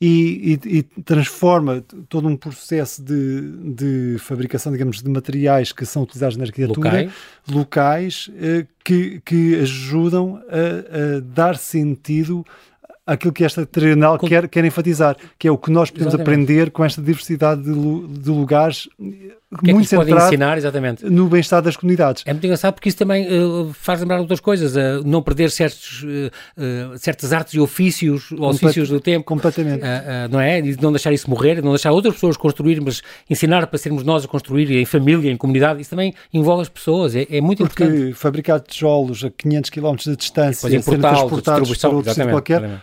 e, 0.00 0.58
e, 0.64 0.82
transforma 1.02 1.82
todo 2.08 2.28
um 2.28 2.36
processo 2.36 3.02
de, 3.02 3.40
de, 3.74 4.18
fabricação, 4.18 4.72
digamos, 4.72 5.02
de 5.02 5.08
materiais 5.08 5.72
que 5.72 5.86
são 5.86 6.02
utilizados 6.02 6.36
na 6.36 6.44
arquitetura 6.44 6.88
locais, 6.88 7.12
locais 7.48 8.30
eh, 8.38 8.66
que, 8.84 9.20
que 9.24 9.54
ajudam 9.60 10.42
a, 10.48 11.16
a 11.16 11.20
dar 11.20 11.56
sentido 11.56 12.44
aquilo 13.06 13.32
que 13.32 13.44
esta 13.44 13.66
trienal 13.66 14.18
com... 14.18 14.26
quer, 14.26 14.48
quer 14.48 14.64
enfatizar, 14.64 15.16
que 15.38 15.46
é 15.46 15.50
o 15.50 15.58
que 15.58 15.70
nós 15.70 15.90
podemos 15.90 16.14
Exatamente. 16.14 16.42
aprender 16.42 16.70
com 16.70 16.84
esta 16.84 17.02
diversidade 17.02 17.62
de, 17.62 17.72
de 17.72 18.30
lugares 18.30 18.88
que 19.62 19.72
muito 19.72 19.92
é 19.94 19.96
pode 19.96 20.12
ensinar, 20.12 20.58
exatamente. 20.58 21.04
no 21.04 21.28
bem-estar 21.28 21.62
das 21.62 21.76
comunidades. 21.76 22.24
É 22.26 22.32
muito 22.32 22.44
engraçado 22.44 22.74
porque 22.74 22.88
isso 22.88 22.98
também 22.98 23.26
uh, 23.26 23.72
faz 23.72 24.00
lembrar 24.00 24.18
outras 24.18 24.40
coisas, 24.40 24.74
uh, 24.74 25.04
não 25.04 25.22
perder 25.22 25.50
certos, 25.50 26.02
uh, 26.02 26.98
certas 26.98 27.32
artes 27.32 27.54
e 27.54 27.60
ofícios, 27.60 28.32
ofícios 28.32 28.88
do 28.88 29.00
tempo. 29.00 29.24
Completamente. 29.24 29.82
não 30.30 30.40
é? 30.40 30.58
E 30.60 30.76
não 30.80 30.90
deixar 30.90 31.12
isso 31.12 31.28
morrer, 31.28 31.62
não 31.62 31.70
deixar 31.70 31.92
outras 31.92 32.14
pessoas 32.14 32.36
construir, 32.36 32.80
mas 32.80 33.02
ensinar 33.28 33.66
para 33.66 33.78
sermos 33.78 34.02
nós 34.02 34.24
a 34.24 34.28
construir 34.28 34.70
em 34.70 34.84
família, 34.84 35.30
em 35.30 35.36
comunidade, 35.36 35.80
isso 35.80 35.90
também 35.90 36.14
envolve 36.32 36.62
as 36.62 36.68
pessoas, 36.68 37.14
é, 37.14 37.26
é 37.30 37.40
muito 37.40 37.64
porque 37.64 37.84
importante. 37.84 38.04
Porque 38.06 38.14
fabricar 38.14 38.60
tijolos 38.60 39.24
a 39.24 39.30
500 39.30 39.70
km 39.70 39.94
de 39.96 40.16
distância, 40.16 40.66
e 40.68 40.82
serem 40.82 41.00
transportados 41.00 41.78
para 41.78 41.90
outro 41.90 42.12
sítio 42.14 42.30
qualquer, 42.30 42.80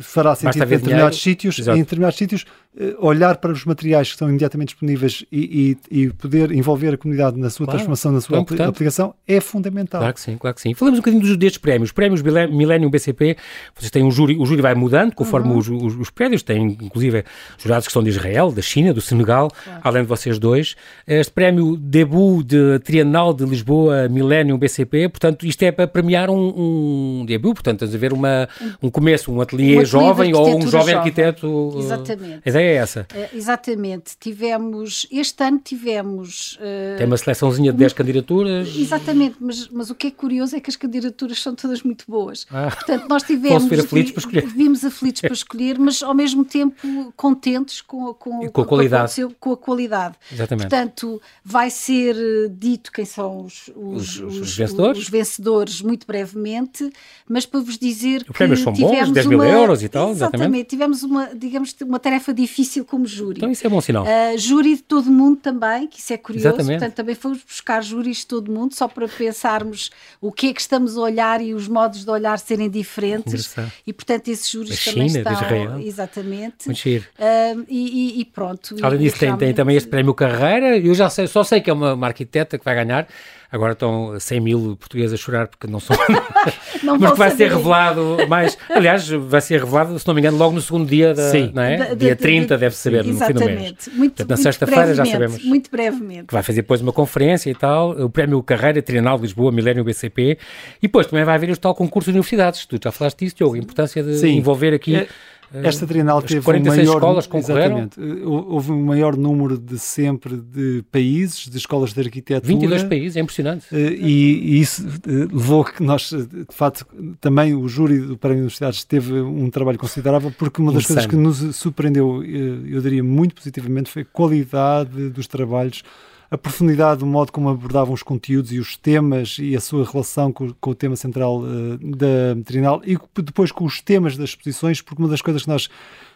fará 0.00 0.34
sentido 0.34 0.64
em 0.64 0.68
determinados 0.68 1.22
sítios, 1.22 1.58
em 1.58 1.78
determinados 1.78 2.18
sítios 2.18 2.44
eh, 2.44 2.67
olhar 3.00 3.36
para 3.38 3.50
os 3.50 3.64
materiais 3.64 4.08
que 4.08 4.14
estão 4.14 4.28
imediatamente 4.28 4.68
disponíveis 4.68 5.24
e, 5.32 5.76
e, 5.90 6.02
e 6.02 6.10
poder 6.10 6.52
envolver 6.52 6.94
a 6.94 6.96
comunidade 6.96 7.36
na 7.36 7.50
sua 7.50 7.66
claro, 7.66 7.78
transformação, 7.78 8.12
na 8.12 8.20
sua 8.20 8.38
é 8.38 8.64
aplicação, 8.64 9.14
é 9.26 9.40
fundamental. 9.40 10.00
Claro 10.00 10.14
que 10.14 10.20
sim, 10.20 10.36
claro 10.36 10.54
que 10.54 10.60
sim. 10.60 10.74
Falamos 10.74 10.98
um 10.98 11.02
bocadinho 11.02 11.22
dos, 11.22 11.36
destes 11.36 11.58
prémios. 11.58 11.90
Prémios 11.90 12.22
Millennium 12.22 12.88
BCP, 12.88 13.36
vocês 13.74 13.90
têm 13.90 14.04
um 14.04 14.10
júri, 14.10 14.36
o 14.38 14.46
júri 14.46 14.62
vai 14.62 14.74
mudando 14.74 15.14
conforme 15.14 15.50
uhum. 15.50 15.58
os, 15.58 15.68
os, 15.68 15.96
os, 15.96 16.10
prédios, 16.10 16.42
têm 16.42 16.78
inclusive 16.80 17.24
jurados 17.58 17.86
que 17.86 17.92
são 17.92 18.02
de 18.02 18.10
Israel, 18.10 18.52
da 18.52 18.62
China, 18.62 18.94
do 18.94 19.00
Senegal, 19.00 19.50
claro. 19.64 19.80
além 19.82 20.02
de 20.02 20.08
vocês 20.08 20.38
dois. 20.38 20.76
Este 21.06 21.32
prémio 21.32 21.76
debut 21.76 22.44
de 22.44 22.78
Trienal 22.80 23.34
de 23.34 23.44
Lisboa 23.44 24.08
Millennium 24.08 24.56
BCP, 24.56 25.08
portanto, 25.08 25.46
isto 25.46 25.62
é 25.64 25.72
para 25.72 25.88
premiar 25.88 26.30
um, 26.30 27.20
um 27.20 27.24
debut, 27.26 27.54
portanto, 27.54 27.76
estamos 27.76 27.94
a 27.94 27.98
ver 27.98 28.12
uma, 28.12 28.48
um 28.80 28.88
começo, 28.88 29.32
um 29.32 29.40
ateliê, 29.40 29.78
um 29.78 29.84
jovem 29.84 30.32
ou 30.32 30.46
um 30.46 30.60
jovem, 30.60 30.70
jovem. 30.70 30.94
arquiteto. 30.94 31.74
Exatamente. 31.78 32.40
A 32.46 32.50
é 32.58 32.74
essa. 32.74 33.06
Uh, 33.12 33.36
exatamente. 33.36 34.16
Tivemos, 34.18 35.06
este 35.10 35.42
ano 35.42 35.60
tivemos... 35.62 36.58
Uh, 36.60 36.98
Tem 36.98 37.06
uma 37.06 37.16
seleçãozinha 37.16 37.72
de 37.72 37.78
10 37.78 37.92
candidaturas? 37.92 38.68
Exatamente, 38.76 39.36
mas, 39.40 39.68
mas 39.68 39.90
o 39.90 39.94
que 39.94 40.08
é 40.08 40.10
curioso 40.10 40.56
é 40.56 40.60
que 40.60 40.70
as 40.70 40.76
candidaturas 40.76 41.40
são 41.40 41.54
todas 41.54 41.82
muito 41.82 42.04
boas. 42.08 42.46
Ah, 42.50 42.70
Portanto, 42.70 43.06
nós 43.08 43.22
tivemos... 43.22 43.64
Posso 43.64 43.80
aflitos 43.80 44.12
para 44.12 44.20
escolher. 44.20 44.46
Vimos 44.46 44.84
aflitos 44.84 45.20
para 45.20 45.32
escolher, 45.32 45.78
mas 45.78 46.02
ao 46.02 46.14
mesmo 46.14 46.44
tempo 46.44 47.12
contentes 47.16 47.80
com, 47.80 48.12
com, 48.14 48.40
com, 48.40 48.50
com 48.50 48.60
a 48.60 48.66
qualidade. 48.66 49.14
Com 49.40 49.52
a 49.52 49.56
qualidade. 49.56 50.16
Exatamente. 50.32 50.68
Portanto, 50.68 51.20
vai 51.44 51.70
ser 51.70 52.16
eh, 52.16 52.48
dito 52.50 52.92
quem 52.92 53.04
são 53.04 53.44
os, 53.44 53.70
os, 53.74 54.18
os, 54.20 54.40
os 54.40 54.56
vencedores? 54.56 54.98
os 54.98 55.08
vencedores 55.08 55.82
muito 55.82 56.06
brevemente, 56.06 56.90
mas 57.28 57.46
para 57.46 57.60
vos 57.60 57.78
dizer 57.78 58.24
Os 58.28 58.36
prémios 58.36 58.60
são 58.60 58.72
bons, 58.72 59.10
10 59.10 59.26
mil 59.26 59.38
uma, 59.38 59.48
euros 59.48 59.82
e 59.82 59.88
tal, 59.88 60.10
exatamente. 60.10 60.36
exatamente. 60.36 60.68
Tivemos 60.68 61.02
uma, 61.02 61.34
digamos, 61.34 61.74
uma 61.82 61.98
tarefa 61.98 62.32
difícil 62.32 62.47
como 62.86 63.06
júri. 63.06 63.38
Então 63.38 63.50
isso 63.50 63.66
é 63.66 63.70
bom 63.70 63.80
sinal. 63.80 64.04
Uh, 64.04 64.38
júri 64.38 64.76
de 64.76 64.82
todo 64.82 65.10
mundo 65.10 65.36
também, 65.36 65.86
que 65.86 65.98
isso 65.98 66.12
é 66.12 66.16
curioso. 66.16 66.48
Exatamente. 66.48 66.78
Portanto, 66.78 66.94
também 66.94 67.14
fomos 67.14 67.42
buscar 67.42 67.82
júris 67.82 68.18
de 68.18 68.26
todo 68.26 68.50
mundo, 68.50 68.74
só 68.74 68.88
para 68.88 69.08
pensarmos 69.08 69.90
o 70.20 70.32
que 70.32 70.48
é 70.48 70.52
que 70.52 70.60
estamos 70.60 70.96
a 70.96 71.00
olhar 71.00 71.40
e 71.40 71.54
os 71.54 71.68
modos 71.68 72.04
de 72.04 72.10
olhar 72.10 72.38
serem 72.38 72.68
diferentes. 72.68 73.54
E, 73.86 73.92
portanto, 73.92 74.28
esses 74.28 74.50
júris 74.50 74.70
da 74.70 74.92
também 74.92 75.08
China, 75.08 75.18
estão... 75.20 75.34
De 75.34 75.44
Israel. 75.44 75.80
Exatamente. 75.80 76.66
Muito 76.66 76.78
giro. 76.78 77.04
Uh, 77.18 77.64
e, 77.68 78.20
e, 78.20 78.24
pronto. 78.24 78.76
Além 78.82 78.98
disso, 78.98 79.18
tem, 79.18 79.36
tem, 79.36 79.54
também 79.54 79.76
este 79.76 79.88
prémio 79.88 80.14
Carreira. 80.14 80.76
Eu 80.76 80.94
já 80.94 81.08
sei, 81.08 81.26
só 81.26 81.44
sei 81.44 81.60
que 81.60 81.70
é 81.70 81.72
uma, 81.72 81.94
uma 81.94 82.06
arquiteta 82.06 82.58
que 82.58 82.64
vai 82.64 82.74
ganhar. 82.74 83.06
Agora 83.50 83.72
estão 83.72 84.18
100 84.20 84.40
mil 84.40 84.76
portugueses 84.76 85.14
a 85.14 85.16
chorar 85.16 85.48
porque 85.48 85.66
não 85.66 85.80
são. 85.80 85.96
não 86.84 86.98
Mas 87.00 87.12
que 87.12 87.18
vai 87.18 87.30
ser 87.30 87.50
revelado 87.50 88.18
mais. 88.28 88.58
Aliás, 88.68 89.08
vai 89.08 89.40
ser 89.40 89.60
revelado, 89.60 89.98
se 89.98 90.06
não 90.06 90.14
me 90.14 90.20
engano, 90.20 90.36
logo 90.36 90.54
no 90.54 90.60
segundo 90.60 90.86
dia, 90.86 91.14
da, 91.14 91.30
Sim. 91.30 91.50
Não 91.54 91.62
é? 91.62 91.78
Da, 91.78 91.94
dia 91.94 92.14
30, 92.14 92.58
deve 92.58 92.76
saber, 92.76 93.04
no 93.04 93.18
fim 93.18 93.32
do 93.32 93.44
mês. 93.44 93.74
Muito, 93.92 94.16
Portanto, 94.16 94.30
na 94.30 94.36
sexta-feira 94.36 94.94
já 94.94 95.04
sabemos. 95.04 95.42
Muito 95.42 95.70
brevemente. 95.70 96.26
Que 96.26 96.34
vai 96.34 96.42
fazer 96.42 96.60
depois 96.60 96.82
uma 96.82 96.92
conferência 96.92 97.50
e 97.50 97.54
tal, 97.54 97.92
o 97.92 98.10
Prémio 98.10 98.42
Carreira 98.42 98.82
Trienal 98.82 99.16
de 99.16 99.22
Lisboa, 99.22 99.50
Milênio 99.50 99.82
BCP. 99.82 100.36
E 100.82 100.86
depois 100.86 101.06
também 101.06 101.24
vai 101.24 101.34
haver 101.34 101.50
o 101.50 101.56
tal 101.56 101.74
concurso 101.74 102.10
de 102.10 102.18
universidades. 102.18 102.66
Tu 102.66 102.78
já 102.82 102.92
falaste 102.92 103.20
disso, 103.20 103.36
Diogo, 103.36 103.54
a 103.54 103.58
importância 103.58 104.02
de 104.02 104.18
Sim. 104.18 104.36
envolver 104.36 104.74
aqui. 104.74 104.96
É 104.96 105.08
esta 105.52 105.86
Trienal 105.86 106.20
teve 106.20 106.42
46 106.42 106.76
um 106.76 106.90
maior, 106.90 106.98
escolas 106.98 107.26
concorreram? 107.26 107.78
Exatamente. 107.78 108.00
Eh, 108.00 108.26
houve 108.26 108.72
um 108.72 108.84
maior 108.84 109.16
número 109.16 109.56
de 109.58 109.78
sempre 109.78 110.36
de 110.36 110.84
países, 110.90 111.48
de 111.48 111.56
escolas 111.56 111.92
de 111.92 112.00
arquitetura. 112.00 112.46
22 112.46 112.84
países, 112.84 113.16
é 113.16 113.20
impressionante. 113.20 113.66
Eh, 113.72 113.96
e, 113.98 114.56
e 114.56 114.60
isso 114.60 114.86
eh, 114.86 115.28
levou 115.32 115.64
que 115.64 115.82
nós, 115.82 116.10
de 116.10 116.46
facto, 116.50 116.86
também 117.20 117.54
o 117.54 117.66
júri 117.68 117.98
do 117.98 118.18
Prémio 118.18 118.36
de 118.36 118.42
Universidades 118.42 118.84
teve 118.84 119.14
um 119.20 119.48
trabalho 119.50 119.78
considerável, 119.78 120.32
porque 120.36 120.60
uma 120.60 120.72
das 120.72 120.86
coisas 120.86 121.06
que 121.06 121.16
nos 121.16 121.56
surpreendeu, 121.56 122.22
eu 122.22 122.80
diria 122.80 123.02
muito 123.02 123.34
positivamente, 123.34 123.90
foi 123.90 124.02
a 124.02 124.06
qualidade 124.06 125.08
dos 125.10 125.26
trabalhos 125.26 125.82
a 126.30 126.36
profundidade 126.36 127.00
do 127.00 127.06
modo 127.06 127.32
como 127.32 127.48
abordavam 127.48 127.94
os 127.94 128.02
conteúdos 128.02 128.52
e 128.52 128.58
os 128.58 128.76
temas 128.76 129.36
e 129.38 129.56
a 129.56 129.60
sua 129.60 129.84
relação 129.84 130.32
com, 130.32 130.52
com 130.60 130.70
o 130.70 130.74
tema 130.74 130.96
central 130.96 131.40
uh, 131.40 131.78
da 131.78 132.36
Trinal 132.44 132.82
e 132.84 132.98
depois 133.22 133.50
com 133.50 133.64
os 133.64 133.80
temas 133.80 134.16
das 134.16 134.30
exposições, 134.30 134.82
porque 134.82 135.02
uma 135.02 135.08
das 135.08 135.22
coisas 135.22 135.42
que 135.42 135.48
nós 135.48 135.68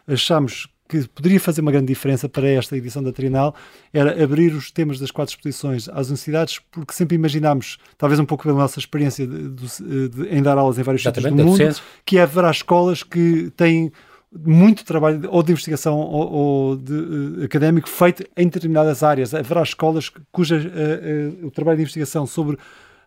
achamos 0.06 0.68
que 0.88 1.08
poderia 1.08 1.40
fazer 1.40 1.62
uma 1.62 1.72
grande 1.72 1.86
diferença 1.86 2.28
para 2.28 2.46
esta 2.46 2.76
edição 2.76 3.02
da 3.02 3.12
Trinal 3.12 3.54
era 3.94 4.22
abrir 4.22 4.52
os 4.52 4.70
temas 4.70 4.98
das 4.98 5.10
quatro 5.10 5.34
exposições 5.34 5.88
às 5.88 6.08
universidades, 6.08 6.60
porque 6.70 6.92
sempre 6.92 7.14
imaginámos, 7.14 7.78
talvez 7.96 8.20
um 8.20 8.26
pouco 8.26 8.44
pela 8.44 8.58
nossa 8.58 8.78
experiência 8.78 9.26
de, 9.26 9.48
de, 9.48 10.08
de, 10.08 10.28
em 10.28 10.42
dar 10.42 10.58
aulas 10.58 10.78
em 10.78 10.82
vários 10.82 11.02
sítios 11.02 11.24
do 11.24 11.34
mundo, 11.34 11.76
que 12.04 12.18
haverá 12.18 12.50
escolas 12.50 13.02
que 13.02 13.50
têm 13.56 13.90
muito 14.34 14.84
trabalho 14.84 15.28
ou 15.30 15.42
de 15.42 15.52
investigação 15.52 15.98
ou, 15.98 16.32
ou 16.32 16.76
de, 16.76 16.92
uh, 16.92 17.44
académico 17.44 17.88
feito 17.88 18.24
em 18.36 18.48
determinadas 18.48 19.02
áreas. 19.02 19.34
Haverá 19.34 19.62
escolas 19.62 20.10
cuja 20.30 20.56
uh, 20.56 21.46
o 21.46 21.50
trabalho 21.50 21.76
de 21.76 21.82
investigação 21.82 22.26
sobre 22.26 22.58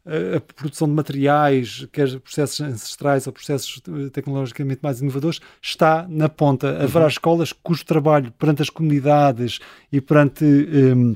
a 0.07 0.39
produção 0.53 0.87
de 0.87 0.93
materiais, 0.93 1.87
quer 1.91 2.19
processos 2.19 2.61
ancestrais 2.61 3.25
ou 3.25 3.33
processos 3.33 3.81
tecnologicamente 4.13 4.79
mais 4.83 5.01
inovadores, 5.01 5.39
está 5.59 6.05
na 6.07 6.29
ponta. 6.29 6.73
Uhum. 6.73 6.83
Haverá 6.83 7.07
escolas 7.07 7.51
cujo 7.51 7.83
trabalho 7.83 8.31
perante 8.37 8.61
as 8.61 8.69
comunidades 8.69 9.59
e 9.91 9.99
perante 9.99 10.45
um, 10.45 11.15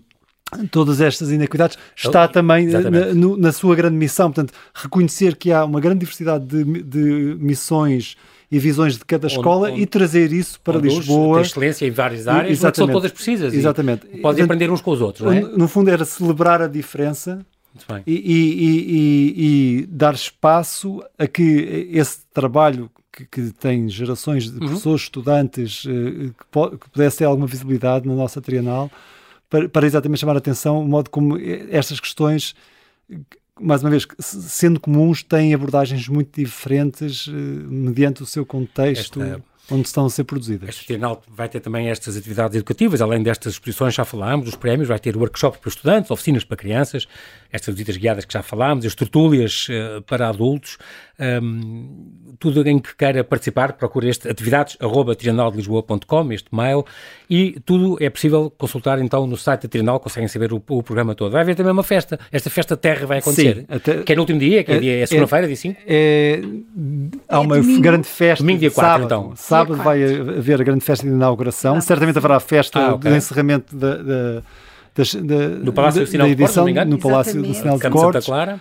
todas 0.71 0.99
estas 1.01 1.29
inequidades 1.29 1.77
está 1.95 2.27
também 2.27 2.67
na, 2.67 3.13
na, 3.37 3.51
sua 3.51 3.75
grande 3.75 3.95
missão. 3.95 4.31
Portanto, 4.31 4.53
reconhecer 4.73 5.35
que 5.35 5.51
há 5.51 5.63
uma 5.63 5.79
grande 5.79 5.99
diversidade 5.99 6.45
de, 6.45 6.83
de 6.83 7.37
missões 7.39 8.17
e 8.51 8.57
visões 8.57 8.97
de 8.97 9.05
cada 9.05 9.27
escola 9.27 9.69
onde, 9.69 9.81
e 9.81 9.85
trazer 9.85 10.33
isso 10.33 10.59
para 10.61 10.79
Lisboa. 10.79 11.41
excelência 11.41 11.85
em 11.85 11.91
várias 11.91 12.27
áreas, 12.27 12.51
Exatamente. 12.51 12.77
são 12.77 12.87
todas 12.87 13.11
precisas. 13.11 13.53
Exatamente. 13.53 14.07
podem 14.21 14.43
aprender 14.43 14.71
uns 14.71 14.81
com 14.81 14.91
os 14.91 15.01
outros, 15.01 15.31
é? 15.31 15.41
No 15.41 15.67
fundo 15.67 15.89
era 15.89 16.03
celebrar 16.03 16.61
a 16.61 16.67
diferença 16.67 17.45
e, 18.05 18.13
e, 18.13 18.93
e, 18.97 19.81
e, 19.81 19.85
dar 19.85 20.15
espaço 20.15 21.03
a 21.17 21.27
que 21.27 21.87
esse 21.91 22.21
trabalho 22.33 22.89
que, 23.11 23.25
que 23.25 23.51
tem 23.53 23.87
gerações 23.87 24.45
de 24.45 24.53
uhum. 24.53 24.59
professores, 24.59 25.01
estudantes, 25.03 25.85
uh, 25.85 25.89
que, 25.89 26.77
que 26.77 26.89
pudesse 26.89 27.17
ter 27.19 27.25
alguma 27.25 27.47
visibilidade 27.47 28.07
na 28.07 28.15
nossa 28.15 28.41
trienal, 28.41 28.89
para, 29.49 29.69
para 29.69 29.85
exatamente 29.85 30.19
chamar 30.19 30.35
a 30.35 30.39
atenção 30.39 30.81
o 30.81 30.87
modo 30.87 31.09
como 31.09 31.37
estas 31.69 31.99
questões 31.99 32.55
mais 33.59 33.83
uma 33.83 33.89
vez, 33.89 34.07
sendo 34.19 34.79
comuns, 34.79 35.23
têm 35.23 35.53
abordagens 35.53 36.07
muito 36.07 36.39
diferentes 36.39 37.27
uh, 37.27 37.31
mediante 37.31 38.23
o 38.23 38.25
seu 38.25 38.45
contexto. 38.45 39.21
Esta, 39.21 39.43
onde 39.71 39.87
estão 39.87 40.05
a 40.05 40.09
ser 40.09 40.23
produzidas. 40.23 40.69
Este 40.69 40.87
Trienal 40.87 41.21
vai 41.27 41.47
ter 41.47 41.59
também 41.59 41.89
estas 41.89 42.17
atividades 42.17 42.55
educativas, 42.55 43.01
além 43.01 43.21
destas 43.21 43.53
exposições 43.53 43.93
já 43.93 44.03
falámos, 44.03 44.47
os 44.47 44.55
prémios, 44.55 44.87
vai 44.87 44.99
ter 44.99 45.15
workshops 45.15 45.59
para 45.59 45.69
estudantes, 45.69 46.11
oficinas 46.11 46.43
para 46.43 46.57
crianças, 46.57 47.07
estas 47.51 47.73
visitas 47.73 47.97
guiadas 47.97 48.25
que 48.25 48.33
já 48.33 48.41
falámos, 48.41 48.85
as 48.85 48.95
tertúlias 48.95 49.67
uh, 49.69 50.01
para 50.03 50.29
adultos, 50.29 50.77
um, 51.19 52.35
tudo 52.39 52.65
em 52.67 52.79
que 52.79 52.95
queira 52.95 53.23
participar, 53.23 53.73
procure 53.73 54.07
este 54.07 54.29
atividades 54.29 54.77
arroba 54.79 55.15
trienaldelisboa.com, 55.15 56.31
este 56.31 56.47
mail, 56.55 56.85
e 57.29 57.59
tudo 57.65 57.97
é 58.01 58.09
possível 58.09 58.49
consultar 58.57 58.99
então 58.99 59.27
no 59.27 59.35
site 59.35 59.63
da 59.63 59.69
Trienal, 59.69 59.99
conseguem 59.99 60.27
saber 60.27 60.53
o, 60.53 60.63
o, 60.67 60.83
programa 60.83 61.13
todo. 61.13 61.31
Vai 61.31 61.41
haver 61.41 61.55
também 61.55 61.71
uma 61.71 61.83
festa, 61.83 62.19
esta 62.31 62.49
festa 62.49 62.77
Terra 62.77 63.05
vai 63.05 63.17
acontecer, 63.19 63.57
Sim, 63.57 63.65
até, 63.67 64.03
que 64.03 64.13
é 64.13 64.15
no 64.15 64.21
último 64.21 64.39
dia, 64.39 64.63
que 64.63 64.71
é, 64.71 64.85
é, 64.85 65.01
é 65.01 65.05
segunda-feira, 65.05 65.47
dia 65.47 65.55
5? 65.55 65.81
É, 65.85 66.41
há 67.27 67.39
uma 67.39 67.57
domingo. 67.57 67.81
grande 67.81 68.07
festa. 68.07 68.43
Domingo 68.43 68.59
dia 68.59 68.71
4, 68.71 68.81
sábado, 68.81 69.05
então. 69.05 69.35
Sábado 69.35 69.83
vai 69.83 70.01
haver 70.03 70.61
a 70.61 70.63
grande 70.63 70.85
festa 70.85 71.05
de 71.05 71.11
inauguração, 71.11 71.75
ah, 71.75 71.81
certamente 71.81 72.17
haverá 72.17 72.37
a 72.37 72.39
festa 72.39 72.79
ah, 72.79 72.93
okay. 72.93 73.11
de 73.11 73.17
encerramento 73.17 73.75
da 73.75 74.43
das, 74.99 75.15
da, 75.15 75.49
no 75.49 75.71
Palácio 75.71 76.05
da, 76.05 76.17
da 76.17 76.29
edição, 76.29 76.65
Porto, 76.65 76.85
no 76.85 76.99
Palácio 76.99 77.41
do 77.41 77.53
Sinal 77.53 77.79
de 77.79 77.89
Cortes. 77.89 78.25
Santa 78.25 78.25
Clara. 78.25 78.59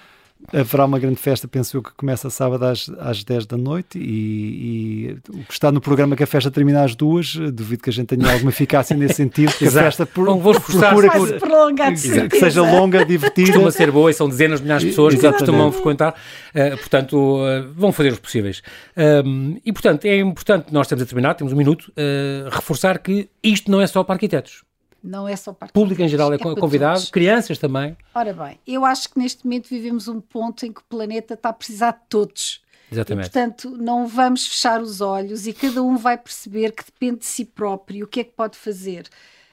Haverá 0.52 0.84
uma 0.84 1.00
grande 1.00 1.16
festa, 1.16 1.48
penso 1.48 1.76
eu, 1.76 1.82
que 1.82 1.92
começa 1.94 2.30
sábado 2.30 2.64
às, 2.64 2.88
às 3.00 3.24
10 3.24 3.44
da 3.44 3.56
noite 3.56 3.98
e, 3.98 4.04
e 4.04 5.18
o 5.30 5.44
que 5.44 5.52
está 5.52 5.72
no 5.72 5.80
programa 5.80 6.14
que 6.14 6.22
a 6.22 6.28
festa 6.28 6.48
termina 6.48 6.84
às 6.84 6.94
duas, 6.94 7.34
duvido 7.34 7.82
que 7.82 7.90
a 7.90 7.92
gente 7.92 8.06
tenha 8.06 8.32
alguma 8.32 8.50
eficácia 8.50 8.96
nesse 8.96 9.14
sentido, 9.14 9.52
que 9.52 9.66
a 9.66 9.70
festa 9.70 10.06
por, 10.06 10.26
Bom, 10.26 10.38
vou 10.38 10.54
procura 10.54 11.10
que, 11.10 12.00
que, 12.00 12.28
que, 12.28 12.38
seja 12.38 12.62
longa, 12.62 13.04
divertida. 13.04 13.50
Costuma 13.50 13.72
ser 13.72 13.90
boa 13.90 14.12
e 14.12 14.14
são 14.14 14.28
dezenas 14.28 14.60
de 14.60 14.62
milhares 14.62 14.84
de 14.84 14.90
pessoas 14.90 15.16
que 15.16 15.32
costumam 15.32 15.72
frequentar, 15.72 16.14
uh, 16.14 16.76
portanto, 16.78 17.16
uh, 17.16 17.72
vão 17.74 17.90
fazer 17.90 18.12
os 18.12 18.20
possíveis. 18.20 18.62
Um, 18.96 19.58
e, 19.66 19.72
portanto, 19.72 20.04
é 20.04 20.18
importante, 20.18 20.72
nós 20.72 20.86
estamos 20.86 21.02
a 21.02 21.06
terminar, 21.06 21.34
temos 21.34 21.52
um 21.52 21.56
minuto, 21.56 21.90
uh, 21.90 22.48
reforçar 22.48 23.00
que 23.00 23.28
isto 23.42 23.68
não 23.72 23.80
é 23.80 23.88
só 23.88 24.04
para 24.04 24.14
arquitetos. 24.14 24.67
Não 25.02 25.28
é 25.28 25.36
só 25.36 25.52
para 25.52 25.68
Público 25.68 26.02
em 26.02 26.08
geral 26.08 26.32
é, 26.32 26.36
é 26.36 26.38
convidado, 26.38 27.06
crianças 27.10 27.58
também. 27.58 27.96
Ora 28.14 28.32
bem, 28.32 28.58
eu 28.66 28.84
acho 28.84 29.08
que 29.10 29.18
neste 29.18 29.44
momento 29.44 29.68
vivemos 29.68 30.08
um 30.08 30.20
ponto 30.20 30.66
em 30.66 30.72
que 30.72 30.80
o 30.80 30.84
planeta 30.84 31.34
está 31.34 31.50
a 31.50 31.52
precisar 31.52 31.92
de 31.92 32.00
todos. 32.08 32.62
Exatamente. 32.90 33.26
E, 33.26 33.30
portanto, 33.30 33.70
não 33.70 34.06
vamos 34.06 34.46
fechar 34.46 34.80
os 34.80 35.00
olhos 35.00 35.46
e 35.46 35.52
cada 35.52 35.82
um 35.82 35.96
vai 35.96 36.16
perceber 36.16 36.72
que 36.72 36.84
depende 36.84 37.18
de 37.18 37.26
si 37.26 37.44
próprio, 37.44 38.06
o 38.06 38.08
que 38.08 38.20
é 38.20 38.24
que 38.24 38.32
pode 38.32 38.56
fazer. 38.56 39.08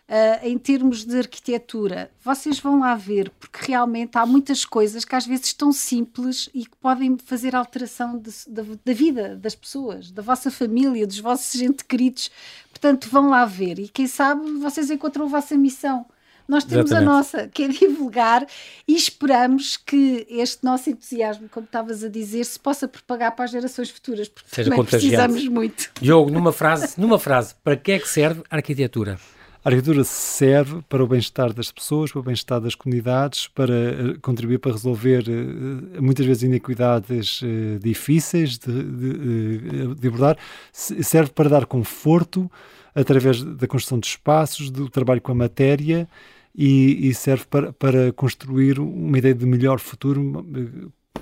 Uh, 0.07 0.45
em 0.47 0.55
termos 0.55 1.03
de 1.03 1.17
arquitetura, 1.17 2.11
vocês 2.23 2.59
vão 2.59 2.81
lá 2.81 2.93
ver, 2.93 3.31
porque 3.39 3.71
realmente 3.71 4.15
há 4.15 4.23
muitas 4.23 4.63
coisas 4.63 5.03
que 5.03 5.15
às 5.15 5.25
vezes 5.25 5.47
estão 5.47 5.71
simples 5.71 6.47
e 6.53 6.63
que 6.63 6.75
podem 6.79 7.17
fazer 7.17 7.55
alteração 7.55 8.15
de, 8.15 8.29
de, 8.47 8.79
da 8.85 8.93
vida 8.93 9.35
das 9.35 9.55
pessoas, 9.55 10.11
da 10.11 10.21
vossa 10.21 10.51
família, 10.51 11.07
dos 11.07 11.19
vossos 11.19 11.57
entes 11.59 11.83
queridos. 11.87 12.29
Portanto, 12.69 13.09
vão 13.09 13.31
lá 13.31 13.45
ver 13.45 13.79
e 13.79 13.87
quem 13.87 14.05
sabe 14.05 14.47
vocês 14.59 14.91
encontram 14.91 15.25
a 15.25 15.29
vossa 15.29 15.57
missão. 15.57 16.05
Nós 16.47 16.63
temos 16.63 16.91
Exatamente. 16.91 17.09
a 17.09 17.13
nossa, 17.13 17.47
que 17.47 17.63
é 17.63 17.67
divulgar, 17.67 18.45
e 18.87 18.95
esperamos 18.95 19.77
que 19.77 20.27
este 20.29 20.63
nosso 20.63 20.89
entusiasmo, 20.89 21.49
como 21.49 21.65
estavas 21.65 22.03
a 22.03 22.09
dizer, 22.09 22.45
se 22.45 22.59
possa 22.59 22.87
propagar 22.87 23.35
para 23.35 23.45
as 23.45 23.51
gerações 23.51 23.89
futuras, 23.89 24.29
porque 24.29 24.49
Seja 24.53 24.69
precisamos 24.83 25.47
muito. 25.47 25.89
Diogo, 25.99 26.29
numa 26.29 26.51
frase, 26.51 26.99
numa 26.99 27.17
frase, 27.17 27.55
para 27.63 27.75
que 27.75 27.93
é 27.93 27.99
que 27.99 28.07
serve 28.07 28.43
a 28.49 28.57
arquitetura? 28.57 29.19
A 29.66 29.70
arquitetura 29.70 30.03
serve 30.03 30.84
para 30.88 31.03
o 31.03 31.07
bem-estar 31.07 31.51
das 31.51 31.72
pessoas, 31.72 32.11
para 32.11 32.20
o 32.20 32.24
bem-estar 32.24 32.61
das 32.61 32.76
comunidades, 32.76 33.47
para 33.47 33.74
eh, 33.74 34.18
contribuir 34.22 34.59
para 34.59 34.74
resolver 34.74 35.26
eh, 35.28 35.99
muitas 35.99 36.24
vezes 36.24 36.43
inequidades 36.43 37.41
eh, 37.43 37.80
difíceis 37.82 38.59
de, 38.59 38.72
de, 38.72 39.95
de, 39.95 40.07
abordar, 40.07 40.38
serve 40.72 41.32
para 41.32 41.49
dar 41.49 41.66
conforto 41.66 42.49
através 42.93 43.41
da 43.41 43.66
construção 43.66 43.97
de 43.97 44.05
espaços, 44.05 44.70
do 44.70 44.88
trabalho 44.88 45.20
com 45.20 45.32
a 45.32 45.36
matéria 45.36 46.07
e, 46.55 47.09
e 47.09 47.13
serve 47.16 47.45
para, 47.49 47.74
para 47.74 48.13
construir 48.13 48.80
uma 48.80 49.18
ideia 49.18 49.34
de 49.34 49.47
melhor 49.47 49.80
futuro 49.80 50.45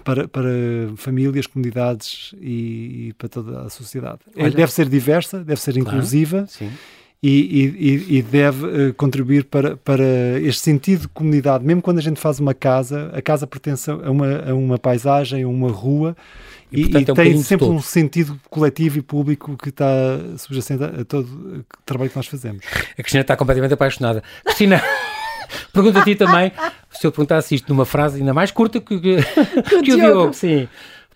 para, 0.03 0.27
para 0.27 0.49
famílias, 0.97 1.47
comunidades 1.47 2.35
e, 2.41 3.07
e 3.07 3.13
para 3.13 3.29
toda 3.29 3.61
a 3.61 3.69
sociedade. 3.69 4.19
Olha, 4.35 4.51
deve 4.51 4.73
ser 4.73 4.89
diversa, 4.89 5.41
deve 5.45 5.61
ser 5.61 5.77
inclusiva. 5.77 6.45
Claro, 6.57 6.73
e, 7.23 8.05
e, 8.09 8.17
e, 8.17 8.21
deve 8.21 8.65
uh, 8.65 8.93
contribuir 8.95 9.45
para, 9.45 9.77
para 9.77 10.03
este 10.41 10.61
sentido 10.61 11.03
de 11.03 11.07
comunidade. 11.07 11.63
Mesmo 11.63 11.81
quando 11.81 11.99
a 11.99 12.01
gente 12.01 12.19
faz 12.19 12.37
uma 12.37 12.53
casa, 12.53 13.09
a 13.13 13.21
casa 13.21 13.47
pertence 13.47 13.89
a 13.89 14.11
uma, 14.11 14.49
a 14.49 14.53
uma 14.53 14.77
paisagem, 14.77 15.43
a 15.43 15.47
uma 15.47 15.71
rua, 15.71 16.17
e, 16.69 16.81
e, 16.81 16.89
portanto, 16.89 17.09
é 17.09 17.11
um 17.13 17.15
tem 17.15 17.41
sempre 17.41 17.67
um 17.67 17.79
sentido 17.79 18.37
coletivo 18.49 18.97
e 18.97 19.01
público 19.01 19.55
que 19.55 19.69
está 19.69 19.85
subjacente 20.37 20.83
a, 20.83 20.87
a 20.87 21.05
todo 21.05 21.59
o 21.59 21.65
trabalho 21.85 22.09
que 22.09 22.17
nós 22.17 22.27
fazemos. 22.27 22.65
A 22.91 22.95
Cristina 23.01 23.21
está 23.21 23.37
completamente 23.37 23.73
apaixonada. 23.73 24.21
Cristina, 24.43 24.83
pergunto 25.71 25.99
a 25.99 26.03
ti 26.03 26.15
também, 26.15 26.51
se 26.91 27.07
eu 27.07 27.11
perguntasse 27.13 27.55
isto 27.55 27.69
numa 27.69 27.85
frase 27.85 28.19
ainda 28.19 28.33
mais 28.33 28.51
curta 28.51 28.81
que, 28.81 28.99
que, 28.99 29.17
que 29.63 29.75
o 29.75 29.81
Diogo, 29.81 30.33
sim. 30.33 30.67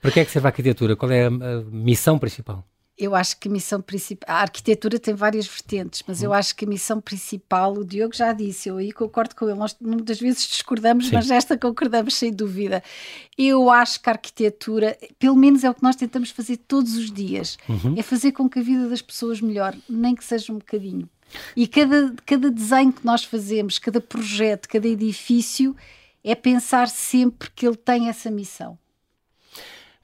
Para 0.01 0.11
que 0.11 0.21
é 0.21 0.25
que 0.25 0.31
serve 0.31 0.47
a 0.47 0.51
arquitetura? 0.51 0.95
Qual 0.95 1.11
é 1.11 1.25
a, 1.25 1.27
a 1.27 1.63
missão 1.69 2.17
principal? 2.17 2.63
Eu 2.97 3.13
acho 3.13 3.37
que 3.39 3.47
a 3.47 3.51
missão 3.51 3.79
principal. 3.79 4.35
A 4.35 4.41
arquitetura 4.41 4.97
tem 4.97 5.13
várias 5.13 5.45
vertentes, 5.45 6.03
mas 6.07 6.23
eu 6.23 6.31
hum. 6.31 6.33
acho 6.33 6.55
que 6.55 6.65
a 6.65 6.67
missão 6.67 6.99
principal, 6.99 7.73
o 7.73 7.85
Diogo 7.85 8.15
já 8.15 8.33
disse, 8.33 8.69
eu 8.69 8.77
aí 8.77 8.91
concordo 8.91 9.35
com 9.35 9.47
ele. 9.47 9.57
Nós 9.57 9.75
muitas 9.79 10.19
vezes 10.19 10.47
discordamos, 10.47 11.07
Sim. 11.07 11.13
mas 11.13 11.29
esta 11.29 11.55
concordamos 11.57 12.15
sem 12.15 12.33
dúvida. 12.33 12.83
Eu 13.37 13.69
acho 13.69 14.01
que 14.01 14.09
a 14.09 14.13
arquitetura, 14.13 14.97
pelo 15.19 15.35
menos 15.35 15.63
é 15.63 15.69
o 15.69 15.75
que 15.75 15.83
nós 15.83 15.95
tentamos 15.95 16.31
fazer 16.31 16.57
todos 16.57 16.95
os 16.95 17.11
dias, 17.11 17.57
uhum. 17.69 17.93
é 17.95 18.01
fazer 18.01 18.31
com 18.31 18.49
que 18.49 18.59
a 18.59 18.63
vida 18.63 18.89
das 18.89 19.01
pessoas 19.01 19.41
melhore, 19.41 19.81
nem 19.87 20.15
que 20.15 20.23
seja 20.23 20.51
um 20.51 20.57
bocadinho. 20.57 21.07
E 21.55 21.67
cada, 21.67 22.13
cada 22.25 22.49
desenho 22.49 22.91
que 22.93 23.05
nós 23.05 23.23
fazemos, 23.23 23.77
cada 23.77 24.01
projeto, 24.01 24.67
cada 24.67 24.87
edifício, 24.87 25.75
é 26.23 26.35
pensar 26.35 26.89
sempre 26.89 27.49
que 27.55 27.67
ele 27.67 27.75
tem 27.75 28.09
essa 28.09 28.31
missão. 28.31 28.77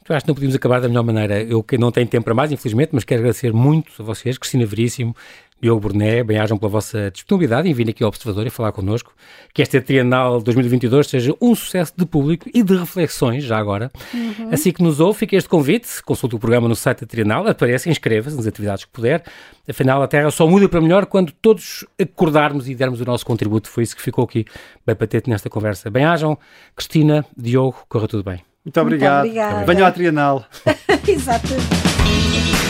Eu 0.07 0.15
acho 0.15 0.25
que 0.25 0.29
não 0.29 0.35
podíamos 0.35 0.55
acabar 0.55 0.81
da 0.81 0.87
melhor 0.87 1.03
maneira. 1.03 1.41
Eu 1.41 1.63
que 1.63 1.77
não 1.77 1.91
tenho 1.91 2.07
tempo 2.07 2.25
para 2.25 2.33
mais, 2.33 2.51
infelizmente, 2.51 2.89
mas 2.93 3.03
quero 3.03 3.21
agradecer 3.21 3.53
muito 3.53 3.91
a 4.01 4.03
vocês, 4.03 4.37
Cristina 4.37 4.65
Veríssimo, 4.65 5.15
Diogo 5.63 5.79
Burné, 5.79 6.25
bem-ajam 6.25 6.57
pela 6.57 6.69
vossa 6.69 7.09
disponibilidade 7.09 7.69
em 7.69 7.73
vir 7.73 7.89
aqui 7.89 8.03
ao 8.03 8.09
Observador 8.09 8.45
e 8.45 8.49
falar 8.49 8.73
connosco. 8.73 9.13
Que 9.53 9.61
esta 9.61 9.81
Trienal 9.81 10.41
2022 10.41 11.07
seja 11.07 11.33
um 11.39 11.55
sucesso 11.55 11.93
de 11.95 12.05
público 12.05 12.49
e 12.53 12.61
de 12.61 12.75
reflexões, 12.75 13.45
já 13.45 13.57
agora. 13.57 13.89
Uhum. 14.13 14.49
Assim 14.51 14.73
que 14.73 14.83
nos 14.83 14.99
ouve, 14.99 15.19
fica 15.19 15.37
este 15.37 15.47
convite, 15.47 16.03
consulte 16.03 16.35
o 16.35 16.39
programa 16.39 16.67
no 16.67 16.75
site 16.75 17.01
da 17.01 17.07
Trienal, 17.07 17.47
aparece, 17.47 17.89
inscreva-se 17.89 18.35
nas 18.35 18.45
atividades 18.45 18.83
que 18.83 18.91
puder. 18.91 19.23
Afinal, 19.65 20.03
a 20.03 20.07
Terra 20.07 20.29
só 20.31 20.45
muda 20.45 20.67
para 20.67 20.81
melhor 20.81 21.05
quando 21.05 21.31
todos 21.31 21.85
acordarmos 21.97 22.67
e 22.67 22.75
dermos 22.75 22.99
o 22.99 23.05
nosso 23.05 23.25
contributo. 23.25 23.69
Foi 23.69 23.83
isso 23.83 23.95
que 23.95 24.01
ficou 24.01 24.25
aqui 24.25 24.43
bem 24.85 24.97
patente 24.97 25.29
nesta 25.29 25.49
conversa. 25.49 25.89
Bem-ajam, 25.89 26.37
Cristina, 26.75 27.25
Diogo, 27.37 27.85
corra 27.87 28.09
tudo 28.09 28.21
bem. 28.21 28.52
Muito 28.65 28.79
obrigado. 28.81 29.25
Muito 29.25 29.39
obrigada. 29.39 29.65
Venham 29.65 29.87
à 29.87 29.91
Trienal. 29.91 30.45
Exatamente. 31.07 32.62